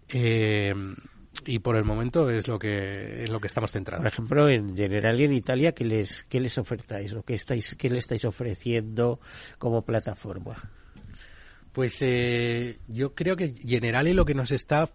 Eh, 0.09 0.75
y 1.47 1.59
por 1.59 1.77
el 1.77 1.85
momento 1.85 2.31
es 2.31 2.49
lo 2.49 2.59
que 2.59 3.25
es 3.25 3.31
lo 3.31 3.41
que 3.41 3.47
estamos 3.47 3.71
centrados. 3.71 4.03
Por 4.03 4.13
ejemplo, 4.13 4.49
en 4.49 4.77
general 4.77 5.21
y 5.21 5.25
en 5.25 5.33
Italia, 5.33 5.73
¿qué 5.73 5.85
les, 5.85 6.25
qué 6.25 6.41
les 6.41 6.57
ofertáis 6.59 7.13
o 7.15 7.23
qué, 7.23 7.35
estáis, 7.35 7.75
qué 7.77 7.91
le 7.91 7.99
estáis 7.99 8.25
ofreciendo 8.25 9.21
como 9.59 9.83
plataforma? 9.83 10.57
Pues 11.73 11.99
eh, 12.03 12.79
yo 12.87 13.15
creo 13.15 13.37
que 13.37 13.53
Generali 13.53 14.13
lo 14.13 14.25
que 14.25 14.35
nos 14.35 14.53
está 14.53 14.89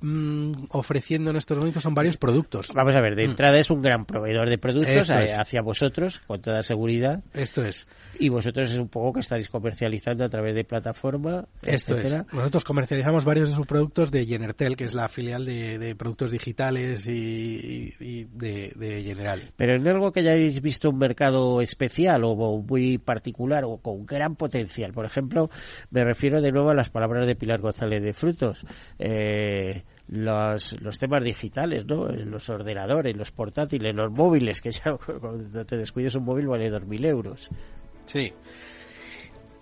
mm, 0.00 0.52
ofreciendo 0.70 1.30
en 1.30 1.36
estos 1.36 1.56
momentos 1.58 1.82
son 1.82 1.94
varios 1.94 2.16
productos. 2.16 2.70
Vamos 2.74 2.94
a 2.94 3.00
ver, 3.00 3.14
de 3.16 3.26
Mm. 3.26 3.30
entrada 3.30 3.58
es 3.58 3.70
un 3.70 3.82
gran 3.82 4.04
proveedor 4.06 4.48
de 4.48 4.58
productos 4.58 5.10
a- 5.10 5.40
hacia 5.40 5.62
vosotros, 5.62 6.20
con 6.26 6.40
toda 6.40 6.62
seguridad. 6.62 7.22
Esto 7.34 7.64
es. 7.64 7.86
Y 8.18 8.28
vosotros 8.28 8.70
es 8.70 8.78
un 8.78 8.88
poco 8.88 9.14
que 9.14 9.20
estáis 9.20 9.48
comercializando 9.48 10.24
a 10.24 10.28
través 10.28 10.54
de 10.54 10.64
plataforma, 10.64 11.46
Esto 11.62 11.96
etcétera. 11.96 12.26
es. 12.28 12.34
Nosotros 12.34 12.64
comercializamos 12.64 13.24
varios 13.24 13.48
de 13.48 13.54
sus 13.54 13.66
productos 13.66 14.10
de 14.10 14.26
Genertel, 14.26 14.76
que 14.76 14.84
es 14.84 14.94
la 14.94 15.08
filial 15.08 15.44
de, 15.44 15.78
de 15.78 15.94
productos 15.94 16.30
digitales 16.30 17.06
y, 17.06 17.94
de, 18.32 18.72
de 18.76 19.02
General. 19.02 19.40
Pero 19.56 19.74
en 19.74 19.86
algo 19.88 20.12
que 20.12 20.20
hayáis 20.20 20.60
visto 20.60 20.90
un 20.90 20.98
mercado 20.98 21.60
especial 21.60 22.24
o, 22.24 22.30
o 22.30 22.62
muy 22.62 22.98
particular 22.98 23.64
o 23.64 23.78
con 23.78 24.06
gran 24.06 24.36
potencial. 24.36 24.92
Por 24.92 25.04
ejemplo, 25.04 25.50
me 25.90 26.04
refiero 26.04 26.40
de 26.40 26.52
nuevo 26.52 26.70
a 26.70 26.74
las 26.74 26.90
palabras 26.90 27.26
de 27.26 27.36
Pilar 27.36 27.60
González 27.60 28.02
de 28.02 28.12
Frutos. 28.12 28.64
Eh, 28.98 29.82
los, 30.10 30.80
los 30.80 30.98
temas 30.98 31.22
digitales, 31.22 31.86
¿no? 31.86 32.08
Los 32.08 32.50
ordenadores, 32.50 33.16
los 33.16 33.30
portátiles, 33.30 33.94
los 33.94 34.10
móviles, 34.10 34.60
que 34.60 34.72
ya 34.72 34.96
cuando 35.20 35.64
te 35.64 35.76
descuides 35.76 36.14
un 36.16 36.24
móvil 36.24 36.48
vale 36.48 36.70
2.000 36.70 37.06
euros. 37.06 37.48
Sí. 38.06 38.32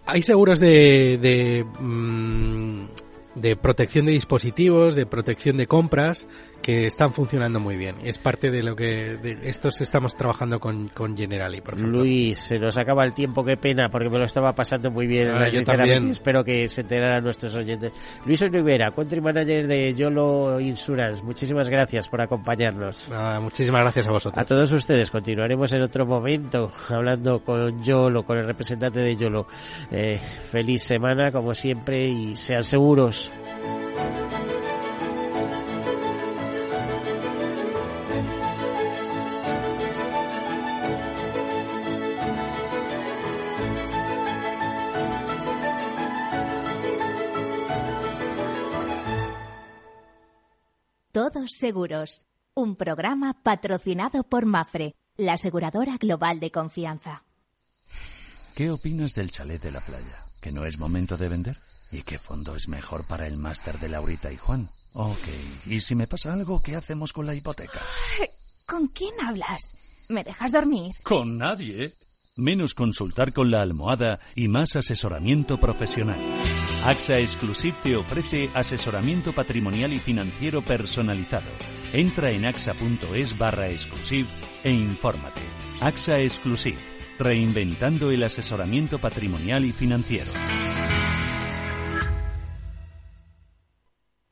Hay 0.07 0.23
seguros 0.23 0.59
de, 0.59 1.19
de, 1.21 1.65
mm, 1.65 2.87
de 3.35 3.57
protección 3.57 4.07
de 4.07 4.13
dispositivos, 4.13 4.95
de 4.95 5.05
protección 5.05 5.59
de 5.59 5.67
compras, 5.67 6.27
que 6.63 6.87
están 6.87 7.13
funcionando 7.13 7.61
muy 7.61 7.77
bien. 7.77 7.97
Es 8.03 8.19
parte 8.19 8.51
de 8.51 8.63
lo 8.63 8.77
que 8.77 9.17
de 9.17 9.39
estos 9.43 9.81
estamos 9.81 10.15
trabajando 10.15 10.61
con, 10.61 10.89
con 10.89 11.17
Generali, 11.17 11.61
por 11.61 11.75
ejemplo. 11.75 12.01
Luis, 12.01 12.39
se 12.39 12.59
nos 12.59 12.77
acaba 12.77 13.05
el 13.05 13.15
tiempo, 13.15 13.45
qué 13.45 13.57
pena, 13.57 13.89
porque 13.89 14.11
me 14.11 14.19
lo 14.19 14.25
estaba 14.25 14.55
pasando 14.55 14.91
muy 14.91 15.07
bien. 15.07 15.31
Ah, 15.31 15.49
yo 15.49 15.65
también. 15.65 16.11
Espero 16.11 16.45
que 16.45 16.69
se 16.69 16.83
enteraran 16.83 17.25
nuestros 17.25 17.55
oyentes. 17.55 17.93
Luis 18.25 18.41
Rivera, 18.41 18.91
Country 18.95 19.21
Manager 19.21 19.67
de 19.67 19.95
Yolo 19.95 20.61
Insurance, 20.61 21.23
muchísimas 21.23 21.69
gracias 21.69 22.09
por 22.09 22.21
acompañarnos. 22.21 23.09
Nada, 23.09 23.41
muchísimas 23.41 23.83
gracias 23.83 24.09
a 24.09 24.11
vosotros. 24.11 24.43
A 24.43 24.47
todos 24.47 24.71
ustedes, 24.73 25.11
continuaremos 25.11 25.73
en 25.73 25.83
otro 25.83 26.07
momento 26.07 26.71
hablando 26.89 27.43
con 27.45 27.83
Yolo, 27.83 28.25
con 28.25 28.39
el 28.39 28.47
representante 28.47 29.01
de 29.01 29.17
Yolo. 29.17 29.47
Eh, 29.91 30.21
feliz 30.51 30.83
semana, 30.83 31.33
como 31.33 31.55
siempre, 31.55 32.05
y 32.05 32.37
sean 32.37 32.63
seguros. 32.63 33.31
Todos 51.19 51.51
seguros. 51.51 52.27
Un 52.55 52.77
programa 52.77 53.43
patrocinado 53.43 54.23
por 54.23 54.47
Mafre, 54.47 54.95
la 55.17 55.33
aseguradora 55.33 55.97
global 55.97 56.39
de 56.39 56.53
confianza. 56.53 57.25
¿Qué 58.55 58.71
opinas 58.71 59.17
del 59.17 59.33
chalet 59.33 59.61
de 59.61 59.73
la 59.73 59.81
playa? 59.81 60.23
¿Que 60.41 60.53
no 60.53 60.65
es 60.65 60.79
momento 60.79 61.17
de 61.17 61.29
vender? 61.29 61.59
¿Y 61.91 62.03
qué 62.03 62.19
fondo 62.19 62.55
es 62.55 62.69
mejor 62.69 63.05
para 63.09 63.27
el 63.27 63.37
máster 63.37 63.81
de 63.81 63.89
Laurita 63.89 64.31
y 64.31 64.37
Juan? 64.37 64.69
Ok, 64.93 65.27
¿y 65.67 65.81
si 65.81 65.97
me 65.97 66.07
pasa 66.07 66.33
algo, 66.33 66.61
qué 66.61 66.77
hacemos 66.77 67.13
con 67.13 67.27
la 67.27 67.35
hipoteca? 67.35 67.81
¿Con 68.65 68.87
quién 68.87 69.15
hablas? 69.21 69.77
¿Me 70.09 70.23
dejas 70.23 70.53
dormir? 70.53 70.95
Con 71.03 71.37
nadie. 71.37 71.95
Menos 72.37 72.75
consultar 72.75 73.33
con 73.33 73.51
la 73.51 73.61
almohada 73.61 74.21
y 74.37 74.47
más 74.47 74.77
asesoramiento 74.77 75.59
profesional. 75.59 76.21
AXA 76.85 77.19
Exclusive 77.19 77.77
te 77.83 77.97
ofrece 77.97 78.51
asesoramiento 78.55 79.33
patrimonial 79.33 79.93
y 79.93 79.99
financiero 79.99 80.63
personalizado. 80.63 81.51
Entra 81.93 82.31
en 82.31 82.47
axa.es 82.47 83.37
barra 83.37 83.69
exclusive 83.69 84.29
e 84.63 84.71
infórmate. 84.71 85.41
AXA 85.81 86.21
Exclusive, 86.21 86.79
reinventando 87.19 88.11
el 88.11 88.23
asesoramiento 88.23 88.99
patrimonial 88.99 89.65
y 89.65 89.73
financiero. 89.73 90.31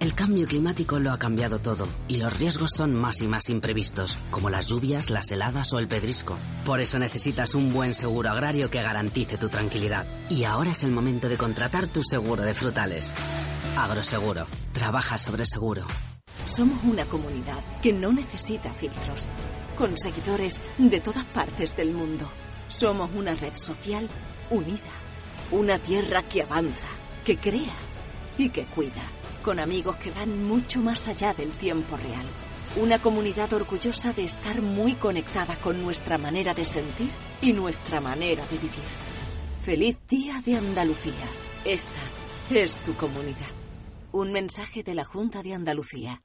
El 0.00 0.14
cambio 0.14 0.46
climático 0.46 1.00
lo 1.00 1.10
ha 1.10 1.18
cambiado 1.18 1.58
todo 1.58 1.88
y 2.06 2.18
los 2.18 2.32
riesgos 2.38 2.70
son 2.76 2.94
más 2.94 3.20
y 3.20 3.26
más 3.26 3.50
imprevistos, 3.50 4.16
como 4.30 4.48
las 4.48 4.68
lluvias, 4.68 5.10
las 5.10 5.28
heladas 5.32 5.72
o 5.72 5.80
el 5.80 5.88
pedrisco. 5.88 6.38
Por 6.64 6.78
eso 6.78 7.00
necesitas 7.00 7.56
un 7.56 7.72
buen 7.72 7.94
seguro 7.94 8.30
agrario 8.30 8.70
que 8.70 8.80
garantice 8.80 9.38
tu 9.38 9.48
tranquilidad. 9.48 10.06
Y 10.30 10.44
ahora 10.44 10.70
es 10.70 10.84
el 10.84 10.92
momento 10.92 11.28
de 11.28 11.36
contratar 11.36 11.88
tu 11.88 12.04
seguro 12.04 12.44
de 12.44 12.54
frutales. 12.54 13.12
Agroseguro. 13.76 14.46
Trabaja 14.72 15.18
sobre 15.18 15.44
seguro. 15.44 15.84
Somos 16.44 16.78
una 16.84 17.04
comunidad 17.06 17.58
que 17.82 17.92
no 17.92 18.12
necesita 18.12 18.72
filtros, 18.72 19.26
con 19.76 19.98
seguidores 19.98 20.60
de 20.78 21.00
todas 21.00 21.24
partes 21.24 21.76
del 21.76 21.92
mundo. 21.92 22.30
Somos 22.68 23.10
una 23.16 23.34
red 23.34 23.56
social 23.56 24.08
unida, 24.50 24.94
una 25.50 25.80
tierra 25.80 26.22
que 26.22 26.42
avanza, 26.42 26.86
que 27.24 27.36
crea 27.36 27.74
y 28.38 28.50
que 28.50 28.64
cuida, 28.66 29.10
con 29.42 29.60
amigos 29.60 29.96
que 29.96 30.10
van 30.10 30.44
mucho 30.44 30.80
más 30.80 31.08
allá 31.08 31.34
del 31.34 31.50
tiempo 31.52 31.96
real. 31.96 32.26
Una 32.76 32.98
comunidad 32.98 33.52
orgullosa 33.52 34.12
de 34.12 34.24
estar 34.24 34.60
muy 34.60 34.94
conectada 34.94 35.56
con 35.56 35.82
nuestra 35.82 36.18
manera 36.18 36.54
de 36.54 36.64
sentir 36.64 37.10
y 37.40 37.52
nuestra 37.52 38.00
manera 38.00 38.44
de 38.46 38.56
vivir. 38.56 38.72
Feliz 39.62 39.98
Día 40.08 40.42
de 40.44 40.56
Andalucía. 40.56 41.26
Esta 41.64 42.00
es 42.50 42.76
tu 42.76 42.94
comunidad. 42.94 43.36
Un 44.12 44.32
mensaje 44.32 44.82
de 44.82 44.94
la 44.94 45.04
Junta 45.04 45.42
de 45.42 45.54
Andalucía. 45.54 46.20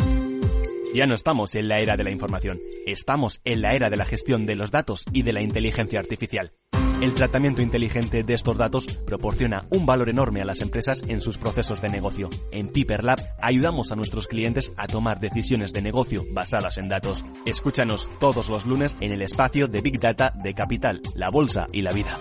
Ya 0.94 1.08
no 1.08 1.16
estamos 1.16 1.56
en 1.56 1.68
la 1.68 1.80
era 1.80 1.98
de 1.98 2.04
la 2.04 2.12
información, 2.12 2.60
estamos 2.86 3.42
en 3.46 3.62
la 3.64 3.74
era 3.74 3.90
de 3.90 3.98
la 3.98 4.06
gestión 4.06 4.46
de 4.46 4.56
los 4.56 4.70
datos 4.70 5.06
y 5.12 5.24
de 5.24 5.34
la 5.34 5.42
inteligencia 5.42 6.00
artificial. 6.00 6.54
El 7.02 7.14
tratamiento 7.14 7.62
inteligente 7.62 8.24
de 8.24 8.34
estos 8.34 8.58
datos 8.58 8.86
proporciona 9.06 9.66
un 9.72 9.86
valor 9.86 10.10
enorme 10.10 10.42
a 10.42 10.46
las 10.46 10.62
empresas 10.62 11.04
en 11.08 11.20
sus 11.20 11.38
procesos 11.38 11.82
de 11.82 11.90
negocio. 11.90 12.30
En 12.52 12.70
Piper 12.70 13.04
Lab 13.04 13.20
ayudamos 13.42 13.92
a 13.92 13.96
nuestros 13.96 14.28
clientes 14.28 14.72
a 14.78 14.88
tomar 14.88 15.20
decisiones 15.20 15.74
de 15.74 15.82
negocio 15.82 16.26
basadas 16.32 16.78
en 16.78 16.88
datos. 16.88 17.24
Escúchanos 17.46 18.08
todos 18.20 18.48
los 18.50 18.66
lunes 18.66 18.96
en 19.02 19.12
el 19.12 19.22
espacio 19.22 19.68
de 19.68 19.82
Big 19.82 20.00
Data 20.00 20.34
de 20.44 20.54
Capital, 20.54 21.02
la 21.16 21.30
Bolsa 21.30 21.68
y 21.74 21.82
la 21.82 21.92
Vida. 21.92 22.18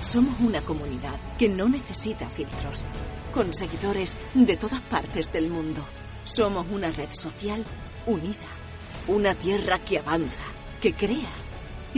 Somos 0.00 0.34
una 0.40 0.62
comunidad 0.62 1.16
que 1.38 1.50
no 1.50 1.68
necesita 1.68 2.30
filtros, 2.30 2.82
con 3.32 3.52
seguidores 3.52 4.16
de 4.32 4.56
todas 4.56 4.80
partes 4.82 5.30
del 5.32 5.50
mundo. 5.50 5.84
Somos 6.24 6.66
una 6.70 6.90
red 6.90 7.10
social 7.10 7.64
unida, 8.06 8.48
una 9.06 9.34
tierra 9.34 9.80
que 9.80 9.98
avanza, 9.98 10.44
que 10.80 10.94
crea 10.94 11.47